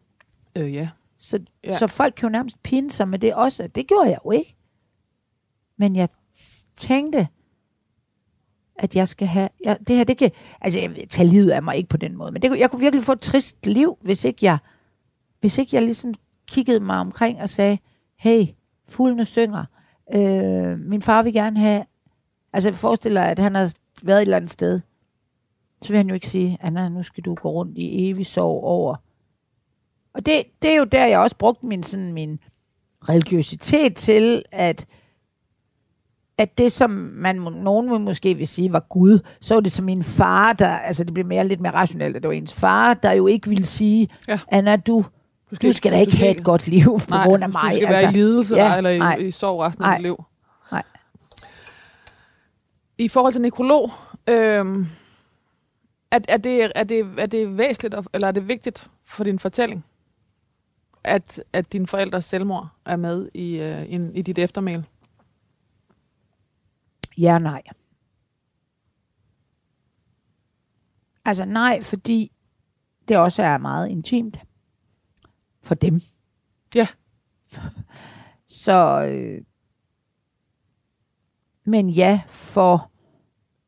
Øh, 0.56 0.74
ja. 0.74 0.88
Så, 1.18 1.40
ja. 1.64 1.78
så 1.78 1.86
folk 1.86 2.14
kan 2.14 2.26
jo 2.26 2.32
nærmest 2.32 2.62
pinde 2.62 2.90
sig 2.90 3.08
med 3.08 3.18
det 3.18 3.34
også. 3.34 3.66
Det 3.66 3.86
gjorde 3.86 4.10
jeg 4.10 4.18
jo 4.24 4.30
ikke. 4.30 4.56
Men 5.76 5.96
jeg 5.96 6.08
tænkte, 6.76 7.28
at 8.76 8.96
jeg 8.96 9.08
skal 9.08 9.28
have... 9.28 9.48
Jeg, 9.64 9.78
det 9.88 9.96
her, 9.96 10.04
det 10.04 10.18
kan... 10.18 10.30
Altså, 10.60 10.80
jeg 10.80 11.08
tager 11.10 11.28
livet 11.28 11.50
af 11.50 11.62
mig 11.62 11.76
ikke 11.76 11.88
på 11.88 11.96
den 11.96 12.16
måde, 12.16 12.32
men 12.32 12.42
det, 12.42 12.58
jeg 12.58 12.70
kunne 12.70 12.80
virkelig 12.80 13.04
få 13.04 13.12
et 13.12 13.20
trist 13.20 13.66
liv, 13.66 13.98
hvis 14.00 14.24
ikke 14.24 14.46
jeg, 14.46 14.58
hvis 15.40 15.58
ikke 15.58 15.76
jeg 15.76 15.82
ligesom 15.82 16.14
kiggede 16.48 16.80
mig 16.80 16.96
omkring 16.96 17.40
og 17.40 17.48
sagde, 17.48 17.78
hey, 18.16 18.46
fuglene 18.88 19.24
synger. 19.24 19.64
Øh, 20.14 20.78
min 20.78 21.02
far 21.02 21.22
vil 21.22 21.32
gerne 21.32 21.60
have... 21.60 21.84
Altså, 22.52 22.68
jeg 22.68 22.76
forestiller 22.76 23.22
at 23.22 23.38
han 23.38 23.54
har 23.54 23.72
været 24.02 24.18
et 24.18 24.22
eller 24.22 24.36
andet 24.36 24.50
sted, 24.50 24.80
så 25.82 25.88
vil 25.88 25.96
han 25.96 26.08
jo 26.08 26.14
ikke 26.14 26.28
sige, 26.28 26.58
Anna, 26.60 26.88
nu 26.88 27.02
skal 27.02 27.24
du 27.24 27.34
gå 27.34 27.50
rundt 27.50 27.78
i 27.78 28.10
evig 28.10 28.26
sorg 28.26 28.64
over. 28.64 28.96
Og 30.14 30.26
det, 30.26 30.42
det 30.62 30.70
er 30.70 30.76
jo 30.76 30.84
der, 30.84 31.06
jeg 31.06 31.18
også 31.18 31.36
brugte 31.36 31.66
min, 31.66 31.82
sådan, 31.82 32.12
min 32.12 32.38
religiøsitet 33.08 33.96
til, 33.96 34.42
at, 34.52 34.86
at 36.38 36.58
det, 36.58 36.72
som 36.72 36.90
man, 37.14 37.36
nogen 37.36 37.90
vil 37.90 38.00
måske 38.00 38.34
vil 38.34 38.48
sige 38.48 38.72
var 38.72 38.80
Gud, 38.80 39.18
så 39.40 39.54
var 39.54 39.60
det 39.60 39.72
som 39.72 39.84
min 39.84 40.02
far, 40.02 40.52
der, 40.52 40.68
altså 40.68 41.04
det 41.04 41.14
blev 41.14 41.26
mere, 41.26 41.46
lidt 41.46 41.60
mere 41.60 41.72
rationelt, 41.72 42.16
at 42.16 42.22
det 42.22 42.28
var 42.28 42.34
ens 42.34 42.54
far, 42.54 42.94
der 42.94 43.12
jo 43.12 43.26
ikke 43.26 43.48
ville 43.48 43.64
sige, 43.64 44.08
ja. 44.28 44.38
Anna, 44.48 44.76
du, 44.76 45.04
du 45.50 45.54
skal, 45.54 45.68
du 45.68 45.76
skal 45.76 45.92
da 45.92 46.00
ikke 46.00 46.12
skal, 46.12 46.24
have 46.24 46.36
et 46.36 46.44
godt 46.44 46.68
liv 46.68 47.00
på 47.00 47.10
nej, 47.10 47.26
grund 47.26 47.42
af 47.42 47.48
mig. 47.48 47.70
du 47.70 47.76
skal 47.76 47.86
altså, 47.86 48.06
være 48.06 48.10
i 48.10 48.14
lidelse 48.14 48.56
ja, 48.56 48.76
eller 48.76 48.90
i, 48.90 48.98
nej, 48.98 49.16
i 49.16 49.30
sorg 49.30 49.60
resten 49.60 49.82
nej, 49.82 49.92
af 49.92 49.98
dit 49.98 50.02
liv. 50.02 50.24
Nej. 50.72 50.82
I 52.98 53.08
forhold 53.08 53.32
til 53.32 53.42
nekrolog, 53.42 53.90
øh, 54.26 54.86
er, 56.10 56.18
er, 56.28 56.36
det, 56.36 56.72
er, 56.74 56.84
det, 56.84 57.14
er 57.18 57.26
det 57.26 57.58
væsentligt, 57.58 57.94
eller 58.14 58.28
er 58.28 58.32
det 58.32 58.48
vigtigt 58.48 58.90
for 59.04 59.24
din 59.24 59.38
fortælling, 59.38 59.84
at, 61.04 61.42
at 61.52 61.72
din 61.72 61.86
forældres 61.86 62.24
selvmord 62.24 62.68
er 62.84 62.96
med 62.96 63.28
i, 63.34 63.60
uh, 63.60 63.82
i, 63.82 64.18
i 64.18 64.22
dit 64.22 64.38
eftermæl? 64.38 64.86
Ja 67.18 67.38
nej. 67.38 67.62
Altså 71.24 71.44
nej, 71.44 71.82
fordi 71.82 72.32
det 73.08 73.16
også 73.16 73.42
er 73.42 73.58
meget 73.58 73.88
intimt 73.88 74.40
for 75.62 75.74
dem. 75.74 76.00
Ja. 76.74 76.86
Så, 78.46 79.06
øh, 79.10 79.44
men 81.64 81.90
ja, 81.90 82.22
for 82.26 82.90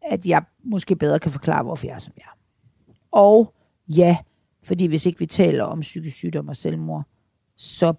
at 0.03 0.27
jeg 0.27 0.45
måske 0.69 0.97
bedre 0.97 1.19
kan 1.19 1.31
forklare, 1.31 1.63
hvorfor 1.63 1.87
jeg 1.87 1.95
er, 1.95 1.99
som 1.99 2.13
jeg 2.17 2.25
er. 2.25 2.39
Og 3.13 3.55
ja, 3.89 4.17
fordi 4.63 4.87
hvis 4.87 5.07
ikke 5.07 5.19
vi 5.19 5.27
taler 5.27 5.65
om 5.65 5.81
psykisk 5.81 6.17
sygdom 6.17 6.49
og 6.49 6.57
selvmord, 6.57 7.05
så 7.57 7.95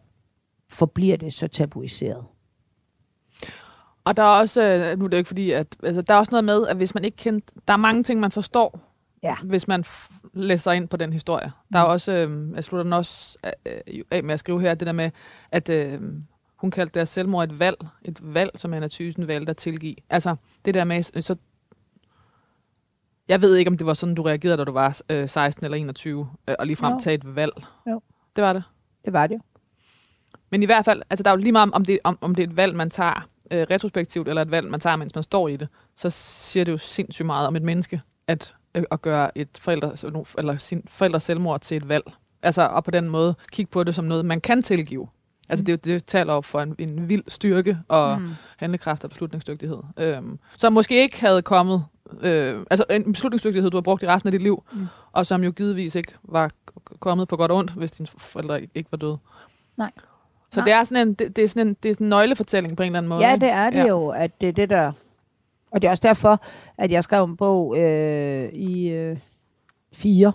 forbliver 0.72 1.18
det 1.18 1.34
så 1.34 1.48
tabuiseret. 1.48 2.26
Og 4.04 4.18
der 4.18 4.24
er 4.24 4.40
også, 4.40 4.64
øh, 4.64 5.00
nu 5.00 5.06
er 5.06 5.10
det 5.10 5.18
ikke 5.18 5.28
fordi, 5.28 5.52
at 5.52 5.76
altså, 5.84 6.02
der 6.02 6.14
er 6.14 6.18
også 6.18 6.32
noget 6.32 6.46
med, 6.46 6.68
at 6.68 6.78
hvis 6.78 6.94
man 6.94 7.06
ikke 7.06 7.18
kender, 7.18 7.40
der 7.68 7.74
er 7.74 7.78
mange 7.78 8.04
ting, 8.04 8.20
man 8.20 8.32
forstår, 8.32 8.80
ja. 9.24 9.36
hvis 9.44 9.68
man 9.68 9.84
læser 10.34 10.72
ind 10.72 10.88
på 10.88 10.98
den 10.98 11.14
historie. 11.14 11.52
Der 11.74 11.80
er 11.80 11.86
mm. 11.86 11.92
også, 11.92 12.12
øh, 12.12 12.56
jeg 12.56 12.64
slutter 12.64 12.84
den 12.84 12.94
også 12.94 13.38
øh, 13.66 14.04
af 14.12 14.24
med 14.24 14.34
at 14.34 14.40
skrive 14.40 14.62
her, 14.62 14.76
det 14.76 14.88
der 14.88 14.94
med, 14.94 15.12
at 15.52 15.70
øh, 15.70 16.02
hun 16.56 16.72
kaldte 16.72 16.94
deres 16.94 17.10
selvmord 17.10 17.50
et 17.50 17.60
valg, 17.60 17.78
et 18.06 18.20
valg, 18.22 18.52
som 18.56 18.74
Anna 18.74 18.88
Thysen 18.88 19.28
valgte 19.28 19.50
at 19.50 19.58
tilgive. 19.58 19.96
Altså, 20.10 20.36
det 20.66 20.74
der 20.74 20.84
med, 20.84 21.22
så 21.22 21.36
jeg 23.30 23.42
ved 23.42 23.56
ikke, 23.56 23.70
om 23.70 23.78
det 23.78 23.88
var 23.88 23.94
sådan, 23.94 24.16
du 24.16 24.22
reagerede, 24.22 24.58
da 24.58 24.64
du 24.64 24.72
var 24.72 25.02
øh, 25.10 25.30
16 25.30 25.66
eller 25.66 25.78
21, 25.78 26.30
øh, 26.48 26.56
og 26.60 26.66
lige 26.66 26.76
frem 26.76 27.00
til 27.00 27.14
et 27.14 27.36
valg. 27.36 27.54
Jo. 27.90 28.02
Det 28.36 28.44
var 28.44 28.54
det. 28.54 28.64
Det 29.06 29.14
var 29.14 29.28
det 29.28 29.36
jo. 29.36 29.40
Men 30.52 30.64
i 30.64 30.66
hvert 30.66 30.86
fald, 30.86 31.02
altså 31.10 31.24
der 31.24 31.30
er 31.30 31.36
jo 31.36 31.42
lige 31.42 31.52
meget 31.52 31.72
om 31.72 31.86
det, 31.86 32.00
om, 32.04 32.18
om 32.22 32.36
det 32.36 32.44
er 32.44 32.48
et 32.48 32.58
valg, 32.58 32.76
man 32.76 32.90
tager 32.90 33.28
øh, 33.52 33.66
retrospektivt, 33.72 34.28
eller 34.28 34.42
et 34.42 34.52
valg, 34.52 34.70
man 34.70 34.80
tager, 34.80 34.96
mens 34.96 35.16
man 35.16 35.24
står 35.24 35.48
i 35.48 35.56
det, 35.56 35.68
så 35.96 36.10
siger 36.10 36.64
det 36.64 36.72
jo 36.72 36.78
sindssygt 36.78 37.26
meget 37.26 37.48
om 37.48 37.56
et 37.56 37.62
menneske, 37.62 38.02
at, 38.28 38.56
øh, 38.76 38.84
at 38.92 39.02
gøre 39.02 39.38
et 39.38 39.50
forældre, 39.62 39.92
eller 40.38 40.58
sin 40.58 40.84
forældres 40.88 41.24
selvmord 41.24 41.62
til 41.62 41.78
et 41.78 41.90
valg. 41.90 42.04
Altså, 42.44 42.62
og 42.62 42.84
på 42.84 42.92
den 42.92 43.10
måde 43.10 43.36
kigge 43.52 43.70
på 43.72 43.84
det 43.84 43.96
som 43.96 44.06
noget, 44.06 44.26
man 44.26 44.42
kan 44.42 44.64
tilgive. 44.64 45.08
Altså, 45.50 45.66
det, 45.66 45.86
det 45.86 46.06
taler 46.06 46.34
op 46.34 46.46
for 46.46 46.62
en, 46.62 46.76
en 46.78 47.10
vild 47.10 47.24
styrke 47.28 47.78
og 47.88 48.22
mm. 48.22 48.30
handlekraft 48.58 49.04
og 49.04 49.10
beslutningsdygtighed. 49.10 49.78
Øhm, 49.98 50.40
som 50.58 50.74
måske 50.74 51.02
ikke 51.02 51.22
havde 51.22 51.42
kommet 51.42 51.86
øh, 52.22 52.66
altså 52.70 52.86
en 52.90 53.14
beslutningsdygtighed, 53.14 53.72
du 53.72 53.78
har 53.78 53.82
brugt 53.82 54.04
i 54.04 54.08
resten 54.08 54.28
af 54.28 54.32
dit 54.32 54.44
liv, 54.44 54.64
mm. 54.74 54.88
og 55.12 55.26
som 55.26 55.44
jo 55.44 55.52
givetvis 55.52 55.96
ikke 55.96 56.14
var 56.24 56.50
kommet 57.00 57.28
på 57.28 57.38
godt 57.38 57.52
og 57.52 57.58
ondt, 57.58 57.72
hvis 57.72 57.92
dine 57.92 58.08
forældre 58.18 58.62
ikke 58.76 58.92
var 58.92 58.98
døde. 58.98 59.18
Nej. 59.78 59.92
Så 60.52 60.60
Nej. 60.60 60.66
det 60.66 60.74
er 60.74 60.84
sådan 60.84 61.08
en, 61.08 61.14
det, 61.14 61.36
det 61.36 61.44
er 61.44 61.48
sådan 61.48 61.68
en, 61.68 61.78
det 61.84 61.90
er 61.90 61.94
sådan 61.94 62.06
en 62.06 62.10
nøglefortælling 62.10 62.78
på 62.78 62.84
en 62.84 62.88
eller 62.88 62.98
anden 62.98 63.10
måde. 63.10 63.28
Ja, 63.28 63.36
det 63.36 63.50
er 63.50 63.70
det 63.70 63.78
ja. 63.78 63.88
jo, 63.88 64.10
at 64.10 64.42
det 64.42 64.50
er 64.50 64.54
det, 64.54 64.70
der... 64.70 64.92
Og 65.72 65.82
det 65.82 65.88
er 65.88 65.92
også 65.92 66.08
derfor, 66.08 66.44
at 66.78 66.92
jeg 66.92 67.04
skrev 67.04 67.24
en 67.24 67.38
bog 67.38 67.78
øh, 67.78 68.54
i 68.54 68.90
øh, 68.90 69.18
fire, 69.94 70.34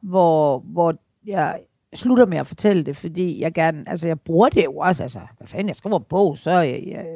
hvor, 0.00 0.58
hvor 0.58 0.94
jeg 1.26 1.60
slutter 1.94 2.26
med 2.26 2.38
at 2.38 2.46
fortælle 2.46 2.84
det, 2.84 2.96
fordi 2.96 3.40
jeg 3.40 3.54
gerne, 3.54 3.88
altså 3.88 4.08
jeg 4.08 4.20
bruger 4.20 4.48
det 4.48 4.64
jo 4.64 4.76
også, 4.76 5.02
altså, 5.02 5.20
hvad 5.36 5.46
fanden, 5.46 5.68
jeg 5.68 5.76
skriver 5.76 5.98
en 5.98 6.04
bog, 6.08 6.38
så 6.38 6.50
jeg, 6.50 6.84
jeg, 6.86 7.06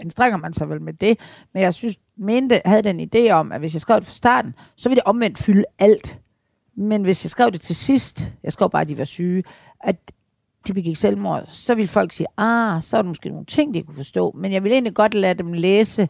anstrenger 0.00 0.38
man 0.38 0.52
sig 0.52 0.70
vel 0.70 0.82
med 0.82 0.92
det, 0.92 1.18
men 1.54 1.62
jeg 1.62 1.74
synes, 1.74 1.96
mente, 2.16 2.60
havde 2.64 2.82
den 2.82 3.00
idé 3.14 3.30
om, 3.30 3.52
at 3.52 3.60
hvis 3.60 3.74
jeg 3.74 3.80
skrev 3.80 3.96
det 3.96 4.06
fra 4.06 4.14
starten, 4.14 4.54
så 4.76 4.88
ville 4.88 5.00
det 5.00 5.04
omvendt 5.04 5.38
fylde 5.38 5.64
alt. 5.78 6.18
Men 6.76 7.02
hvis 7.02 7.24
jeg 7.24 7.30
skrev 7.30 7.50
det 7.50 7.60
til 7.60 7.76
sidst, 7.76 8.32
jeg 8.42 8.52
skrev 8.52 8.70
bare, 8.70 8.82
at 8.82 8.88
de 8.88 8.98
var 8.98 9.04
syge, 9.04 9.44
at 9.80 9.96
de 10.66 10.74
begik 10.74 10.96
selvmord, 10.96 11.44
så 11.48 11.74
ville 11.74 11.88
folk 11.88 12.12
sige, 12.12 12.26
ah, 12.36 12.82
så 12.82 12.96
er 12.96 13.02
der 13.02 13.08
måske 13.08 13.28
nogle 13.28 13.44
ting, 13.44 13.74
de 13.74 13.82
kunne 13.82 13.94
forstå. 13.94 14.34
Men 14.38 14.52
jeg 14.52 14.62
ville 14.62 14.74
egentlig 14.74 14.94
godt 14.94 15.14
lade 15.14 15.34
dem 15.34 15.52
læse 15.52 16.08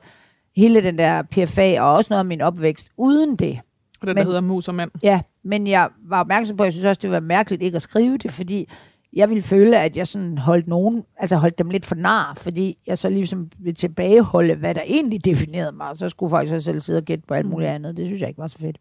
hele 0.56 0.82
den 0.82 0.98
der 0.98 1.22
PFA, 1.22 1.80
og 1.80 1.94
også 1.94 2.08
noget 2.10 2.18
af 2.20 2.24
min 2.24 2.40
opvækst, 2.40 2.90
uden 2.96 3.36
det. 3.36 3.60
Og 4.00 4.06
den, 4.06 4.14
men, 4.14 4.16
der 4.16 4.24
hedder 4.24 4.40
Mus 4.40 4.68
og 4.68 4.74
Mand. 4.74 4.90
Ja, 5.02 5.20
men 5.42 5.66
jeg 5.66 5.88
var 6.08 6.20
opmærksom 6.20 6.56
på, 6.56 6.62
at 6.62 6.66
jeg 6.66 6.72
synes 6.72 6.84
også, 6.84 7.00
det 7.02 7.10
var 7.10 7.20
mærkeligt 7.20 7.62
ikke 7.62 7.76
at 7.76 7.82
skrive 7.82 8.18
det, 8.18 8.32
fordi 8.32 8.68
jeg 9.12 9.28
ville 9.28 9.42
føle, 9.42 9.80
at 9.80 9.96
jeg 9.96 10.08
sådan 10.08 10.38
holdt 10.38 10.68
nogen, 10.68 11.04
altså 11.16 11.36
holdt 11.36 11.58
dem 11.58 11.70
lidt 11.70 11.86
for 11.86 11.94
nar, 11.94 12.34
fordi 12.36 12.78
jeg 12.86 12.98
så 12.98 13.08
ligesom 13.08 13.50
ville 13.58 13.74
tilbageholde, 13.74 14.54
hvad 14.54 14.74
der 14.74 14.82
egentlig 14.86 15.24
definerede 15.24 15.72
mig. 15.72 15.98
Så 15.98 16.08
skulle 16.08 16.30
folk 16.30 16.48
så 16.48 16.60
selv 16.60 16.80
sidde 16.80 16.96
og 16.96 17.04
gætte 17.04 17.24
på 17.28 17.34
alt 17.34 17.46
muligt 17.46 17.70
mm. 17.70 17.74
andet. 17.74 17.96
Det 17.96 18.06
synes 18.06 18.20
jeg 18.20 18.28
ikke 18.28 18.40
var 18.40 18.48
så 18.48 18.58
fedt. 18.58 18.78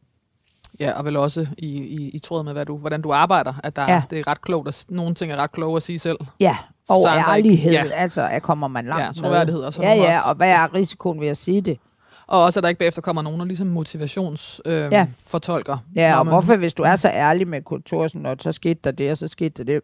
Ja, 0.79 0.91
og 0.91 1.05
vel 1.05 1.17
også 1.17 1.47
i, 1.57 1.67
i, 1.67 2.09
i 2.09 2.19
tråd 2.19 2.43
med, 2.43 2.53
hvad 2.53 2.65
du, 2.65 2.77
hvordan 2.77 3.01
du 3.01 3.13
arbejder, 3.13 3.53
at 3.63 3.75
der, 3.75 3.91
ja. 3.91 4.01
det 4.09 4.19
er 4.19 4.27
ret 4.27 4.41
klogt, 4.41 4.67
at 4.67 4.85
nogle 4.89 5.15
ting 5.15 5.31
er 5.31 5.35
ret 5.35 5.51
kloge 5.51 5.75
at 5.75 5.83
sige 5.83 5.99
selv. 5.99 6.17
Ja, 6.39 6.57
og 6.87 7.01
så 7.01 7.09
ærlighed, 7.09 7.71
ja. 7.71 7.83
altså 7.93 8.27
at 8.31 8.41
kommer 8.41 8.67
man 8.67 8.85
langt 8.85 9.17
ja, 9.17 9.21
troværdighed 9.21 9.61
og 9.61 9.73
sådan 9.73 9.97
Ja, 9.97 10.03
ja, 10.03 10.29
og 10.29 10.35
hvad 10.35 10.49
er 10.49 10.73
risikoen 10.73 11.21
ved 11.21 11.27
at 11.27 11.37
sige 11.37 11.61
det? 11.61 11.77
Og 12.27 12.43
også, 12.43 12.59
at 12.59 12.63
der 12.63 12.69
ikke 12.69 12.79
bagefter 12.79 13.01
kommer 13.01 13.21
nogen, 13.21 13.39
der 13.39 13.45
ligesom 13.45 13.67
motivationsfortolker. 13.67 15.73
Øh, 15.73 15.79
ja, 15.95 16.09
ja 16.09 16.19
og 16.19 16.25
man... 16.25 16.33
hvorfor, 16.33 16.55
hvis 16.55 16.73
du 16.73 16.83
er 16.83 16.95
så 16.95 17.09
ærlig 17.09 17.47
med 17.47 17.61
kulturen, 17.61 18.25
og 18.25 18.37
så 18.39 18.51
skete 18.51 18.79
der 18.83 18.91
det, 18.91 19.11
og 19.11 19.17
så 19.17 19.27
skete 19.27 19.49
der 19.49 19.63
det, 19.63 19.81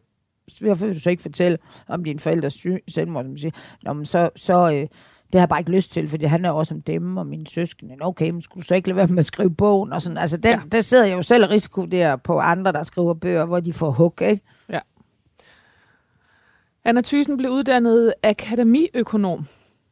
hvorfor 0.62 0.86
vil 0.86 0.96
du 0.96 1.00
så 1.00 1.10
ikke 1.10 1.22
fortælle 1.22 1.58
om 1.88 2.04
din 2.04 2.20
forældres 2.20 2.68
selvmord, 2.88 3.26
som 3.26 3.38
siger, 3.38 3.52
Nå, 3.84 3.94
men 3.94 4.06
så, 4.06 4.30
så 4.36 4.72
øh, 4.72 4.88
det 5.36 5.40
har 5.40 5.40
jeg 5.40 5.50
bare 5.50 5.60
ikke 5.60 5.72
lyst 5.72 5.92
til, 5.92 6.08
fordi 6.10 6.22
det 6.22 6.30
handler 6.30 6.50
også 6.50 6.74
om 6.74 6.82
dem 6.82 7.18
og 7.18 7.28
mine 7.28 7.48
søskende. 7.48 7.96
Okay, 8.02 8.30
men 8.30 8.42
skulle 8.42 8.62
du 8.62 8.68
så 8.68 8.76
ikke 8.76 8.88
lade 8.88 8.98
være 8.98 9.08
med 9.08 9.20
at 9.20 9.26
skrive 9.26 9.56
bogen? 9.56 9.94
Og 9.94 10.02
sådan. 10.02 10.18
Altså, 10.18 10.38
den, 10.38 10.52
ja. 10.52 10.62
der 10.72 10.82
sidder 10.82 11.06
jeg 11.06 11.18
jo 11.18 11.22
selv 11.22 11.46
risiko 11.46 11.86
der 11.86 12.16
på 12.16 12.40
andre, 12.40 12.72
der 12.72 12.84
skriver 12.84 13.14
bøger, 13.14 13.46
hvor 13.46 13.60
de 13.60 13.74
får 13.74 13.92
hug, 13.92 14.22
ikke? 14.22 14.44
Ja. 14.70 14.80
Anna 16.86 17.02
Thysen 17.02 17.38
blev 17.38 17.52
uddannet 17.52 18.14
akademiøkonom 18.24 19.48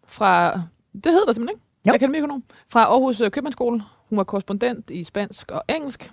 fra, 0.07 0.51
det 0.93 1.11
hedder 1.11 1.25
der 1.25 1.33
simpelthen 1.33 1.57
ikke? 1.57 1.65
Jo. 1.87 1.93
Akademiøkonom. 1.93 2.43
Fra 2.69 2.83
Aarhus 2.83 3.21
Købmandsskole. 3.31 3.83
Hun 4.09 4.17
var 4.17 4.23
korrespondent 4.23 4.89
i 4.89 5.03
spansk 5.03 5.51
og 5.51 5.63
engelsk, 5.69 6.11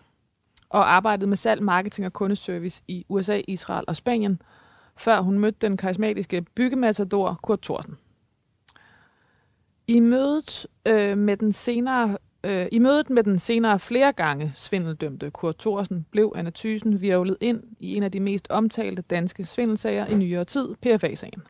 og 0.71 0.93
arbejdede 0.93 1.27
med 1.27 1.37
salg, 1.37 1.63
marketing 1.63 2.07
og 2.07 2.13
kundeservice 2.13 2.83
i 2.89 3.07
USA, 3.09 3.41
Israel 3.49 3.85
og 3.89 3.97
Spanien, 3.97 4.43
før 4.97 5.21
hun 5.21 5.39
mødte 5.39 5.59
den 5.61 5.77
karismatiske 5.77 6.43
byggematador 6.43 7.39
Kurt 7.43 7.61
Thorsen. 7.61 7.97
I 9.87 10.01
mødet 10.01 10.67
øh, 10.87 11.19
med 11.19 11.37
den 11.37 11.53
senere 11.53 12.19
øh, 12.45 12.67
i 12.73 12.79
mødet 12.79 13.11
med 13.11 13.23
den 13.23 13.39
senere 13.39 13.79
flere 13.79 14.13
gange 14.13 14.53
svindeldømte 14.55 15.31
Kurt 15.31 15.57
Thorsen 15.57 16.07
blev 16.11 16.33
Anna 16.37 16.51
Thysen 16.55 17.01
virvlet 17.01 17.37
ind 17.41 17.63
i 17.81 17.95
en 17.97 18.03
af 18.03 18.13
de 18.13 18.21
mest 18.21 18.47
omtalte 18.51 19.03
danske 19.03 19.45
svindelsager 19.45 20.07
i 20.07 20.15
nyere 20.15 20.45
tid, 20.45 20.69
PFA-sagen. 20.75 21.43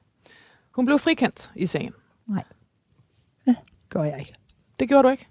Hun 0.70 0.86
blev 0.86 0.98
frikendt 0.98 1.50
i 1.56 1.66
sagen. 1.66 1.92
Gør 3.88 4.04
jeg 4.04 4.18
ikke. 4.18 4.34
Det 4.80 4.88
gjorde 4.88 5.08
du 5.08 5.12
ikke? 5.12 5.28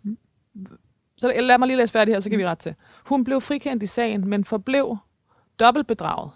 Så 1.17 1.33
lad 1.41 1.57
mig 1.57 1.67
lige 1.67 1.77
læse 1.77 1.91
færdig 1.91 2.13
her, 2.13 2.19
så 2.19 2.29
kan 2.29 2.39
vi 2.39 2.45
ret 2.47 2.59
til. 2.59 2.75
Hun 3.09 3.23
blev 3.23 3.41
frikendt 3.41 3.83
i 3.83 3.87
sagen, 3.87 4.27
men 4.27 4.43
forblev 4.45 4.97
dobbelt 5.59 5.87
bedraget. 5.87 6.31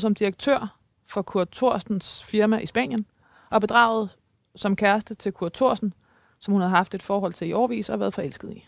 Som 0.00 0.14
direktør 0.14 0.78
for 1.06 1.22
Kurt 1.22 1.48
Thorsens 1.52 2.24
firma 2.24 2.58
i 2.58 2.66
Spanien, 2.66 3.06
og 3.52 3.60
bedraget 3.60 4.10
som 4.56 4.76
kæreste 4.76 5.14
til 5.14 5.32
Kurt 5.32 5.52
Thorsen, 5.52 5.94
som 6.38 6.52
hun 6.52 6.60
havde 6.60 6.70
haft 6.70 6.94
et 6.94 7.02
forhold 7.02 7.32
til 7.32 7.48
i 7.48 7.52
årvis 7.52 7.88
og 7.88 8.00
været 8.00 8.14
forelsket 8.14 8.52
i. 8.52 8.66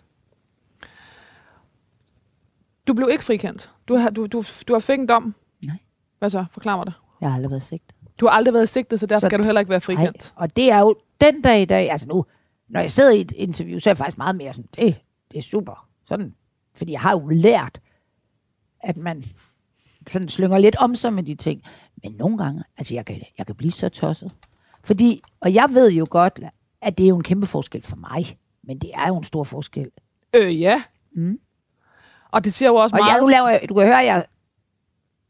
Du 2.87 2.95
blev 2.95 3.09
ikke 3.12 3.25
frikendt. 3.25 3.73
Du 3.89 3.97
har, 3.97 4.11
du, 4.11 4.27
du, 4.27 4.43
du 4.69 4.73
har 4.73 4.81
fik 4.81 4.99
en 4.99 5.07
dom. 5.07 5.35
Nej. 5.65 5.77
Hvad 6.19 6.31
så? 6.31 6.45
Forklar 6.51 6.77
mig 6.77 6.87
det. 6.87 6.95
Jeg 7.21 7.29
har 7.29 7.35
aldrig 7.37 7.51
været 7.51 7.62
sigtet. 7.62 7.95
Du 8.21 8.27
har 8.27 8.33
aldrig 8.33 8.55
været 8.55 8.69
sigtet, 8.69 9.01
så 9.01 9.07
derfor 9.07 9.21
Så- 9.27 9.31
kan 9.31 9.39
du 9.39 9.45
heller 9.45 9.61
ikke 9.61 9.71
være 9.71 9.77
Nej, 9.89 9.97
frikendt. 9.97 10.33
og 10.37 10.57
det 10.57 10.71
er 10.71 10.79
jo 10.79 10.97
den 11.21 11.43
dag 11.43 11.62
i 11.62 11.65
dag, 11.65 11.91
altså 11.91 12.09
nu, 12.09 12.25
når 12.69 12.81
jeg 12.81 12.91
sidder 12.91 13.11
i 13.11 13.21
et 13.21 13.33
interview, 13.33 13.79
så 13.79 13.91
er 13.91 13.93
jeg 13.93 13.99
faktisk 13.99 14.19
meget 14.19 14.37
mere 14.37 14.53
sådan, 14.55 14.69
det, 14.77 15.01
det 15.33 15.39
er 15.39 15.43
super. 15.43 15.89
Sådan, 16.07 16.35
fordi 16.77 16.93
jeg 16.93 17.01
har 17.01 17.12
jo 17.12 17.29
lært, 17.29 17.81
at 18.81 18.97
man 18.97 19.25
sådan 20.07 20.29
slynger 20.29 20.59
lidt 20.59 20.77
om 20.77 20.95
sig 20.95 21.12
med 21.12 21.22
de 21.22 21.35
ting. 21.35 21.62
Men 22.03 22.12
nogle 22.12 22.39
gange, 22.39 22.64
altså 22.79 22.95
jeg 22.95 23.07
kan, 23.07 23.22
jeg 23.39 23.47
kan 23.47 23.55
blive 23.55 23.72
så 23.72 23.89
tosset. 23.89 24.33
Fordi, 24.85 25.22
og 25.41 25.55
jeg 25.55 25.68
ved 25.72 25.93
jo 25.93 26.07
godt, 26.11 26.41
at 26.83 26.99
det 26.99 27.05
er 27.05 27.09
jo 27.09 27.16
en 27.16 27.22
kæmpe 27.22 27.47
forskel 27.47 27.83
for 27.83 27.97
mig. 27.97 28.39
Men 28.64 28.79
det 28.79 28.91
er 28.95 29.09
jo 29.09 29.16
en 29.16 29.25
stor 29.25 29.45
forskel. 29.45 29.91
Øh, 30.35 30.61
ja. 30.61 30.83
Mm. 31.16 31.39
Og 32.33 32.45
det 32.45 32.53
siger 32.53 32.68
jo 32.68 32.75
også 32.75 32.97
Og 32.97 33.01
meget... 33.01 33.12
jeg, 33.12 33.20
nu 33.20 33.27
laver 33.27 33.59
du 33.68 33.75
kan 33.75 33.87
høre, 33.87 33.97
jeg 33.97 34.25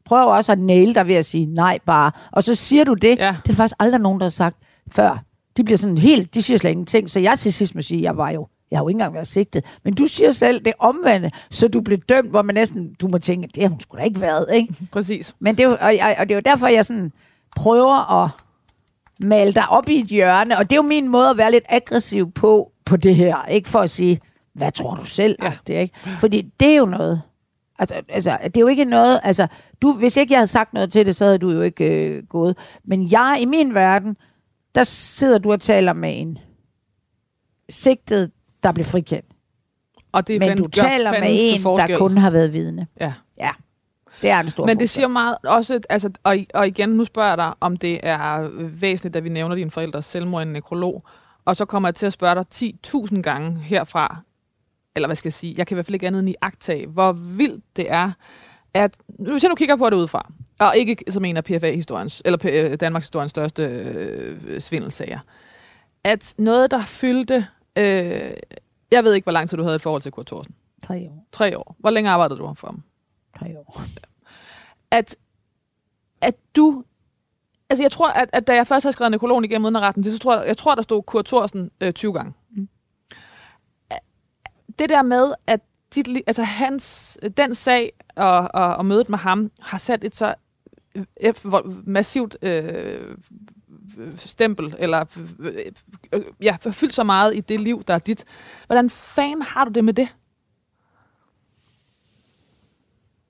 prøver 0.05 0.23
også 0.23 0.51
at 0.51 0.59
nail 0.59 0.95
dig 0.95 1.07
ved 1.07 1.15
at 1.15 1.25
sige 1.25 1.45
nej 1.45 1.79
bare. 1.85 2.11
Og 2.31 2.43
så 2.43 2.55
siger 2.55 2.83
du 2.83 2.93
det. 2.93 3.17
Ja. 3.17 3.35
Det 3.45 3.51
er 3.51 3.55
faktisk 3.55 3.75
aldrig 3.79 4.01
nogen, 4.01 4.19
der 4.19 4.25
har 4.25 4.29
sagt 4.29 4.57
før. 4.91 5.23
De 5.57 5.63
bliver 5.63 5.77
sådan 5.77 5.97
helt, 5.97 6.33
de 6.33 6.41
siger 6.41 6.57
slet 6.57 6.71
ingenting. 6.71 7.09
Så 7.09 7.19
jeg 7.19 7.39
til 7.39 7.53
sidst 7.53 7.75
må 7.75 7.81
sige, 7.81 8.01
jeg 8.01 8.17
var 8.17 8.29
jo, 8.29 8.47
jeg 8.75 8.79
har 8.79 8.83
jo 8.83 8.87
ikke 8.87 8.95
engang 8.95 9.13
været 9.13 9.27
sigtet. 9.27 9.65
Men 9.83 9.93
du 9.93 10.07
siger 10.07 10.31
selv 10.31 10.65
det 10.65 10.73
omvendte, 10.79 11.31
så 11.51 11.67
du 11.67 11.81
blev 11.81 11.97
dømt, 11.97 12.29
hvor 12.29 12.41
man 12.41 12.55
næsten, 12.55 12.93
du 13.01 13.07
må 13.07 13.17
tænke, 13.17 13.49
det 13.55 13.63
har 13.63 13.69
hun 13.69 13.79
sgu 13.79 13.97
da 13.97 14.03
ikke 14.03 14.21
været, 14.21 14.45
ikke? 14.53 14.75
Præcis. 14.91 15.35
Men 15.39 15.57
det 15.57 15.63
er 15.63 15.67
jo, 15.67 15.77
og, 15.81 15.93
og, 16.01 16.15
og 16.17 16.29
det 16.29 16.31
er 16.31 16.35
jo 16.35 16.41
derfor, 16.45 16.67
jeg 16.67 16.85
sådan 16.85 17.11
prøver 17.55 18.23
at 18.23 18.29
male 19.19 19.53
dig 19.53 19.69
op 19.69 19.89
i 19.89 19.99
et 19.99 20.07
hjørne. 20.07 20.57
Og 20.57 20.69
det 20.69 20.71
er 20.71 20.75
jo 20.75 20.81
min 20.87 21.07
måde 21.07 21.29
at 21.29 21.37
være 21.37 21.51
lidt 21.51 21.63
aggressiv 21.69 22.31
på, 22.31 22.71
på 22.85 22.97
det 22.97 23.15
her. 23.15 23.45
Ikke 23.45 23.69
for 23.69 23.79
at 23.79 23.89
sige, 23.89 24.19
hvad 24.53 24.71
tror 24.71 24.95
du 24.95 25.05
selv? 25.05 25.35
Ja. 25.41 25.45
Ja. 25.45 25.53
Det, 25.67 25.81
ikke? 25.81 25.95
Fordi 26.17 26.51
det 26.59 26.67
er 26.67 26.75
jo 26.75 26.85
noget. 26.85 27.21
Altså, 27.79 27.95
altså, 28.09 28.37
det 28.43 28.57
er 28.57 28.61
jo 28.61 28.67
ikke 28.67 28.85
noget, 28.85 29.19
altså, 29.23 29.47
du, 29.81 29.93
hvis 29.93 30.17
ikke 30.17 30.33
jeg 30.33 30.39
havde 30.39 30.47
sagt 30.47 30.73
noget 30.73 30.91
til 30.91 31.05
det, 31.05 31.15
så 31.15 31.25
havde 31.25 31.37
du 31.37 31.51
jo 31.51 31.61
ikke 31.61 32.07
øh, 32.07 32.23
gået. 32.23 32.57
Men 32.83 33.11
jeg, 33.11 33.37
i 33.41 33.45
min 33.45 33.73
verden, 33.73 34.17
der 34.75 34.83
sidder 34.83 35.37
du 35.37 35.51
og 35.51 35.61
taler 35.61 35.93
med 35.93 36.21
en 36.21 36.37
sigtet, 37.69 38.31
der 38.65 38.71
blev 38.71 38.85
frikendt. 38.85 39.25
Og 40.11 40.27
det 40.27 40.39
Men 40.39 40.57
du 40.57 40.67
taler 40.67 41.11
med 41.11 41.29
en, 41.31 41.61
forskel. 41.61 41.93
der 41.93 41.97
kun 41.97 42.17
har 42.17 42.29
været 42.29 42.53
vidne. 42.53 42.87
Ja. 42.99 43.13
Ja, 43.39 43.49
det 44.21 44.29
er 44.29 44.39
en 44.39 44.49
stor 44.49 44.65
Men 44.65 44.69
det 44.69 44.83
forskel. 44.83 44.87
siger 44.89 45.07
meget 45.07 45.37
også, 45.43 45.79
altså, 45.89 46.09
og, 46.23 46.37
og 46.53 46.67
igen, 46.67 46.89
nu 46.89 47.05
spørger 47.05 47.29
jeg 47.29 47.37
dig, 47.37 47.53
om 47.59 47.77
det 47.77 47.99
er 48.03 48.49
væsentligt, 48.59 49.15
at 49.15 49.23
vi 49.23 49.29
nævner 49.29 49.55
dine 49.55 49.71
forældres 49.71 50.05
selvmord 50.05 50.41
i 50.41 50.45
en 50.45 50.53
nekrolog, 50.53 51.03
og 51.45 51.55
så 51.55 51.65
kommer 51.65 51.89
jeg 51.89 51.95
til 51.95 52.05
at 52.05 52.13
spørge 52.13 52.35
dig 52.35 52.73
10.000 52.87 53.21
gange 53.21 53.59
herfra, 53.59 54.17
eller 54.95 55.07
hvad 55.07 55.15
skal 55.15 55.29
jeg 55.29 55.33
sige, 55.33 55.55
jeg 55.57 55.67
kan 55.67 55.75
i 55.75 55.77
hvert 55.77 55.85
fald 55.85 55.95
ikke 55.95 56.07
andet 56.07 56.19
end 56.19 56.29
i 56.29 56.35
agtag, 56.41 56.87
hvor 56.87 57.11
vildt 57.11 57.63
det 57.75 57.91
er, 57.91 58.11
at, 58.73 58.95
hvis 59.07 59.43
jeg 59.43 59.49
nu 59.49 59.55
kigger 59.55 59.75
på 59.75 59.89
det 59.89 59.97
udefra, 59.97 60.31
og 60.59 60.77
ikke 60.77 60.97
som 61.09 61.25
en 61.25 61.37
af 61.37 61.43
PFA-historiens, 61.43 62.21
eller 62.25 62.75
Danmarks 62.75 63.05
historiens 63.05 63.29
største 63.29 63.63
øh, 63.63 64.61
svindelsager, 64.61 65.19
at 66.03 66.33
noget, 66.37 66.71
der 66.71 66.81
fyldte, 66.81 67.47
øh, 67.77 68.33
jeg 68.91 69.03
ved 69.03 69.13
ikke, 69.13 69.25
hvor 69.25 69.31
lang 69.31 69.49
tid 69.49 69.57
du 69.57 69.63
havde 69.63 69.75
et 69.75 69.81
forhold 69.81 70.01
til 70.01 70.11
Kurt 70.11 70.25
Thorsen. 70.25 70.55
Tre 70.83 71.09
år. 71.09 71.27
Tre 71.31 71.57
år. 71.57 71.75
Hvor 71.79 71.89
længe 71.89 72.09
arbejdede 72.09 72.39
du 72.39 72.53
for 72.53 72.67
ham? 72.67 72.83
Tre 73.39 73.57
år. 73.59 73.81
at, 74.91 75.15
at 76.21 76.35
du... 76.55 76.83
Altså, 77.69 77.83
jeg 77.83 77.91
tror, 77.91 78.09
at, 78.09 78.29
at 78.33 78.47
da 78.47 78.55
jeg 78.55 78.67
først 78.67 78.83
havde 78.83 78.93
skrevet 78.93 79.11
nekrologen 79.11 79.45
igennem 79.45 79.65
uden 79.65 79.81
retten 79.81 80.03
til, 80.03 80.11
så 80.11 80.19
tror 80.19 80.37
jeg, 80.37 80.47
jeg 80.47 80.57
tror, 80.57 80.75
der 80.75 80.81
stod 80.81 81.03
Kurt 81.03 81.25
Thorsen 81.25 81.71
øh, 81.81 81.93
20 81.93 82.13
gange. 82.13 82.33
Mm. 82.49 82.69
Det 84.79 84.89
der 84.89 85.01
med, 85.01 85.33
at 85.47 85.59
dit, 85.95 86.07
altså 86.27 86.43
hans, 86.43 87.17
den 87.37 87.55
sag 87.55 87.93
og, 88.15 88.49
og, 88.53 88.75
og 88.75 88.85
mødet 88.85 89.09
med 89.09 89.17
ham 89.17 89.51
har 89.59 89.77
sat 89.77 90.03
et 90.03 90.15
så 90.15 90.35
øh, 90.95 91.33
massivt 91.87 92.37
øh, 92.41 93.17
stempel, 94.17 94.75
eller 94.79 95.05
øh, 95.39 95.55
øh, 96.13 96.21
ja, 96.41 96.55
fyldt 96.71 96.95
så 96.95 97.03
meget 97.03 97.35
i 97.35 97.39
det 97.39 97.59
liv, 97.59 97.83
der 97.87 97.93
er 97.93 97.99
dit. 97.99 98.25
Hvordan 98.65 98.89
fanden 98.89 99.41
har 99.41 99.65
du 99.65 99.71
det 99.71 99.83
med 99.85 99.93
det? 99.93 100.07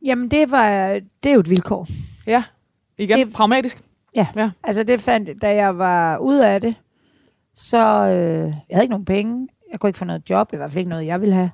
Jamen, 0.06 0.32
det, 0.32 0.52
var, 0.52 0.70
det 1.24 1.30
er 1.30 1.34
jo 1.34 1.40
et 1.40 1.50
vilkår. 1.50 1.88
Ja, 2.28 2.44
igen, 2.98 3.20
Det- 3.28 3.34
pragmatisk. 3.34 3.82
Altså, 4.64 4.84
det 4.84 5.02
fandt, 5.02 5.42
da 5.42 5.56
jeg 5.56 5.78
var 5.78 6.18
ude 6.18 6.48
af 6.50 6.62
det, 6.62 6.76
så 7.56 7.78
øh, 7.78 8.54
jeg 8.70 8.76
havde 8.76 8.84
ikke 8.84 8.92
nogen 8.92 9.06
penge. 9.06 9.48
Jeg 9.72 9.80
kunne 9.80 9.90
ikke 9.90 10.00
få 10.00 10.06
noget 10.06 10.30
job, 10.30 10.54
i 10.54 10.56
hvert 10.58 10.72
fald 10.72 10.80
ikke 10.80 10.90
noget, 10.90 11.06
jeg 11.06 11.22
ville 11.22 11.36
have. 11.36 11.52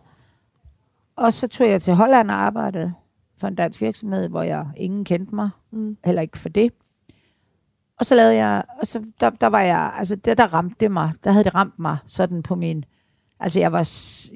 Og 1.15 1.33
så 1.33 1.47
tog 1.47 1.69
jeg 1.69 1.81
til 1.81 1.93
Holland 1.93 2.31
og 2.31 2.37
arbejdede 2.37 2.93
for 3.37 3.47
en 3.47 3.55
dansk 3.55 3.81
virksomhed, 3.81 4.27
hvor 4.29 4.41
jeg 4.43 4.67
ingen 4.77 5.05
kendte 5.05 5.35
mig, 5.35 5.49
Mm. 5.71 5.97
heller 6.05 6.21
ikke 6.21 6.39
for 6.39 6.49
det. 6.49 6.73
Og 8.01 8.07
så 8.07 8.15
lavede 8.15 8.35
jeg, 8.35 8.63
og 8.81 8.87
så 8.87 9.03
der, 9.19 9.29
der 9.29 9.47
var 9.47 9.61
jeg, 9.61 9.91
altså 9.97 10.15
der, 10.15 10.33
der 10.33 10.53
ramte 10.53 10.75
det 10.79 10.91
mig, 10.91 11.11
der 11.23 11.31
havde 11.31 11.43
det 11.43 11.55
ramt 11.55 11.79
mig 11.79 11.97
sådan 12.07 12.43
på 12.43 12.55
min, 12.55 12.85
altså 13.39 13.59
jeg 13.59 13.71
var, 13.71 13.89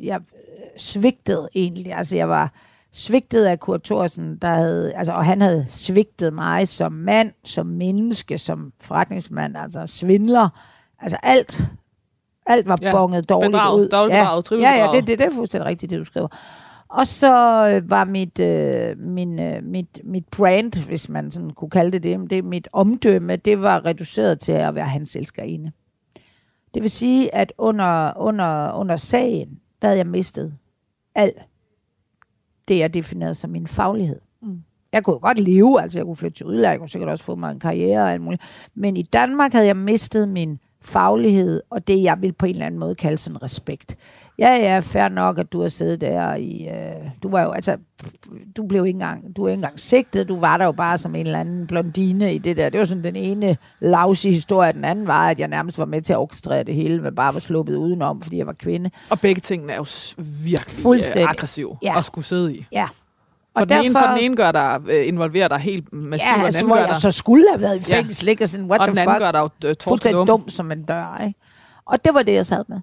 jeg 0.03 0.19
øh, 0.19 0.63
svigtet 0.77 1.49
egentlig, 1.55 1.93
altså 1.93 2.15
jeg 2.15 2.29
var 2.29 2.51
svigtet 2.93 3.45
af 3.45 3.59
Kurt 3.59 3.81
Thorsen, 3.83 4.37
der 4.37 4.47
havde, 4.47 4.93
altså, 4.93 5.13
og 5.13 5.25
han 5.25 5.41
havde 5.41 5.65
svigtet 5.69 6.33
mig 6.33 6.67
som 6.67 6.91
mand, 6.91 7.31
som 7.43 7.65
menneske, 7.65 8.37
som 8.37 8.73
forretningsmand, 8.81 9.57
altså 9.57 9.83
svindler, 9.87 10.49
altså 10.99 11.17
alt, 11.23 11.61
alt 12.45 12.67
var 12.67 12.77
Ja, 12.81 12.91
bonget 12.91 13.29
dårligt 13.29 13.51
bedraget, 13.51 13.81
ud. 13.81 13.89
dårligt 13.89 14.17
ja, 14.17 14.41
trivielt 14.41 14.67
ja, 14.69 14.85
ja, 14.85 14.91
det, 14.91 15.07
det, 15.07 15.19
det 15.19 15.27
er 15.27 15.31
fuldstændig 15.31 15.65
rigtigt, 15.67 15.89
det 15.89 15.99
du 15.99 16.05
skriver. 16.05 16.27
Og 16.95 17.07
så 17.07 17.27
øh, 17.67 17.89
var 17.89 18.05
mit, 18.05 18.39
øh, 18.39 18.99
min, 18.99 19.39
øh, 19.39 19.63
mit, 19.63 19.99
mit 20.03 20.25
brand, 20.37 20.87
hvis 20.87 21.09
man 21.09 21.31
sådan 21.31 21.49
kunne 21.49 21.69
kalde 21.69 21.91
det 21.91 22.03
det, 22.03 22.29
det 22.29 22.45
mit 22.45 22.67
omdømme, 22.73 23.35
det 23.35 23.61
var 23.61 23.85
reduceret 23.85 24.39
til 24.39 24.51
at 24.51 24.75
være 24.75 24.85
hans 24.85 25.15
elskerinde. 25.15 25.71
Det 26.73 26.83
vil 26.83 26.89
sige, 26.89 27.35
at 27.35 27.53
under, 27.57 28.13
under, 28.17 28.73
under 28.73 28.95
sagen, 28.95 29.59
der 29.81 29.87
havde 29.87 29.97
jeg 29.97 30.07
mistet 30.07 30.53
alt 31.15 31.37
det, 32.67 32.79
jeg 32.79 32.93
definerede 32.93 33.35
som 33.35 33.49
min 33.49 33.67
faglighed. 33.67 34.21
Mm. 34.41 34.63
Jeg 34.91 35.03
kunne 35.03 35.19
godt 35.19 35.39
leve, 35.39 35.81
altså 35.81 35.99
jeg 35.99 36.05
kunne 36.05 36.15
flytte 36.15 36.37
til 36.37 36.45
udlandet, 36.45 36.71
jeg 36.71 36.79
kunne 36.79 36.89
sikkert 36.89 37.09
også 37.09 37.23
få 37.23 37.35
mig 37.35 37.51
en 37.51 37.59
karriere 37.59 38.01
og 38.01 38.11
alt 38.11 38.21
muligt. 38.21 38.41
Men 38.75 38.97
i 38.97 39.03
Danmark 39.03 39.51
havde 39.51 39.67
jeg 39.67 39.77
mistet 39.77 40.29
min 40.29 40.59
faglighed, 40.85 41.61
og 41.69 41.87
det 41.87 42.03
jeg 42.03 42.21
vil 42.21 42.31
på 42.33 42.45
en 42.45 42.51
eller 42.51 42.65
anden 42.65 42.79
måde 42.79 42.95
kalde 42.95 43.17
sådan 43.17 43.43
respekt. 43.43 43.97
Ja, 44.39 44.53
ja, 44.55 44.79
fair 44.79 45.07
nok, 45.07 45.39
at 45.39 45.53
du 45.53 45.61
har 45.61 45.69
siddet 45.69 46.01
der 46.01 46.35
i... 46.35 46.67
Øh, 46.67 47.09
du 47.23 47.29
var 47.29 47.41
jo, 47.43 47.51
altså, 47.51 47.77
du 48.57 48.67
blev 48.67 48.85
ikke 48.85 48.95
engang, 48.95 49.35
du 49.35 49.43
er 49.43 49.49
ikke 49.49 49.57
engang 49.57 49.79
sigtet, 49.79 50.27
du 50.27 50.39
var 50.39 50.57
der 50.57 50.65
jo 50.65 50.71
bare 50.71 50.97
som 50.97 51.15
en 51.15 51.25
eller 51.25 51.39
anden 51.39 51.67
blondine 51.67 52.35
i 52.35 52.37
det 52.37 52.57
der. 52.57 52.69
Det 52.69 52.79
var 52.79 52.85
sådan 52.85 53.03
den 53.03 53.15
ene 53.15 53.57
lavsige 53.79 54.33
historie, 54.33 54.73
den 54.73 54.85
anden 54.85 55.07
var, 55.07 55.29
at 55.29 55.39
jeg 55.39 55.47
nærmest 55.47 55.77
var 55.77 55.85
med 55.85 56.01
til 56.01 56.13
at 56.13 56.19
orkestrere 56.19 56.63
det 56.63 56.75
hele, 56.75 57.01
men 57.01 57.15
bare 57.15 57.33
var 57.33 57.39
sluppet 57.39 57.75
udenom, 57.75 58.21
fordi 58.21 58.37
jeg 58.37 58.47
var 58.47 58.53
kvinde. 58.53 58.89
Og 59.09 59.19
begge 59.19 59.41
tingene 59.41 59.73
er 59.73 59.77
jo 59.77 59.85
virkelig 60.43 60.83
Fuldstændig. 60.83 61.21
øh, 61.23 61.29
aggressive 61.29 61.77
Ja. 61.83 61.97
at 61.97 62.05
skulle 62.05 62.25
sidde 62.25 62.55
i. 62.55 62.65
Ja. 62.71 62.87
For, 63.57 63.61
Og 63.61 63.69
den 63.69 63.85
ene, 63.85 63.91
for 63.93 63.99
derfor- 63.99 64.15
den 64.15 64.23
ene 64.25 64.35
gør 64.35 64.51
dig, 64.51 64.81
øh, 64.89 65.07
involverer 65.07 65.47
dig 65.47 65.57
helt 65.57 65.93
massivt, 65.93 66.27
Ja, 66.27 66.33
og 66.33 66.37
den 66.37 66.45
altså, 66.45 66.57
anden 66.59 66.69
hvor 66.69 66.75
gør 66.75 66.81
jeg 66.81 66.89
dig, 66.89 67.01
så 67.01 67.11
skulle 67.11 67.45
have 67.51 67.61
været 67.61 67.75
i 67.87 67.91
Ja. 67.91 67.97
fængsel, 67.97 68.27
ikke? 68.29 68.43
Og 68.43 68.49
sådan, 68.49 68.65
what 68.65 68.81
og 68.81 68.87
the 68.87 68.91
den 68.91 68.97
anden 68.99 69.13
fuck? 69.15 69.21
gør 69.21 69.31
dig 69.31 69.39
jo 69.63 69.69
øh, 69.69 69.75
fuldstændig 69.83 70.17
dum. 70.17 70.27
dum 70.27 70.49
som 70.49 70.71
en 70.71 70.83
dør, 70.83 71.21
ikke? 71.27 71.39
Og 71.85 72.05
det 72.05 72.13
var 72.13 72.21
det, 72.23 72.33
jeg 72.33 72.45
sad 72.45 72.63
med. 72.67 72.79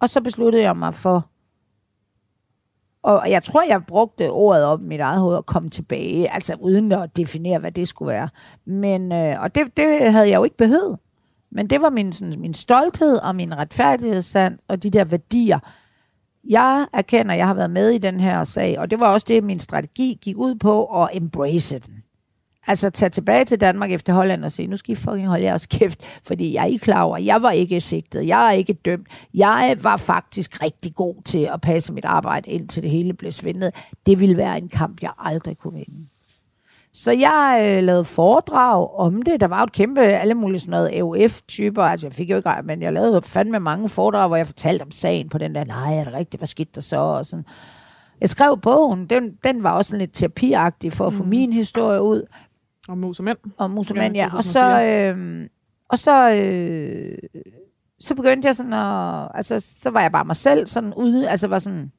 Og 0.00 0.08
så 0.08 0.20
besluttede 0.20 0.62
jeg 0.62 0.76
mig 0.76 0.94
for 0.94 1.26
Og 3.02 3.30
jeg 3.30 3.42
tror, 3.42 3.62
jeg 3.62 3.86
brugte 3.86 4.30
ordet 4.30 4.64
op 4.64 4.82
i 4.82 4.84
mit 4.84 5.00
eget 5.00 5.20
hoved 5.20 5.36
og 5.36 5.46
komme 5.46 5.70
tilbage, 5.70 6.34
altså 6.34 6.54
uden 6.60 6.92
at 6.92 7.16
definere, 7.16 7.58
hvad 7.58 7.72
det 7.72 7.88
skulle 7.88 8.08
være. 8.12 8.28
Men, 8.64 9.12
øh, 9.12 9.40
og 9.42 9.54
det, 9.54 9.76
det 9.76 10.12
havde 10.12 10.28
jeg 10.28 10.36
jo 10.36 10.44
ikke 10.44 10.56
behøvet. 10.56 10.98
Men 11.50 11.70
det 11.70 11.80
var 11.82 11.90
min, 11.90 12.12
sådan, 12.12 12.40
min 12.40 12.54
stolthed 12.54 13.16
og 13.16 13.36
min 13.36 13.56
retfærdighedssand 13.58 14.58
og 14.68 14.82
de 14.82 14.90
der 14.90 15.04
værdier. 15.04 15.58
Jeg 16.44 16.86
erkender, 16.92 17.32
at 17.32 17.38
jeg 17.38 17.46
har 17.46 17.54
været 17.54 17.70
med 17.70 17.90
i 17.90 17.98
den 17.98 18.20
her 18.20 18.44
sag, 18.44 18.78
og 18.78 18.90
det 18.90 19.00
var 19.00 19.12
også 19.12 19.24
det, 19.28 19.44
min 19.44 19.58
strategi 19.58 20.18
gik 20.22 20.36
ud 20.36 20.54
på, 20.54 21.02
at 21.02 21.08
embrace 21.12 21.78
den. 21.78 22.02
Altså 22.66 22.90
tage 22.90 23.10
tilbage 23.10 23.44
til 23.44 23.60
Danmark 23.60 23.90
efter 23.90 24.12
Holland 24.12 24.44
og 24.44 24.52
sige, 24.52 24.66
nu 24.66 24.76
skal 24.76 24.92
I 24.92 24.94
fucking 24.94 25.26
holde 25.26 25.44
jeres 25.44 25.66
kæft, 25.66 26.20
fordi 26.26 26.54
jeg 26.54 26.62
er 26.62 26.66
ikke 26.66 26.82
klar 26.84 27.02
over, 27.02 27.18
jeg 27.18 27.42
var 27.42 27.50
ikke 27.50 27.80
sigtet, 27.80 28.26
jeg 28.26 28.46
er 28.48 28.52
ikke 28.52 28.72
dømt. 28.72 29.06
Jeg 29.34 29.76
var 29.82 29.96
faktisk 29.96 30.62
rigtig 30.62 30.94
god 30.94 31.22
til 31.24 31.48
at 31.52 31.60
passe 31.60 31.92
mit 31.92 32.04
arbejde, 32.04 32.50
indtil 32.50 32.82
det 32.82 32.90
hele 32.90 33.12
blev 33.14 33.32
svindet. 33.32 33.74
Det 34.06 34.20
ville 34.20 34.36
være 34.36 34.58
en 34.58 34.68
kamp, 34.68 35.02
jeg 35.02 35.12
aldrig 35.18 35.58
kunne 35.58 35.74
vinde. 35.74 36.06
Så 37.04 37.10
jeg 37.10 37.74
øh, 37.78 37.82
lavede 37.84 38.04
foredrag 38.04 38.94
om 38.94 39.22
det. 39.22 39.40
Der 39.40 39.46
var 39.46 39.58
jo 39.60 39.64
et 39.64 39.72
kæmpe, 39.72 40.00
alle 40.00 40.34
mulige 40.34 40.60
sådan 40.60 40.70
noget 40.70 41.00
AUF-typer. 41.00 41.82
Altså, 41.82 42.06
jeg 42.06 42.14
fik 42.14 42.30
jo 42.30 42.36
ikke, 42.36 42.50
men 42.64 42.82
jeg 42.82 42.92
lavede 42.92 43.22
fandme 43.22 43.58
mange 43.60 43.88
foredrag, 43.88 44.28
hvor 44.28 44.36
jeg 44.36 44.46
fortalte 44.46 44.82
om 44.82 44.90
sagen 44.90 45.28
på 45.28 45.38
den 45.38 45.54
der, 45.54 45.64
nej, 45.64 45.94
er 45.96 46.04
det 46.04 46.12
rigtigt, 46.12 46.40
hvad 46.40 46.46
skete 46.46 46.70
der 46.74 46.80
så? 46.80 46.96
Og 46.96 47.26
sådan. 47.26 47.44
Jeg 48.20 48.28
skrev 48.28 48.58
bogen, 48.60 49.06
den, 49.06 49.34
den 49.44 49.62
var 49.62 49.72
også 49.72 49.96
lidt 49.96 50.10
terapiagtig 50.12 50.92
for 50.92 51.06
at 51.06 51.12
få 51.12 51.22
Mm. 51.22 51.28
min 51.28 51.52
historie 51.52 52.02
ud. 52.02 52.22
Og 52.88 52.98
mus 52.98 53.18
og 53.18 53.24
mænd. 53.24 53.38
Og 53.58 53.70
muselmand, 53.70 54.14
Ja. 54.14 54.28
Og 54.36 54.44
så, 54.44 54.52
2004. 54.52 55.14
øh, 55.14 55.48
og 55.88 55.98
så, 55.98 56.30
øh, 56.30 57.18
så 58.00 58.14
begyndte 58.14 58.46
jeg 58.46 58.54
sådan 58.56 58.72
at, 58.72 59.28
altså, 59.34 59.60
så 59.60 59.90
var 59.90 60.00
jeg 60.00 60.12
bare 60.12 60.24
mig 60.24 60.36
selv, 60.36 60.66
sådan 60.66 60.94
ude, 60.94 61.28
altså 61.30 61.48
var 61.48 61.58
sådan 61.58 61.92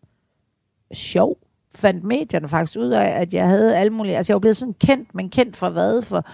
sjov. 0.93 1.37
Fandt 1.75 2.03
medierne 2.03 2.47
faktisk 2.47 2.79
ud 2.79 2.89
af, 2.89 3.07
at 3.21 3.33
jeg 3.33 3.47
havde 3.47 3.77
alle 3.77 3.93
mulige, 3.93 4.17
altså 4.17 4.31
jeg 4.33 4.35
var 4.35 4.39
blevet 4.39 4.57
sådan 4.57 4.73
kendt, 4.73 5.15
men 5.15 5.29
kendt 5.29 5.57
fra 5.57 5.69
hvad? 5.69 6.01
For 6.01 6.25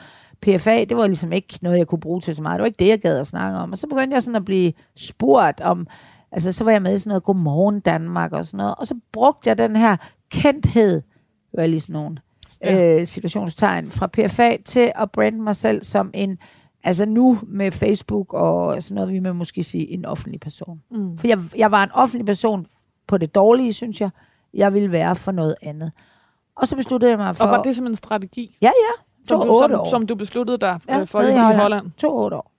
PFA, 0.41 0.83
det 0.83 0.97
var 0.97 1.07
ligesom 1.07 1.31
ikke 1.31 1.59
noget, 1.61 1.77
jeg 1.77 1.88
kunne 1.88 1.99
bruge 1.99 2.21
til 2.21 2.36
så 2.36 2.41
meget. 2.41 2.57
Det 2.57 2.61
var 2.61 2.65
ikke 2.67 2.79
det, 2.79 2.88
jeg 2.88 2.99
gad 2.99 3.19
at 3.19 3.27
snakke 3.27 3.57
om. 3.59 3.71
Og 3.71 3.77
så 3.77 3.88
begyndte 3.88 4.13
jeg 4.13 4.23
sådan 4.23 4.36
at 4.36 4.45
blive 4.45 4.73
spurgt 4.95 5.61
om, 5.61 5.88
altså 6.31 6.51
så 6.51 6.63
var 6.63 6.71
jeg 6.71 6.81
med 6.81 6.95
i 6.95 6.99
sådan 6.99 7.09
noget 7.09 7.23
Godmorgen 7.23 7.79
Danmark 7.79 8.31
og 8.33 8.45
sådan 8.45 8.57
noget. 8.57 8.75
Og 8.77 8.88
så 8.88 8.95
brugte 9.11 9.49
jeg 9.49 9.57
den 9.57 9.75
her 9.75 9.97
kendthed, 10.31 11.01
var 11.53 11.65
lige 11.65 11.79
sådan 11.79 11.93
nogle 11.93 12.17
Ja. 12.63 12.99
øh, 12.99 13.07
situationstegn 13.07 13.88
fra 13.88 14.07
PFA 14.07 14.57
til 14.65 14.91
at 14.95 15.11
brande 15.11 15.41
mig 15.41 15.55
selv 15.55 15.83
som 15.83 16.11
en, 16.13 16.38
altså 16.83 17.05
nu 17.05 17.39
med 17.47 17.71
Facebook 17.71 18.33
og 18.33 18.83
sådan 18.83 18.95
noget, 18.95 19.13
vi 19.13 19.19
må 19.19 19.33
måske 19.33 19.63
sige 19.63 19.89
en 19.91 20.05
offentlig 20.05 20.39
person. 20.39 20.81
Mm. 20.91 21.17
For 21.17 21.27
jeg, 21.27 21.39
jeg 21.57 21.71
var 21.71 21.83
en 21.83 21.91
offentlig 21.91 22.25
person 22.25 22.65
på 23.07 23.17
det 23.17 23.36
dårlige, 23.36 23.73
synes 23.73 24.01
jeg. 24.01 24.09
Jeg 24.56 24.74
ville 24.74 24.91
være 24.91 25.16
for 25.16 25.32
noget 25.32 25.56
andet. 25.62 25.91
Og 26.56 26.68
så 26.68 26.76
besluttede 26.76 27.12
jeg 27.12 27.18
mig 27.20 27.36
for... 27.36 27.43
Og 27.43 27.51
var 27.51 27.64
det 27.64 27.76
som 27.76 27.86
en 27.86 27.95
strategi, 27.95 28.58
Ja, 28.62 28.68
ja. 28.68 29.01
som 29.26 29.41
To 29.41 29.47
du, 29.47 29.60
som, 29.62 29.80
år. 29.80 29.89
som 29.89 30.08
du 30.08 30.16
besluttede 30.16 30.58
dig 30.58 30.80
Ja, 30.89 30.97
ja, 30.97 31.03
for 31.03 31.22
i 31.22 31.32
i 31.32 31.56
Holland? 31.56 31.91
To 31.97 32.18
otte 32.18 32.38
år. 32.38 32.51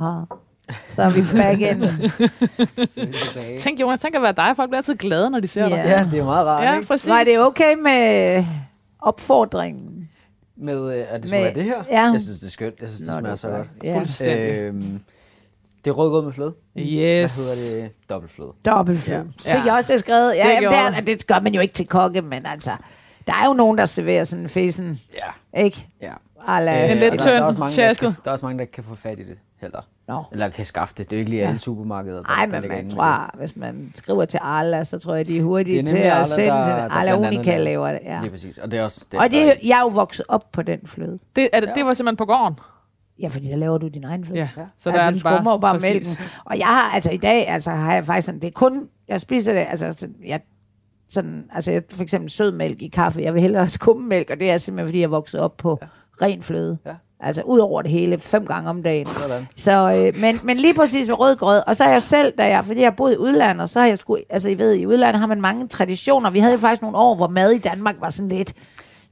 Ah. 0.00 0.26
Så 0.88 1.02
er 1.02 1.10
vi 1.10 1.20
back 1.38 1.60
in. 1.60 1.88
Så. 1.88 3.58
Tænk, 3.64 3.80
Jonas, 3.80 4.00
tænk 4.00 4.14
at 4.14 4.22
være 4.22 4.32
dig. 4.32 4.52
Folk 4.56 4.70
bliver 4.70 4.76
altid 4.78 4.94
glade, 4.96 5.30
når 5.30 5.40
de 5.40 5.48
ser 5.48 5.62
Ja. 5.62 5.68
dig. 5.68 5.76
Ja, 5.76 6.08
det 6.10 6.18
er 6.18 6.24
meget 6.24 6.46
rart, 6.46 6.64
Ja, 6.64 6.74
ikke? 6.74 6.86
præcis. 6.86 7.08
Var 7.08 7.24
det 7.24 7.40
okay 7.40 7.74
med 7.74 8.44
opfordringen? 9.00 10.08
Med, 10.56 10.98
øh, 10.98 11.06
at 11.08 11.08
det 11.08 11.10
Med- 11.12 11.22
skulle 11.28 11.42
være 11.44 11.54
det 11.54 11.64
her? 11.64 11.84
ja. 11.90 12.10
Jeg 12.12 12.20
synes, 12.20 12.38
det 12.40 12.46
er 12.46 12.50
skønt. 12.50 12.74
Jeg 12.80 12.88
synes, 12.88 13.00
det 13.00 13.14
Nå, 13.14 13.20
smager 13.20 13.30
det 13.30 13.38
så 13.38 13.48
er 13.48 13.56
godt. 13.56 13.68
godt. 13.72 13.84
Ja. 13.84 13.98
Fuldstændig. 13.98 14.48
Øhm, 14.58 15.00
det 15.88 15.94
er 15.94 15.98
rødgrød 15.98 16.24
med 16.24 16.32
fløde. 16.32 16.52
Yes. 16.78 17.34
Hvad 17.36 17.66
hedder 17.72 17.82
det? 17.82 17.92
Dobbeltfløde. 18.10 18.52
Dobbeltfløde. 18.64 19.32
Ja. 19.46 19.56
Fik 19.58 19.66
jeg 19.66 19.74
også 19.74 19.92
det 19.92 20.00
skrevet? 20.00 20.34
Ja, 20.36 20.48
Det 20.50 20.62
det, 20.62 20.70
der, 20.70 20.90
du. 20.90 21.06
det 21.06 21.26
gør 21.26 21.40
man 21.40 21.54
jo 21.54 21.60
ikke 21.60 21.74
til 21.74 21.86
kokke, 21.86 22.22
men 22.22 22.46
altså, 22.46 22.70
der 23.26 23.32
er 23.42 23.46
jo 23.46 23.52
nogen, 23.52 23.78
der 23.78 23.84
serverer 23.86 24.24
sådan 24.24 24.42
en 24.42 24.48
fesen, 24.48 25.00
Ja. 25.14 25.60
ikke? 25.64 25.86
ja. 26.02 26.12
En 26.48 26.90
Øh, 26.90 26.96
lidt 26.96 27.12
og 27.12 27.18
der- 27.18 27.24
tynd 27.24 27.32
der 27.32 27.40
er 27.40 27.42
også 27.42 27.58
mange, 27.58 27.76
der, 27.76 27.88
ikke 27.88 27.98
sjasket. 28.00 28.14
kan, 28.14 28.22
der 28.24 28.30
er 28.30 28.32
også 28.32 28.46
mange, 28.46 28.58
der 28.58 28.62
ikke 28.62 28.72
kan 28.72 28.84
få 28.84 28.94
fat 28.94 29.18
i 29.18 29.22
det 29.22 29.38
heller. 29.60 29.80
Nå. 30.08 30.24
Eller 30.32 30.48
kan 30.48 30.64
skaffe 30.64 30.94
det. 30.98 31.10
Det 31.10 31.16
er 31.16 31.18
jo 31.18 31.20
ikke 31.20 31.30
lige 31.30 31.42
Ja. 31.42 31.48
alle 31.48 31.58
supermarkeder, 31.60 32.22
der, 32.22 32.28
Ej, 32.28 32.44
der 32.46 32.52
men 32.52 32.60
ligger 32.62 32.76
man 32.76 32.90
tror, 32.90 33.30
hvis 33.38 33.56
man 33.56 33.92
skriver 33.94 34.24
til 34.24 34.40
Arla, 34.42 34.84
så 34.84 34.98
tror 34.98 35.14
jeg, 35.14 35.28
de 35.28 35.38
er 35.38 35.42
hurtige 35.42 35.82
Det 35.82 35.88
er 35.88 35.96
til 35.96 36.02
at 36.02 36.12
Arla, 36.12 36.24
sende 36.24 36.46
der- 36.48 36.62
til 36.62 36.72
der 36.72 36.90
Arla 36.90 37.16
Unica 37.16 37.58
laver- 37.58 37.88
det. 37.92 38.00
Ja. 38.04 38.18
Det 38.22 38.26
er 38.26 38.30
præcis. 38.30 38.58
Og 38.58 38.70
det 38.70 38.80
er 38.80 38.84
også 38.84 39.06
det, 39.12 39.20
Og 39.20 39.24
det, 39.24 39.32
der 39.32 39.40
er 39.40 39.46
jo- 39.46 39.68
jeg 39.68 39.76
er 39.78 39.82
jo 39.82 39.88
vokset 39.88 40.24
op 40.28 40.52
på 40.52 40.62
den 40.62 40.80
fløde. 40.86 41.18
Det, 41.36 41.48
er 41.52 41.60
det, 41.60 41.68
Ja. 41.68 41.72
det 41.74 41.86
var 41.86 41.92
simpelthen 41.94 42.16
på 42.16 42.24
gården. 42.24 42.58
Ja, 43.20 43.28
fordi 43.28 43.48
der 43.48 43.56
laver 43.56 43.78
du 43.78 43.88
din 43.88 44.04
egen 44.04 44.24
fløde. 44.24 44.38
Ja. 44.38 44.48
Så 44.56 44.60
altså, 44.60 44.90
der 44.90 44.98
er 44.98 45.06
du 45.06 45.10
den 45.10 45.20
skummer 45.20 45.58
bare 45.58 45.74
præcis. 45.74 45.90
mælken. 45.90 46.24
Og 46.44 46.58
jeg 46.58 46.66
har, 46.66 46.94
altså 46.94 47.10
i 47.10 47.16
dag, 47.16 47.48
altså 47.48 47.70
har 47.70 47.94
jeg 47.94 48.04
faktisk 48.04 48.26
sådan, 48.26 48.40
det 48.40 48.48
er 48.48 48.52
kun, 48.52 48.88
jeg 49.08 49.20
spiser 49.20 49.52
det, 49.52 49.66
altså 49.68 49.94
sådan, 49.96 50.14
jeg, 50.26 50.40
sådan, 51.10 51.44
altså 51.54 51.72
jeg, 51.72 51.82
for 51.90 52.02
eksempel 52.02 52.30
sødmælk 52.30 52.82
i 52.82 52.88
kaffe, 52.88 53.20
jeg 53.22 53.34
vil 53.34 53.42
hellere 53.42 53.68
skummemælk, 53.78 54.30
og 54.30 54.40
det 54.40 54.50
er 54.50 54.58
simpelthen, 54.58 54.88
fordi 54.88 54.98
jeg 54.98 55.04
er 55.04 55.08
vokset 55.08 55.40
op 55.40 55.56
på 55.56 55.78
ja. 55.82 55.86
ren 56.22 56.42
fløde. 56.42 56.78
Ja. 56.86 56.94
Altså 57.20 57.42
ud 57.42 57.58
over 57.58 57.82
det 57.82 57.90
hele, 57.90 58.18
fem 58.18 58.46
gange 58.46 58.70
om 58.70 58.82
dagen. 58.82 59.06
Sådan. 59.06 59.48
Så, 59.56 59.94
øh, 59.94 60.20
men, 60.20 60.40
men 60.42 60.56
lige 60.56 60.74
præcis 60.74 61.08
med 61.08 61.18
rødgrød, 61.18 61.62
og 61.66 61.76
så 61.76 61.84
er 61.84 61.92
jeg 61.92 62.02
selv, 62.02 62.32
da 62.38 62.46
jeg, 62.46 62.64
fordi 62.64 62.80
jeg 62.80 62.86
har 62.86 62.96
boet 62.96 63.12
i 63.12 63.16
udlandet, 63.16 63.70
så 63.70 63.80
har 63.80 63.86
jeg 63.86 63.98
sgu, 63.98 64.18
altså 64.30 64.50
I 64.50 64.58
ved, 64.58 64.74
i 64.74 64.86
udlandet 64.86 65.20
har 65.20 65.26
man 65.26 65.40
mange 65.40 65.68
traditioner. 65.68 66.30
Vi 66.30 66.38
havde 66.38 66.52
jo 66.52 66.58
faktisk 66.58 66.82
nogle 66.82 66.96
år, 66.96 67.14
hvor 67.14 67.28
mad 67.28 67.50
i 67.50 67.58
Danmark 67.58 67.96
var 68.00 68.10
sådan 68.10 68.28
lidt, 68.28 68.54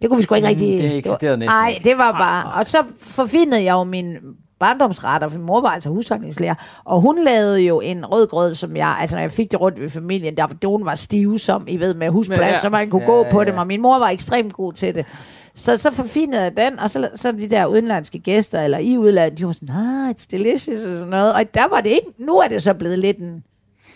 det 0.03 0.11
kunne 0.11 0.16
vi 0.16 0.22
sgu 0.22 0.34
ikke 0.34 0.47
Mm, 0.47 0.49
rigtig... 0.49 0.82
det 0.82 0.97
eksisterede 0.97 1.36
næsten 1.38 1.53
Nej, 1.57 1.78
det 1.84 1.99
var 1.99 2.12
bare... 2.12 2.61
Og 2.61 2.66
så 2.66 2.78
forfinede 3.01 3.62
jeg 3.64 3.72
jo 3.72 3.84
min 3.84 4.16
barndomsretter, 4.61 5.28
for 5.28 5.38
min 5.38 5.47
mor 5.47 5.61
var 5.61 5.68
altså 5.68 5.90
husholdningslærer, 5.90 6.55
og 6.84 7.01
hun 7.01 7.24
lavede 7.24 7.61
jo 7.61 7.80
en 7.80 8.07
rødgrød, 8.07 8.55
som 8.55 8.76
jeg, 8.76 8.97
altså 9.01 9.16
når 9.16 9.20
jeg 9.20 9.30
fik 9.30 9.51
det 9.51 9.61
rundt 9.61 9.80
ved 9.80 9.90
familien, 9.90 10.36
der 10.36 10.47
nogen 10.62 10.84
var 10.84 10.94
stive 10.94 11.38
som, 11.38 11.64
I 11.68 11.76
ved, 11.80 11.94
med 11.94 12.09
husplads, 12.09 12.40
Ja, 12.40 12.47
ja. 12.47 12.59
så 12.59 12.68
man 12.68 12.90
kunne 12.90 13.03
Ja, 13.03 13.07
gå 13.09 13.26
på 13.30 13.40
ja. 13.42 13.47
dem, 13.51 13.59
og 13.59 13.66
min 13.66 13.82
mor 13.82 13.99
var 13.99 14.09
ekstremt 14.09 14.53
god 14.53 14.72
til 14.72 14.94
det. 14.94 15.07
Så, 15.55 15.76
så 15.76 15.90
forfinede 15.90 16.42
jeg 16.42 16.57
den, 16.57 16.78
og 16.78 16.90
så, 16.90 17.09
så 17.14 17.32
de 17.32 17.49
der 17.51 17.66
udenlandske 17.66 18.18
gæster, 18.18 18.61
eller 18.62 18.78
i 18.78 18.99
udlandet, 18.99 19.38
de 19.38 19.47
var 19.47 19.53
sådan, 19.53 19.68
ah, 19.74 20.11
it's 20.11 20.26
delicious, 20.30 20.78
og 20.78 20.92
sådan 20.92 21.09
noget. 21.09 21.32
Og 21.34 21.55
der 21.55 21.68
var 21.70 21.80
det 21.80 21.90
ikke, 21.90 22.09
nu 22.18 22.36
er 22.38 22.49
det 22.49 22.62
så 22.62 22.74
blevet 22.74 22.99
lidt 22.99 23.18
en, 23.18 23.42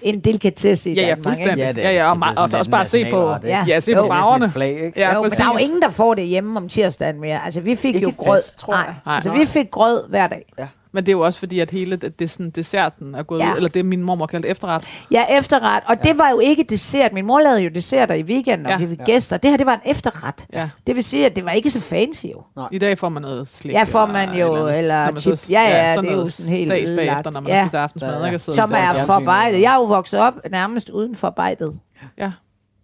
en 0.02 0.20
delikatesse 0.20 0.90
i 0.90 0.94
Ja, 0.94 1.02
ja, 1.02 1.14
Danmark. 1.14 1.38
Ikke? 1.38 1.50
Ja, 1.58 1.72
det 1.72 1.82
Ja, 1.82 1.90
ja, 1.92 2.10
og, 2.10 2.16
det 2.16 2.22
ma- 2.22 2.28
og 2.36 2.42
også 2.42 2.56
lidt 2.56 2.70
bare 2.70 2.84
se 2.84 3.10
på, 3.10 3.34
ikke? 3.44 3.48
ja, 3.66 3.80
se 3.80 3.92
Jo. 3.92 3.96
på 3.96 4.02
Det 4.02 4.10
er 4.10 4.14
farverne. 4.14 4.50
flag, 4.50 4.70
ikke? 4.84 4.92
Ja, 5.00 5.14
jo, 5.14 5.22
men 5.22 5.30
der 5.30 5.44
er 5.44 5.48
jo 5.52 5.56
ingen, 5.56 5.82
der 5.82 5.88
får 5.90 6.14
det 6.14 6.24
hjemme 6.26 6.56
om 6.60 6.68
tirsdagen 6.68 7.20
mere. 7.20 7.44
Altså, 7.44 7.60
vi 7.60 7.74
fik 7.76 7.94
Ikke 7.94 8.06
jo 8.06 8.12
grød. 8.16 8.38
fast, 8.38 8.58
tror 8.58 8.74
jeg. 8.74 8.84
Nej, 8.86 8.94
Nej. 9.06 9.14
altså, 9.14 9.30
vi 9.32 9.44
fik 9.46 9.70
grød 9.70 10.08
hver 10.08 10.26
dag. 10.26 10.52
Men 10.92 11.06
det 11.06 11.12
er 11.12 11.16
jo 11.16 11.20
også 11.20 11.38
fordi, 11.38 11.58
at 11.60 11.70
hele 11.70 11.96
det, 11.96 12.18
det 12.18 12.30
sådan, 12.30 12.50
desserten 12.50 13.14
er 13.14 13.22
gået 13.22 13.40
Ja. 13.40 13.52
ud, 13.52 13.56
eller 13.56 13.68
det 13.68 13.84
min 13.86 14.02
mormor 14.02 14.26
kaldte 14.26 14.48
efterret. 14.48 14.84
Ja, 15.12 15.24
efterret. 15.38 15.82
Og 15.86 15.96
ja. 16.04 16.08
det 16.10 16.18
var 16.18 16.30
jo 16.30 16.38
ikke 16.38 16.62
dessert. 16.64 17.12
Min 17.12 17.26
mor 17.26 17.40
lavede 17.40 17.60
jo 17.60 17.70
desserter 17.74 18.14
i 18.14 18.22
weekenden, 18.22 18.66
og 18.66 18.72
Ja. 18.72 18.78
vi 18.78 18.86
fik 18.86 18.98
gæster. 19.06 19.36
Det 19.36 19.50
her, 19.50 19.56
det 19.58 19.66
var 19.66 19.74
en 19.74 19.80
efterret. 19.90 20.46
Ja. 20.52 20.68
Det 20.86 20.96
vil 20.96 21.04
sige, 21.04 21.26
at 21.26 21.36
det 21.36 21.44
var 21.44 21.50
ikke 21.50 21.70
så 21.70 21.80
fancy 21.80 22.24
jo. 22.26 22.42
I 22.70 22.78
dag 22.78 22.98
får 22.98 23.08
man 23.08 23.22
noget 23.22 23.48
slik. 23.48 23.74
Ja, 23.74 23.82
får 23.82 24.06
man 24.06 24.34
jo, 24.34 24.52
eller, 24.56 24.72
eller 25.06 25.20
chip. 25.20 25.36
Så, 25.38 25.46
Ja, 25.48 25.60
ja, 25.62 25.94
sådan 25.94 26.04
det 26.10 26.16
er 26.16 26.20
jo 26.20 26.26
sådan 26.26 26.52
helt 26.52 26.72
ødelagt. 26.72 26.96
bagefter, 26.96 27.30
når 27.30 27.40
man 27.40 27.52
Ja. 27.52 27.58
har 27.58 27.64
spist 27.64 27.74
aftensmad. 27.74 28.10
Ja, 28.12 28.18
ja. 28.18 28.26
Ikke? 28.26 28.38
Som 28.38 28.72
er 28.74 29.04
forarbejdet. 29.06 29.56
ja. 29.56 29.62
Jeg 29.62 29.72
er 29.72 29.76
jo 29.76 29.84
vokset 29.84 30.20
op 30.20 30.34
nærmest 30.50 30.88
uden 30.90 31.14
forarbejdet. 31.16 31.78
Ja. 32.18 32.32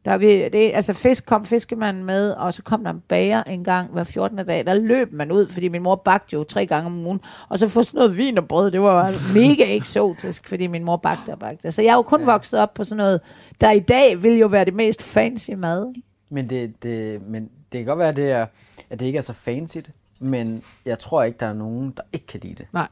Der 0.06 0.12
er 0.12 0.18
vi, 0.18 0.48
det, 0.48 0.70
altså 0.74 0.92
fisk 0.92 1.26
kom 1.26 1.44
fiskemanden 1.44 2.04
med, 2.04 2.30
og 2.30 2.54
så 2.54 2.62
kom 2.62 2.84
der 2.84 2.90
en 2.90 3.02
bager 3.08 3.42
en 3.42 3.64
gang 3.64 3.92
hver 3.92 4.04
14. 4.04 4.46
dag. 4.46 4.66
Der 4.66 4.74
løb 4.74 5.12
man 5.12 5.32
ud, 5.32 5.48
fordi 5.48 5.68
min 5.68 5.82
mor 5.82 5.94
bagte 5.94 6.34
jo 6.34 6.44
tre 6.44 6.66
gange 6.66 6.86
om 6.86 7.06
ugen. 7.06 7.20
Og 7.48 7.58
så 7.58 7.68
få 7.68 7.82
sådan 7.82 7.98
noget 7.98 8.16
vin 8.16 8.38
og 8.38 8.48
brød, 8.48 8.70
det 8.70 8.80
var 8.80 9.34
mega 9.34 9.74
eksotisk, 9.76 10.48
fordi 10.48 10.66
min 10.66 10.84
mor 10.84 10.96
bagte 10.96 11.30
og 11.30 11.38
bagte. 11.38 11.72
Så 11.72 11.82
jeg 11.82 11.90
er 11.90 11.94
jo 11.94 12.02
kun 12.02 12.20
ja. 12.20 12.26
vokset 12.26 12.58
op 12.60 12.74
på 12.74 12.84
sådan 12.84 12.96
noget, 12.96 13.20
der 13.60 13.70
i 13.70 13.80
dag 13.80 14.22
vil 14.22 14.38
jo 14.38 14.46
være 14.46 14.64
det 14.64 14.74
mest 14.74 15.02
fancy 15.02 15.50
mad. 15.50 15.94
Men 16.28 16.50
det, 16.50 16.82
det, 16.82 17.22
men 17.28 17.50
det 17.72 17.78
kan 17.78 17.86
godt 17.86 17.98
være, 17.98 18.08
at 18.08 18.16
det, 18.16 18.30
er, 18.30 18.46
at 18.90 19.00
det 19.00 19.06
ikke 19.06 19.16
er 19.16 19.22
så 19.22 19.32
fancy, 19.32 19.78
men 20.20 20.62
jeg 20.84 20.98
tror 20.98 21.22
ikke, 21.22 21.38
der 21.40 21.46
er 21.46 21.54
nogen, 21.54 21.92
der 21.96 22.02
ikke 22.12 22.26
kan 22.26 22.40
lide 22.40 22.54
det. 22.54 22.66
Nej. 22.72 22.88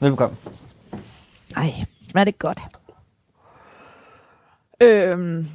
Velkommen. 0.00 0.38
Ej, 1.56 1.72
smager 2.10 2.24
det 2.24 2.38
godt. 2.38 2.58
Øhm, 4.80 5.46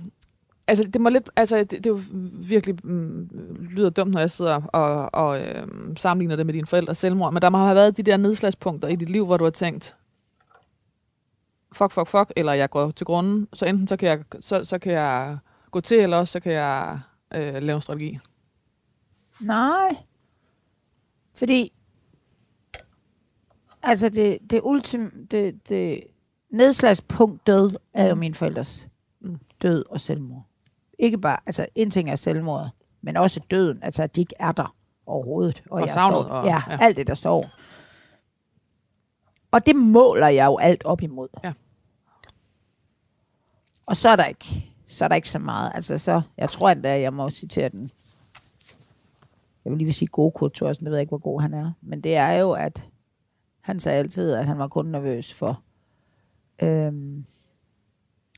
altså, 0.67 0.83
det 0.83 1.01
må 1.01 1.09
lidt, 1.09 1.29
altså, 1.35 1.57
det, 1.57 1.71
det 1.71 1.85
er 1.85 1.89
jo 1.89 1.99
virkelig 2.47 2.75
mm, 2.83 3.29
lyder 3.69 3.89
dumt, 3.89 4.11
når 4.11 4.19
jeg 4.19 4.31
sidder 4.31 4.61
og, 4.61 5.09
og 5.13 5.41
øhm, 5.41 5.97
sammenligner 5.97 6.35
det 6.35 6.45
med 6.45 6.53
dine 6.53 6.67
forældres 6.67 6.97
selvmord, 6.97 7.33
men 7.33 7.41
der 7.41 7.49
må 7.49 7.57
have 7.57 7.75
været 7.75 7.97
de 7.97 8.03
der 8.03 8.17
nedslagspunkter 8.17 8.87
i 8.87 8.95
dit 8.95 9.09
liv, 9.09 9.25
hvor 9.25 9.37
du 9.37 9.43
har 9.43 9.51
tænkt, 9.51 9.95
fuck, 11.73 11.91
fuck, 11.91 12.07
fuck, 12.07 12.31
eller 12.35 12.53
jeg 12.53 12.69
går 12.69 12.91
til 12.91 13.05
grunden, 13.05 13.47
så 13.53 13.65
enten 13.65 13.87
så 13.87 13.97
kan 13.97 14.09
jeg, 14.09 14.23
så, 14.39 14.65
så 14.65 14.79
kan 14.79 14.93
jeg 14.93 15.37
gå 15.71 15.81
til, 15.81 15.97
eller 15.99 16.17
også 16.17 16.31
så 16.31 16.39
kan 16.39 16.51
jeg 16.51 16.99
øh, 17.35 17.63
lave 17.63 17.75
en 17.75 17.81
strategi. 17.81 18.19
Nej. 19.39 19.89
Fordi, 21.35 21.73
altså 23.83 24.09
det, 24.09 24.37
det 24.49 24.61
ultim, 24.63 25.27
det, 25.31 25.69
det 25.69 26.03
nedslagspunkt 26.49 27.47
død 27.47 27.71
er 27.93 28.07
jo 28.07 28.15
mine 28.15 28.33
forældres 28.35 28.87
Mm. 29.19 29.39
død 29.61 29.85
og 29.89 30.01
selvmord. 30.01 30.46
Ikke 30.99 31.17
bare, 31.17 31.37
altså 31.45 31.65
en 31.75 31.89
ting 31.91 32.09
er 32.09 32.15
selvmord, 32.15 32.69
men 33.01 33.17
også 33.17 33.39
døden, 33.51 33.83
altså 33.83 34.03
at 34.03 34.15
de 34.15 34.21
ikke 34.21 34.35
er 34.39 34.51
der 34.51 34.75
overhovedet. 35.05 35.63
Og 35.71 35.79
jeg 35.81 35.89
savnet, 35.89 36.25
står, 36.25 36.33
og- 36.35 36.45
ja, 36.45 36.61
ja. 36.69 36.77
alt 36.81 36.97
det 36.97 37.07
der 37.07 37.13
står. 37.13 37.45
Og 39.51 39.65
det 39.65 39.75
måler 39.75 40.27
jeg 40.27 40.45
jo 40.45 40.57
alt 40.57 40.85
op 40.85 41.01
imod. 41.01 41.27
Ja. 41.43 41.53
Og 43.85 43.97
så 43.97 44.09
er 44.09 44.15
der 44.15 44.25
ikke 44.25 44.73
så 44.89 45.03
er 45.03 45.07
der 45.07 45.15
ikke 45.15 45.29
så 45.29 45.39
meget. 45.39 45.71
Altså, 45.75 45.97
så, 45.97 46.21
jeg 46.37 46.49
tror 46.49 46.69
endda, 46.69 46.99
jeg 47.01 47.13
må 47.13 47.29
citere 47.29 47.69
den. 47.69 47.91
Jeg 49.65 49.71
vil 49.71 49.77
lige 49.77 49.85
vil 49.85 49.93
sige 49.93 50.07
god 50.07 50.31
Kurt 50.31 50.53
Thorsen, 50.53 50.85
jeg 50.85 50.91
ved 50.91 50.99
ikke, 50.99 51.09
hvor 51.09 51.17
god 51.17 51.41
han 51.41 51.53
er. 51.53 51.71
Men 51.81 52.01
det 52.01 52.15
er 52.15 52.31
jo, 52.31 52.51
at 52.51 52.83
han 53.61 53.79
sagde 53.79 53.99
altid, 53.99 54.33
at 54.33 54.45
han 54.45 54.57
var 54.59 54.67
kun 54.67 54.85
nervøs 54.85 55.33
for 55.33 55.61
øhm, 56.61 57.25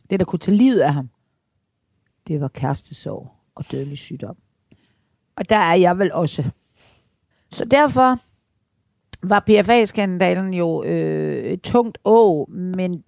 det, 0.09 0.19
der 0.19 0.25
kunne 0.25 0.39
tage 0.39 0.57
livet 0.57 0.79
af 0.81 0.93
ham. 0.93 1.09
Det 2.29 2.41
var 2.41 2.47
kærestesorg 2.47 3.31
og 3.55 3.71
dødelig 3.71 3.97
sygdom. 3.97 4.37
Og 5.35 5.49
der 5.49 5.55
er 5.55 5.75
jeg 5.75 5.99
vel 5.99 6.13
også. 6.13 6.51
Så 7.51 7.65
derfor 7.65 8.19
var 9.27 9.39
PFA-skandalen 9.39 10.53
jo 10.53 10.83
øh, 10.83 11.43
et 11.43 11.61
tungt 11.61 11.97
å, 12.03 12.45
men, 12.49 13.03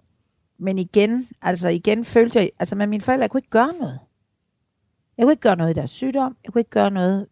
men 0.58 0.78
igen, 0.78 1.28
altså 1.42 1.68
igen 1.68 2.04
følte 2.04 2.38
jeg, 2.38 2.50
altså 2.58 2.76
med 2.76 2.86
mine 2.86 3.00
forældre, 3.00 3.22
jeg 3.22 3.30
kunne 3.30 3.38
ikke 3.38 3.50
gøre 3.50 3.72
noget. 3.80 3.98
Jeg 5.16 5.24
kunne 5.24 5.32
ikke 5.32 5.40
gøre 5.40 5.56
noget 5.56 5.70
i 5.70 5.74
deres 5.74 5.90
sygdom. 5.90 6.36
Jeg 6.44 6.52
kunne 6.52 6.60
ikke 6.60 6.70
gøre 6.70 6.90
noget. 6.90 7.26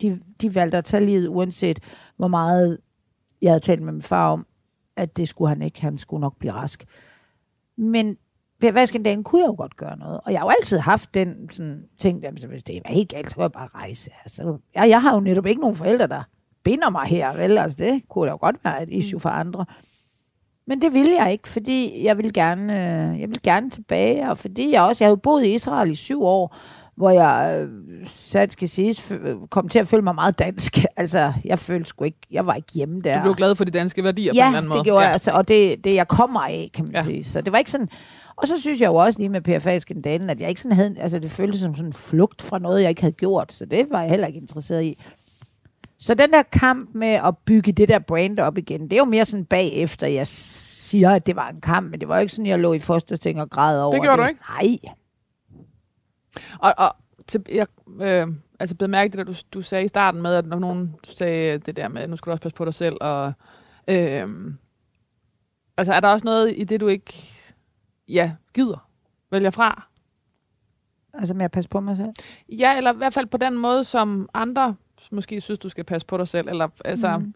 De, 0.00 0.20
de 0.40 0.54
valgte 0.54 0.78
at 0.78 0.84
tage 0.84 1.06
livet, 1.06 1.28
uanset 1.28 1.80
hvor 2.16 2.28
meget 2.28 2.78
jeg 3.42 3.50
havde 3.50 3.60
talt 3.60 3.82
med 3.82 3.92
min 3.92 4.02
far 4.02 4.32
om, 4.32 4.46
at 4.96 5.16
det 5.16 5.28
skulle 5.28 5.48
han 5.48 5.62
ikke. 5.62 5.80
Han 5.80 5.98
skulle 5.98 6.20
nok 6.20 6.38
blive 6.38 6.52
rask. 6.52 6.84
Men 7.76 8.18
PFA-skandalen 8.60 9.24
kunne 9.24 9.40
jeg 9.40 9.48
jo 9.48 9.54
godt 9.56 9.76
gøre 9.76 9.96
noget. 9.98 10.20
Og 10.24 10.32
jeg 10.32 10.40
har 10.40 10.46
jo 10.46 10.50
altid 10.58 10.78
haft 10.78 11.14
den 11.14 11.50
sådan, 11.50 11.84
ting, 11.98 12.24
at 12.24 12.44
hvis 12.44 12.62
det 12.62 12.76
er 12.76 12.92
helt 12.92 13.08
galt, 13.08 13.30
så 13.30 13.36
vil 13.36 13.42
jeg 13.42 13.52
bare 13.52 13.68
rejse. 13.74 14.10
Altså, 14.24 14.58
jeg, 14.74 14.88
jeg 14.88 15.02
har 15.02 15.14
jo 15.14 15.20
netop 15.20 15.46
ikke 15.46 15.60
nogen 15.60 15.76
forældre, 15.76 16.06
der 16.06 16.22
binder 16.64 16.90
mig 16.90 17.06
her, 17.06 17.36
vel? 17.36 17.58
Altså, 17.58 17.78
det 17.78 18.08
kunne 18.08 18.26
da 18.26 18.30
jo 18.30 18.38
godt 18.40 18.56
være 18.64 18.82
et 18.82 18.88
issue 18.90 19.20
for 19.20 19.28
andre. 19.28 19.64
Men 20.66 20.82
det 20.82 20.94
ville 20.94 21.14
jeg 21.22 21.32
ikke, 21.32 21.48
fordi 21.48 22.04
jeg 22.04 22.18
vil 22.18 22.32
gerne, 22.32 22.72
øh, 22.72 23.20
jeg 23.20 23.30
vil 23.30 23.42
gerne 23.42 23.70
tilbage, 23.70 24.30
og 24.30 24.38
fordi 24.38 24.72
jeg 24.72 24.82
også, 24.82 25.04
jeg 25.04 25.10
jo 25.10 25.16
boet 25.16 25.44
i 25.44 25.54
Israel 25.54 25.90
i 25.90 25.94
syv 25.94 26.22
år, 26.22 26.56
hvor 26.96 27.10
jeg, 27.10 27.60
øh, 27.62 28.06
så 28.06 28.46
skal 28.50 28.68
sige, 28.68 28.96
kom 29.50 29.68
til 29.68 29.78
at 29.78 29.88
føle 29.88 30.02
mig 30.02 30.14
meget 30.14 30.38
dansk. 30.38 30.78
Altså, 30.96 31.32
jeg 31.44 31.58
følte 31.58 31.88
sgu 31.88 32.04
ikke, 32.04 32.18
jeg 32.30 32.46
var 32.46 32.54
ikke 32.54 32.72
hjemme 32.74 33.00
der. 33.00 33.16
Du 33.16 33.22
blev 33.22 33.34
glad 33.34 33.54
for 33.54 33.64
de 33.64 33.70
danske 33.70 34.04
værdier 34.04 34.32
ja, 34.34 34.42
på 34.42 34.44
en 34.44 34.46
eller 34.46 34.58
anden 34.58 34.68
måde. 34.68 34.78
det 34.78 34.84
gjorde 34.84 35.00
ja. 35.00 35.06
jeg, 35.06 35.12
altså, 35.12 35.30
og 35.30 35.48
det, 35.48 35.84
det 35.84 35.94
jeg 35.94 36.08
kommer 36.08 36.40
af, 36.40 36.70
kan 36.74 36.84
man 36.84 36.94
Ja. 36.94 37.02
sige. 37.04 37.24
Så 37.24 37.40
det 37.40 37.52
var 37.52 37.58
ikke 37.58 37.70
sådan, 37.70 37.88
og 38.36 38.48
så 38.48 38.60
synes 38.60 38.80
jeg 38.80 38.86
jo 38.88 38.94
også 38.94 39.18
lige 39.18 39.28
med 39.28 39.40
PFA-skandalen, 39.40 40.30
at 40.30 40.40
jeg 40.40 40.48
ikke 40.48 40.60
sådan 40.60 40.76
havde, 40.76 40.94
altså 41.00 41.18
det 41.18 41.30
føltes 41.30 41.60
som 41.60 41.74
sådan 41.74 41.86
en 41.86 41.92
flugt 41.92 42.42
fra 42.42 42.58
noget, 42.58 42.82
jeg 42.82 42.88
ikke 42.88 43.00
havde 43.00 43.12
gjort, 43.14 43.52
så 43.52 43.64
det 43.64 43.86
var 43.90 44.00
jeg 44.00 44.10
heller 44.10 44.26
ikke 44.26 44.40
interesseret 44.40 44.84
i. 44.84 44.98
Så 45.98 46.14
den 46.14 46.30
der 46.32 46.42
kamp 46.42 46.90
med 46.94 47.08
at 47.08 47.34
bygge 47.46 47.72
det 47.72 47.88
der 47.88 47.98
brand 47.98 48.38
op 48.38 48.58
igen, 48.58 48.82
det 48.82 48.92
er 48.92 48.96
jo 48.96 49.04
mere 49.04 49.24
sådan 49.24 49.44
bagefter, 49.44 50.06
jeg 50.06 50.26
siger, 50.26 51.10
at 51.10 51.26
det 51.26 51.36
var 51.36 51.48
en 51.48 51.60
kamp, 51.60 51.90
men 51.90 52.00
det 52.00 52.08
var 52.08 52.16
jo 52.16 52.20
ikke 52.20 52.32
sådan, 52.32 52.46
jeg 52.46 52.58
lå 52.58 52.72
i 52.72 52.78
fostersting 52.78 53.40
og 53.40 53.50
græd 53.50 53.80
over 53.82 53.92
det. 53.92 54.02
gjorde 54.02 54.22
du 54.22 54.28
ikke? 54.28 54.40
Nej. 54.60 54.78
Og, 56.58 56.74
og 56.78 56.96
til, 57.26 57.42
jeg 57.52 57.66
øh, 58.00 58.26
altså 58.60 58.74
blev 58.74 58.90
mærke 58.90 59.08
det, 59.08 59.18
der 59.18 59.24
du, 59.24 59.34
du 59.52 59.62
sagde 59.62 59.84
i 59.84 59.88
starten 59.88 60.22
med, 60.22 60.34
at 60.34 60.46
når 60.46 60.58
nogen 60.58 60.94
sagde 61.04 61.58
det 61.58 61.76
der 61.76 61.88
med, 61.88 62.02
at 62.02 62.10
nu 62.10 62.16
skal 62.16 62.30
du 62.30 62.32
også 62.32 62.42
passe 62.42 62.56
på 62.56 62.64
dig 62.64 62.74
selv, 62.74 62.96
og 63.00 63.32
øh, 63.88 64.28
altså 65.76 65.94
er 65.94 66.00
der 66.00 66.08
også 66.08 66.24
noget 66.24 66.54
i 66.56 66.64
det, 66.64 66.80
du 66.80 66.86
ikke 66.86 67.14
ja, 68.08 68.32
gider, 68.54 68.88
vælger 69.30 69.50
fra? 69.50 69.88
Altså 71.14 71.34
med 71.34 71.44
at 71.44 71.50
passe 71.50 71.70
på 71.70 71.80
mig 71.80 71.96
selv. 71.96 72.10
Ja, 72.48 72.76
eller 72.76 72.92
i 72.92 72.96
hvert 72.96 73.14
fald 73.14 73.26
på 73.26 73.36
den 73.36 73.58
måde, 73.58 73.84
som 73.84 74.28
andre 74.34 74.74
måske 75.12 75.40
synes, 75.40 75.58
du 75.58 75.68
skal 75.68 75.84
passe 75.84 76.06
på 76.06 76.16
dig 76.16 76.28
selv, 76.28 76.48
eller 76.48 76.68
altså... 76.84 77.18
Mm. 77.18 77.34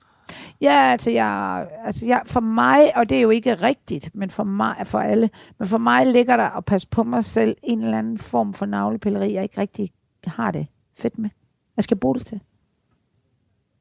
Ja, 0.61 0.91
altså, 0.93 1.11
jeg, 1.11 1.67
altså 1.85 2.07
jeg, 2.07 2.23
for 2.27 2.41
mig, 2.41 2.97
og 2.97 3.09
det 3.09 3.17
er 3.17 3.23
jo 3.23 3.31
ikke 3.31 3.55
rigtigt, 3.55 4.11
men 4.15 4.31
for 4.31 4.45
mig, 4.45 4.77
for 4.85 4.99
alle, 4.99 5.31
men 5.59 5.69
for 5.69 5.79
mig 5.79 6.07
ligger 6.07 6.37
der 6.37 6.57
at 6.57 6.65
passe 6.65 6.89
på 6.89 7.03
mig 7.03 7.25
selv 7.25 7.57
en 7.63 7.83
eller 7.83 7.99
anden 7.99 8.19
form 8.19 8.55
for 8.55 8.67
navlepilleri, 8.67 9.33
jeg 9.33 9.43
ikke 9.43 9.61
rigtig 9.61 9.91
har 10.25 10.51
det 10.51 10.67
fedt 10.99 11.19
med. 11.19 11.31
Jeg 11.77 11.85
skal 11.85 11.97
bruge 11.97 12.15
det 12.15 12.27
til. 12.27 12.41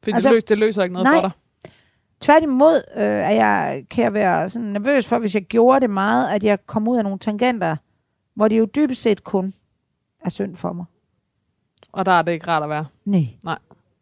Fordi 0.03 0.13
Altså, 0.15 0.29
det, 0.29 0.35
løs, 0.35 0.43
det 0.43 0.57
løser 0.57 0.83
ikke 0.83 0.93
noget 0.93 1.03
nej. 1.03 1.15
for 1.15 1.21
dig. 1.21 1.31
Tværtimod 2.21 2.75
øh, 2.95 3.03
er 3.03 3.29
jeg, 3.29 3.85
kan 3.89 4.03
jeg 4.03 4.13
være 4.13 4.49
sådan 4.49 4.67
nervøs 4.67 5.07
for, 5.07 5.19
hvis 5.19 5.35
jeg 5.35 5.43
gjorde 5.43 5.79
det 5.79 5.89
meget, 5.89 6.29
at 6.29 6.43
jeg 6.43 6.65
kom 6.65 6.87
ud 6.87 6.97
af 6.97 7.03
nogle 7.03 7.19
tangenter, 7.19 7.75
hvor 8.33 8.47
det 8.47 8.59
jo 8.59 8.65
dybest 8.65 9.01
set 9.01 9.23
kun 9.23 9.53
er 10.25 10.29
synd 10.29 10.55
for 10.55 10.73
mig. 10.73 10.85
Og 11.91 12.05
der 12.05 12.11
er 12.11 12.21
det 12.21 12.31
ikke 12.31 12.47
rart 12.47 12.63
at 12.63 12.69
være. 12.69 12.85
Nej. 13.05 13.27
Nej. 13.43 13.57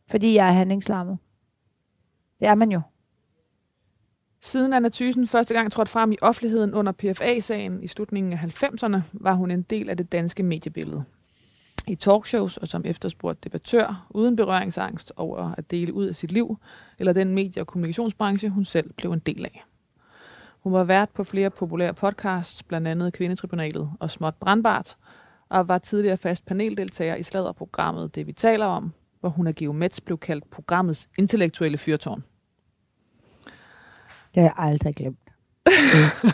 Fordi 0.08 0.36
jeg 0.36 0.48
er 0.48 0.52
handlingslammet. 0.52 1.18
Det 2.40 2.48
er 2.48 2.56
man 2.56 2.72
jo. 2.72 2.82
Siden 4.42 4.74
Anna 4.74 4.90
Thysen 4.90 5.28
første 5.28 5.54
gang 5.54 5.72
trådte 5.72 5.92
frem 5.92 6.12
i 6.12 6.18
offentligheden 6.22 6.74
under 6.74 6.92
PFA-sagen 6.92 7.84
i 7.84 7.88
slutningen 7.88 8.34
af 8.34 8.64
90'erne, 8.64 8.98
var 9.14 9.34
hun 9.34 9.52
en 9.52 9.62
del 9.62 9.90
af 9.90 9.98
det 9.98 10.12
danske 10.12 10.44
mediebillede. 10.44 11.04
I 11.88 11.96
talkshows 11.96 12.58
og 12.58 12.68
som 12.68 12.82
efterspurgt 12.86 13.44
debattør, 13.44 14.08
uden 14.10 14.36
berøringsangst 14.36 15.14
over 15.16 15.54
at 15.58 15.72
dele 15.72 15.94
ud 15.94 16.06
af 16.06 16.16
sit 16.16 16.32
liv, 16.32 16.58
eller 17.00 17.14
den 17.14 17.36
medie- 17.36 17.62
og 17.62 17.68
kommunikationsbranche, 17.68 18.50
hun 18.50 18.66
selv 18.66 18.94
blev 18.94 19.12
en 19.12 19.20
del 19.20 19.46
af. 19.46 19.64
Hun 20.60 20.74
var 20.74 20.84
vært 20.84 21.10
på 21.10 21.24
flere 21.24 21.50
populære 21.50 21.94
podcasts, 21.94 22.64
blandt 22.64 22.88
andet 22.88 23.14
Kvindetribunalet 23.14 23.92
og 24.00 24.12
Småt 24.12 24.36
Brandbart, 24.36 24.98
og 25.50 25.68
var 25.68 25.78
tidligere 25.78 26.18
fast 26.18 26.46
paneldeltager 26.46 27.16
i 27.16 27.24
sladderprogrammet 27.24 28.16
Det 28.16 28.28
vi 28.28 28.34
taler 28.34 28.66
om, 28.66 28.94
hvor 29.20 29.30
hun 29.30 29.48
af 29.48 29.56
Geomets 29.56 30.02
blev 30.02 30.18
kaldt 30.18 30.52
programmets 30.52 31.08
intellektuelle 31.18 31.78
fyrtårn. 31.78 32.24
Det 34.36 34.36
har 34.36 34.42
jeg 34.42 34.54
aldrig 34.58 34.96
glemt. 34.96 35.20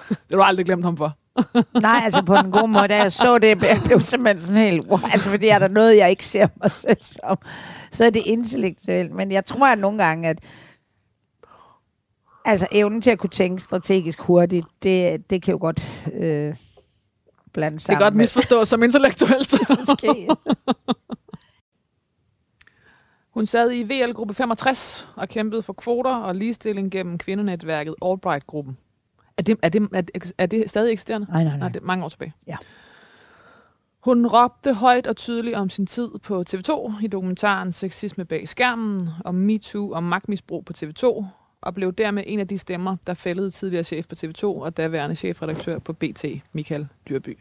Det 0.10 0.30
har 0.30 0.38
du 0.38 0.42
aldrig 0.42 0.66
glemt 0.66 0.86
ham 0.86 0.98
for. 0.98 1.18
Nej, 1.82 2.02
altså 2.04 2.22
på 2.22 2.36
den 2.36 2.52
gode 2.52 2.68
måde, 2.68 2.88
da 2.88 2.96
jeg 2.96 3.12
så 3.12 3.38
det, 3.38 3.48
jeg 3.64 3.82
blev 3.86 4.00
simpelthen 4.00 4.40
sådan 4.40 4.62
helt, 4.62 4.88
wow, 4.88 5.00
altså 5.04 5.30
fordi 5.30 5.48
er 5.48 5.60
der 5.60 5.68
noget, 5.68 5.98
jeg 5.98 6.10
ikke 6.10 6.26
ser 6.26 6.48
mig 6.62 6.72
selv 6.72 6.98
som, 7.02 7.38
så 7.92 8.06
er 8.06 8.10
det 8.10 8.22
intellektuelt. 8.26 9.12
Men 9.12 9.32
jeg 9.32 9.46
tror 9.46 9.68
at 9.68 9.80
nogle 9.80 10.04
gange, 10.04 10.30
at 10.30 10.40
altså 12.46 12.68
evnen 12.72 13.02
til 13.02 13.12
at 13.12 13.20
kunne 13.20 13.30
tænke 13.30 13.64
strategisk 13.64 14.22
hurtigt, 14.22 14.66
det, 14.84 15.30
det 15.30 15.42
kan 15.42 15.52
jo 15.52 15.58
godt 15.62 15.88
øh, 16.14 16.56
blande 17.54 17.74
Det 17.74 17.82
sammen. 17.82 18.00
kan 18.00 18.06
godt 18.06 18.16
misforstås 18.16 18.70
som 18.70 18.84
intellektuelt. 18.84 19.54
Måske. 19.80 20.28
Hun 23.34 23.46
sad 23.46 23.72
i 23.72 23.84
VL-gruppe 23.84 24.34
65 24.34 25.08
og 25.16 25.30
kæmpede 25.30 25.62
for 25.62 25.74
kvoter 25.74 26.16
og 26.16 26.36
ligestilling 26.36 26.92
gennem 26.92 27.18
kvindenetværket 27.18 27.96
Albright-gruppen. 28.06 28.78
Er 29.38 29.44
det, 29.44 29.58
er, 29.62 29.70
det, 29.70 29.90
er, 29.94 30.02
det, 30.02 30.34
er 30.38 30.46
det 30.46 30.70
stadig 30.70 30.92
eksisterende? 30.92 31.28
Nej, 31.30 31.44
nej, 31.44 31.52
Nej, 31.52 31.60
nej. 31.60 31.70
det 31.70 31.80
er 31.80 31.86
mange 31.86 32.06
år 32.06 32.10
tilbage. 32.10 32.34
Ja. 32.48 32.58
Hun 34.00 34.28
råbte 34.28 34.74
højt 34.74 35.08
og 35.08 35.16
tydeligt 35.16 35.56
om 35.56 35.70
sin 35.70 35.86
tid 35.86 36.10
på 36.24 36.44
TV2 36.50 37.04
i 37.04 37.08
dokumentaren 37.08 37.72
Sexisme 37.72 38.26
bag 38.26 38.48
skærmen, 38.48 39.10
om 39.26 39.36
MeToo 39.36 39.92
og 39.92 40.04
magtmisbrug 40.04 40.66
på 40.66 40.74
TV2, 40.78 41.26
og 41.62 41.74
blev 41.74 41.94
dermed 41.94 42.24
en 42.28 42.40
af 42.40 42.48
de 42.48 42.58
stemmer, 42.58 42.96
der 43.08 43.14
fældede 43.14 43.52
tidligere 43.52 43.84
chef 43.84 44.08
på 44.08 44.16
TV2 44.18 44.44
og 44.44 44.78
daværende 44.78 45.16
chefredaktør 45.16 45.80
på 45.80 45.94
BT, 45.94 46.26
Michael 46.54 46.88
Dyrby. 47.10 47.40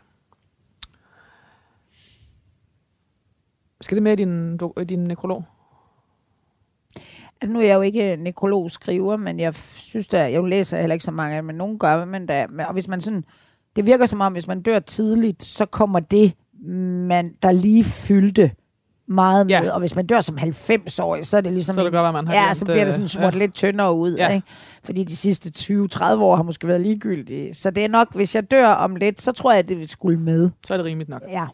Skal 3.81 3.97
det 3.97 4.03
med 4.03 4.13
i 4.13 4.17
din, 4.17 4.57
din 4.89 5.05
nekrolog? 5.05 5.45
Altså 7.43 7.53
nu 7.53 7.61
er 7.61 7.65
jeg 7.67 7.75
jo 7.75 7.81
ikke 7.81 8.17
nekrologskriver, 8.17 9.17
men 9.17 9.41
jeg 9.41 9.55
synes 9.77 10.07
da, 10.07 10.33
jeg 10.33 10.45
læser 10.45 10.79
heller 10.81 10.95
ikke 10.95 11.05
så 11.05 11.11
mange 11.11 11.37
af 11.37 11.43
dem, 11.43 11.47
men 11.47 11.57
nogen 11.57 11.79
gør, 11.79 12.05
men 12.05 12.27
da, 12.27 12.47
og 12.67 12.73
hvis 12.73 12.89
man 12.89 13.01
sådan, 13.01 13.25
det 13.77 13.87
virker 13.87 14.07
som 14.07 14.21
om, 14.21 14.33
hvis 14.33 14.47
man 14.49 14.63
dør 14.63 14.79
tidligt, 14.79 15.45
så 15.45 15.67
kommer 15.67 16.01
det, 16.01 16.33
man, 17.09 17.35
der 17.43 17.53
lige 17.53 17.85
fyldte 17.85 18.51
meget 19.09 19.47
med, 19.47 19.55
Ja. 19.55 19.71
og 19.73 19.81
hvis 19.81 19.97
man 19.97 20.07
dør 20.07 20.21
som 20.21 20.39
90-årig, 20.39 21.27
så 21.27 21.37
er 21.37 21.41
det 21.41 21.53
ligesom, 21.53 21.75
Så 21.75 21.85
det 21.85 21.93
godt, 21.93 22.07
at 22.09 22.15
man 22.15 22.27
har 22.27 22.35
ja, 22.35 22.43
glemt, 22.45 22.57
så 22.57 22.65
bliver 22.65 22.79
det 22.79 22.87
øh, 22.87 22.93
sådan 22.93 23.09
smurt 23.09 23.35
ja. 23.35 23.39
lidt 23.39 23.55
tyndere 23.55 23.95
ud, 23.95 24.15
Ja. 24.17 24.29
ikke? 24.29 24.47
fordi 24.85 25.05
de 25.05 25.17
sidste 25.17 25.51
20-30 25.57 26.15
år 26.15 26.37
har 26.37 26.43
måske 26.43 26.69
været 26.69 26.81
ligegyldige. 26.81 27.55
Så 27.55 27.71
det 27.71 27.85
er 27.85 27.89
nok, 27.89 28.15
hvis 28.15 28.35
jeg 28.35 28.51
dør 28.51 28.69
om 28.69 28.97
lidt, 28.97 29.21
så 29.21 29.33
tror 29.33 29.51
jeg, 29.53 29.59
at 29.59 29.69
det 29.69 29.79
vil 29.79 29.89
skulle 29.89 30.21
med. 30.21 30.51
Så 30.67 30.75
er 30.75 30.79
det 30.79 30.85
rimeligt 30.87 31.11
nok. 31.11 31.23
Ja. 31.29 31.47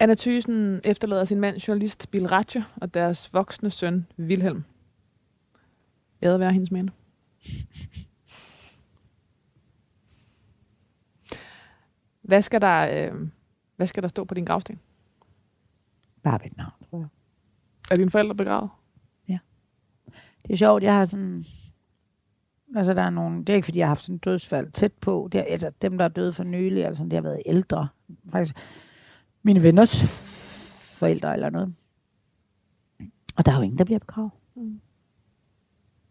Anna 0.00 0.14
Thysen 0.14 0.80
efterlader 0.84 1.24
sin 1.24 1.40
mand, 1.40 1.56
journalist 1.56 2.10
Bill 2.10 2.26
Ratche, 2.26 2.64
og 2.76 2.94
deres 2.94 3.34
voksne 3.34 3.70
søn, 3.70 4.06
Wilhelm. 4.18 4.64
Jeg 6.20 6.40
være 6.40 6.52
hendes 6.52 6.70
minde. 6.70 6.92
Hvad 12.22 12.42
skal 12.42 12.60
der, 12.60 13.10
øh, 13.12 13.28
hvad 13.76 13.86
skal 13.86 14.02
der 14.02 14.08
stå 14.08 14.24
på 14.24 14.34
din 14.34 14.44
gravsten? 14.44 14.80
Bare 16.22 16.38
mit 16.44 16.56
navn, 16.56 16.72
tror 16.90 16.98
jeg. 16.98 17.08
Er 17.90 17.94
dine 17.96 18.10
forældre 18.10 18.34
begravet? 18.34 18.70
Det 20.42 20.52
er 20.52 20.56
sjovt, 20.56 20.82
jeg 20.82 20.94
har 20.94 21.04
sådan... 21.04 21.44
Altså, 22.76 22.94
der 22.94 23.02
er 23.02 23.10
nogle... 23.10 23.38
Det 23.38 23.48
er 23.48 23.54
ikke, 23.54 23.64
fordi 23.64 23.78
jeg 23.78 23.86
har 23.86 23.90
haft 23.90 24.04
sådan 24.04 24.18
dødsfald 24.18 24.70
tæt 24.70 24.92
på. 24.92 25.28
Det 25.32 25.40
er, 25.40 25.44
altså, 25.44 25.72
dem, 25.82 25.98
der 25.98 26.04
er 26.04 26.08
døde 26.08 26.32
for 26.32 26.44
nylig, 26.44 26.86
altså, 26.86 27.04
det 27.04 27.12
har 27.12 27.20
været 27.20 27.42
ældre. 27.46 27.88
Faktisk 28.30 28.56
mine 29.42 29.62
venners 29.62 30.02
forældre 30.98 31.34
eller 31.34 31.50
noget. 31.50 31.74
Og 33.36 33.46
der 33.46 33.52
er 33.52 33.56
jo 33.56 33.62
ingen, 33.62 33.78
der 33.78 33.84
bliver 33.84 33.98
begravet. 33.98 34.30
Mm. 34.54 34.80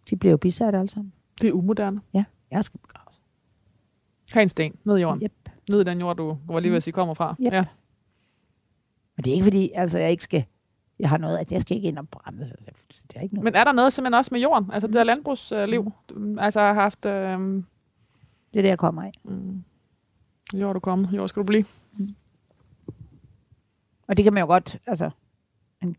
De 0.09 0.15
bliver 0.15 0.31
jo 0.31 0.37
bisat 0.37 0.75
alle 0.75 0.87
sammen. 0.89 1.13
Det 1.41 1.47
er 1.47 1.53
umoderne. 1.53 2.01
Ja, 2.13 2.25
jeg 2.51 2.63
skal 2.63 2.79
begraves. 2.79 3.21
Ha' 4.33 4.41
en 4.41 4.49
sten 4.49 4.75
ned 4.83 4.97
i 4.97 5.01
jorden. 5.01 5.23
Yep. 5.23 5.33
Ned 5.71 5.81
i 5.81 5.83
den 5.83 5.99
jord, 5.99 6.17
du 6.17 6.37
var 6.47 6.59
lige 6.59 6.71
ved 6.71 6.77
at 6.77 6.83
sige 6.83 6.91
kommer 6.93 7.13
fra. 7.13 7.35
Yep. 7.39 7.53
Ja. 7.53 7.65
Men 9.15 9.23
det 9.23 9.31
er 9.31 9.33
ikke 9.33 9.43
fordi, 9.43 9.71
altså 9.75 9.99
jeg 9.99 10.11
ikke 10.11 10.23
skal, 10.23 10.45
jeg 10.99 11.09
har 11.09 11.17
noget, 11.17 11.37
at 11.37 11.51
jeg 11.51 11.61
skal 11.61 11.77
ikke 11.77 11.87
ind 11.87 11.97
og 11.97 12.09
brænde. 12.09 12.47
Så 12.47 12.53
det 13.07 13.15
er 13.15 13.21
ikke 13.21 13.35
noget. 13.35 13.43
Men 13.43 13.55
er 13.55 13.63
der 13.63 13.71
noget 13.71 13.93
simpelthen 13.93 14.17
også 14.17 14.29
med 14.31 14.41
jorden? 14.41 14.71
Altså 14.71 14.87
det 14.87 14.93
der 14.93 15.03
landbrugsliv? 15.03 15.91
Øh, 16.15 16.35
altså 16.39 16.59
har 16.59 16.73
haft... 16.73 17.05
Øh, 17.05 17.39
det 18.53 18.59
er 18.59 18.61
det, 18.61 18.69
jeg 18.69 18.79
kommer 18.79 19.03
af. 19.03 19.11
mm, 19.23 19.63
er 20.53 20.73
du 20.73 20.79
kommet, 20.79 21.09
jord 21.13 21.29
skal 21.29 21.39
du 21.39 21.45
blive. 21.45 21.65
Og 24.09 24.17
det 24.17 24.23
kan 24.23 24.33
man 24.33 24.41
jo 24.41 24.47
godt, 24.47 24.77
altså, 24.85 25.09
en 25.81 25.95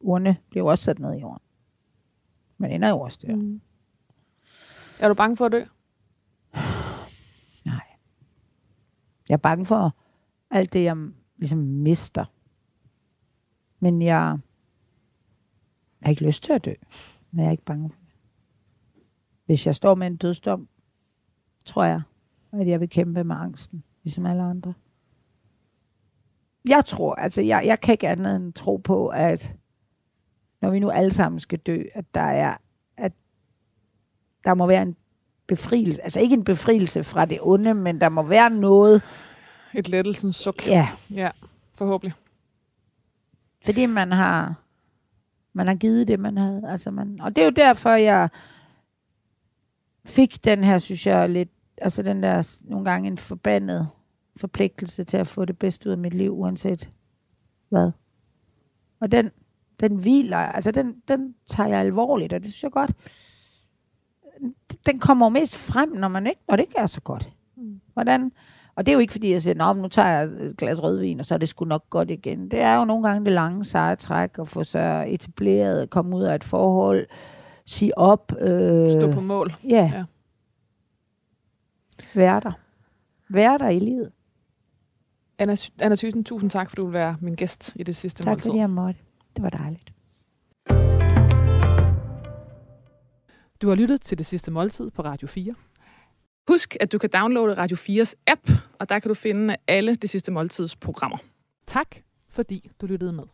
urne 0.00 0.36
bliver 0.50 0.64
jo 0.64 0.66
også 0.66 0.84
sat 0.84 0.98
ned 0.98 1.14
i 1.14 1.20
jorden. 1.20 1.42
Man 2.58 2.70
ender 2.70 2.88
jo 2.88 3.00
også 3.00 3.18
der. 3.22 3.36
Mm. 3.36 3.60
Er 5.00 5.08
du 5.08 5.14
bange 5.14 5.36
for 5.36 5.46
at 5.46 5.52
dø? 5.52 5.64
Nej. 7.70 7.80
Jeg 9.28 9.34
er 9.34 9.36
bange 9.36 9.66
for 9.66 9.96
alt 10.50 10.72
det, 10.72 10.84
jeg 10.84 10.96
ligesom 11.36 11.58
mister. 11.58 12.24
Men 13.78 14.02
jeg 14.02 14.38
har 16.02 16.10
ikke 16.10 16.26
lyst 16.26 16.42
til 16.42 16.52
at 16.52 16.64
dø. 16.64 16.74
Men 17.30 17.40
jeg 17.40 17.46
er 17.46 17.52
ikke 17.52 17.64
bange 17.64 17.90
for 17.90 17.98
det. 17.98 18.08
Hvis 19.44 19.66
jeg 19.66 19.74
står 19.74 19.94
med 19.94 20.06
en 20.06 20.16
dødsdom, 20.16 20.68
tror 21.64 21.84
jeg, 21.84 22.02
at 22.52 22.68
jeg 22.68 22.80
vil 22.80 22.88
kæmpe 22.88 23.24
med 23.24 23.36
angsten, 23.36 23.84
ligesom 24.02 24.26
alle 24.26 24.42
andre. 24.42 24.74
Jeg 26.68 26.84
tror, 26.84 27.14
altså 27.14 27.42
jeg, 27.42 27.62
jeg 27.66 27.80
kan 27.80 27.92
ikke 27.92 28.08
andet 28.08 28.36
end 28.36 28.52
tro 28.52 28.76
på, 28.76 29.08
at 29.08 29.54
når 30.60 30.70
vi 30.70 30.78
nu 30.78 30.90
alle 30.90 31.12
sammen 31.12 31.40
skal 31.40 31.58
dø, 31.58 31.82
at 31.94 32.04
der 32.14 32.20
er, 32.20 32.56
at 32.96 33.12
der 34.44 34.54
må 34.54 34.66
være 34.66 34.82
en 34.82 34.96
befrielse, 35.46 36.02
altså 36.02 36.20
ikke 36.20 36.34
en 36.34 36.44
befrielse 36.44 37.04
fra 37.04 37.24
det 37.24 37.38
onde, 37.42 37.74
men 37.74 38.00
der 38.00 38.08
må 38.08 38.22
være 38.22 38.50
noget, 38.50 39.02
Et 39.74 39.88
lettelsens 39.88 40.36
suk. 40.36 40.66
ja, 40.66 40.88
ja 41.10 41.30
forhåbentlig. 41.74 42.14
fordi 43.64 43.86
man 43.86 44.12
har 44.12 44.54
man 45.52 45.66
har 45.66 45.74
givet 45.74 46.08
det, 46.08 46.20
man 46.20 46.38
havde. 46.38 46.62
Altså 46.68 46.90
man, 46.90 47.20
og 47.20 47.36
det 47.36 47.42
er 47.42 47.46
jo 47.46 47.52
derfor, 47.56 47.90
jeg 47.90 48.28
fik 50.06 50.44
den 50.44 50.64
her, 50.64 50.78
synes 50.78 51.06
jeg, 51.06 51.28
lidt, 51.28 51.50
altså 51.78 52.02
den 52.02 52.22
der 52.22 52.58
nogle 52.64 52.84
gange 52.84 53.06
en 53.06 53.18
forbandet 53.18 53.88
forpligtelse 54.36 55.04
til 55.04 55.16
at 55.16 55.26
få 55.26 55.44
det 55.44 55.58
bedste 55.58 55.88
ud 55.88 55.92
af 55.92 55.98
mit 55.98 56.14
liv, 56.14 56.38
uanset 56.38 56.90
hvad. 57.68 57.90
Og 59.00 59.12
den, 59.12 59.30
den 59.80 59.96
hviler, 59.96 60.36
altså 60.36 60.70
den, 60.70 60.94
den 61.08 61.34
tager 61.46 61.68
jeg 61.68 61.78
alvorligt, 61.78 62.32
og 62.32 62.42
det 62.42 62.52
synes 62.52 62.62
jeg 62.62 62.70
godt. 62.70 62.92
Den 64.86 64.98
kommer 64.98 65.26
jo 65.26 65.30
mest 65.30 65.56
frem, 65.56 65.88
når 65.92 66.08
man 66.08 66.26
ikke, 66.26 66.40
når 66.48 66.56
det 66.56 66.62
ikke 66.62 66.78
er 66.78 66.86
så 66.86 67.00
godt. 67.00 67.30
Hvordan, 67.92 68.32
og 68.74 68.86
det 68.86 68.92
er 68.92 68.94
jo 68.94 69.00
ikke, 69.00 69.12
fordi 69.12 69.30
jeg 69.30 69.42
siger, 69.42 69.54
Nå, 69.54 69.72
nu 69.72 69.88
tager 69.88 70.08
jeg 70.08 70.24
et 70.24 70.56
glas 70.56 70.82
rødvin, 70.82 71.20
og 71.20 71.26
så 71.26 71.34
er 71.34 71.38
det 71.38 71.48
sgu 71.48 71.64
nok 71.64 71.90
godt 71.90 72.10
igen. 72.10 72.50
Det 72.50 72.60
er 72.60 72.76
jo 72.76 72.84
nogle 72.84 73.08
gange 73.08 73.24
det 73.24 73.32
lange, 73.32 73.64
seje 73.64 73.96
træk, 73.96 74.38
at 74.38 74.48
få 74.48 74.64
sig 74.64 75.06
etableret, 75.08 75.90
komme 75.90 76.16
ud 76.16 76.22
af 76.22 76.34
et 76.34 76.44
forhold, 76.44 77.06
sige 77.66 77.98
op. 77.98 78.32
Øh, 78.40 78.90
Stå 78.90 79.12
på 79.12 79.20
mål. 79.20 79.52
Ja. 79.68 79.90
Ja. 79.94 80.04
Være 82.14 82.40
der. 82.40 82.52
Være 83.28 83.58
der 83.58 83.68
i 83.68 83.78
livet. 83.78 84.12
Anna, 85.42 85.56
Anna 85.80 85.96
Thyssen, 85.96 86.24
tusind 86.24 86.50
tak, 86.50 86.70
for 86.70 86.76
du 86.76 86.84
vil 86.84 86.92
være 86.92 87.16
min 87.20 87.34
gæst 87.34 87.72
i 87.76 87.82
det 87.82 87.96
sidste 87.96 88.22
Tak 88.22 88.30
måltid. 88.30 88.50
fordi 88.50 88.58
jeg 88.58 88.70
måtte. 88.70 89.00
Det 89.36 89.42
var 89.42 89.50
dejligt. 89.50 89.92
Du 93.62 93.68
har 93.68 93.74
lyttet 93.74 94.00
til 94.00 94.18
det 94.18 94.26
sidste 94.26 94.50
måltid 94.50 94.90
på 94.90 95.02
Radio 95.02 95.28
4. 95.28 95.54
Husk, 96.48 96.76
at 96.80 96.92
du 96.92 96.98
kan 96.98 97.10
downloade 97.10 97.54
Radio 97.56 97.76
4's 97.76 98.14
app, 98.26 98.50
og 98.78 98.88
der 98.88 98.98
kan 98.98 99.08
du 99.08 99.14
finde 99.14 99.56
alle 99.68 99.96
det 99.96 100.10
sidste 100.10 100.32
måltids 100.32 100.76
programmer. 100.76 101.18
Tak, 101.66 101.96
fordi 102.28 102.70
du 102.80 102.86
lyttede 102.86 103.12
med. 103.12 103.24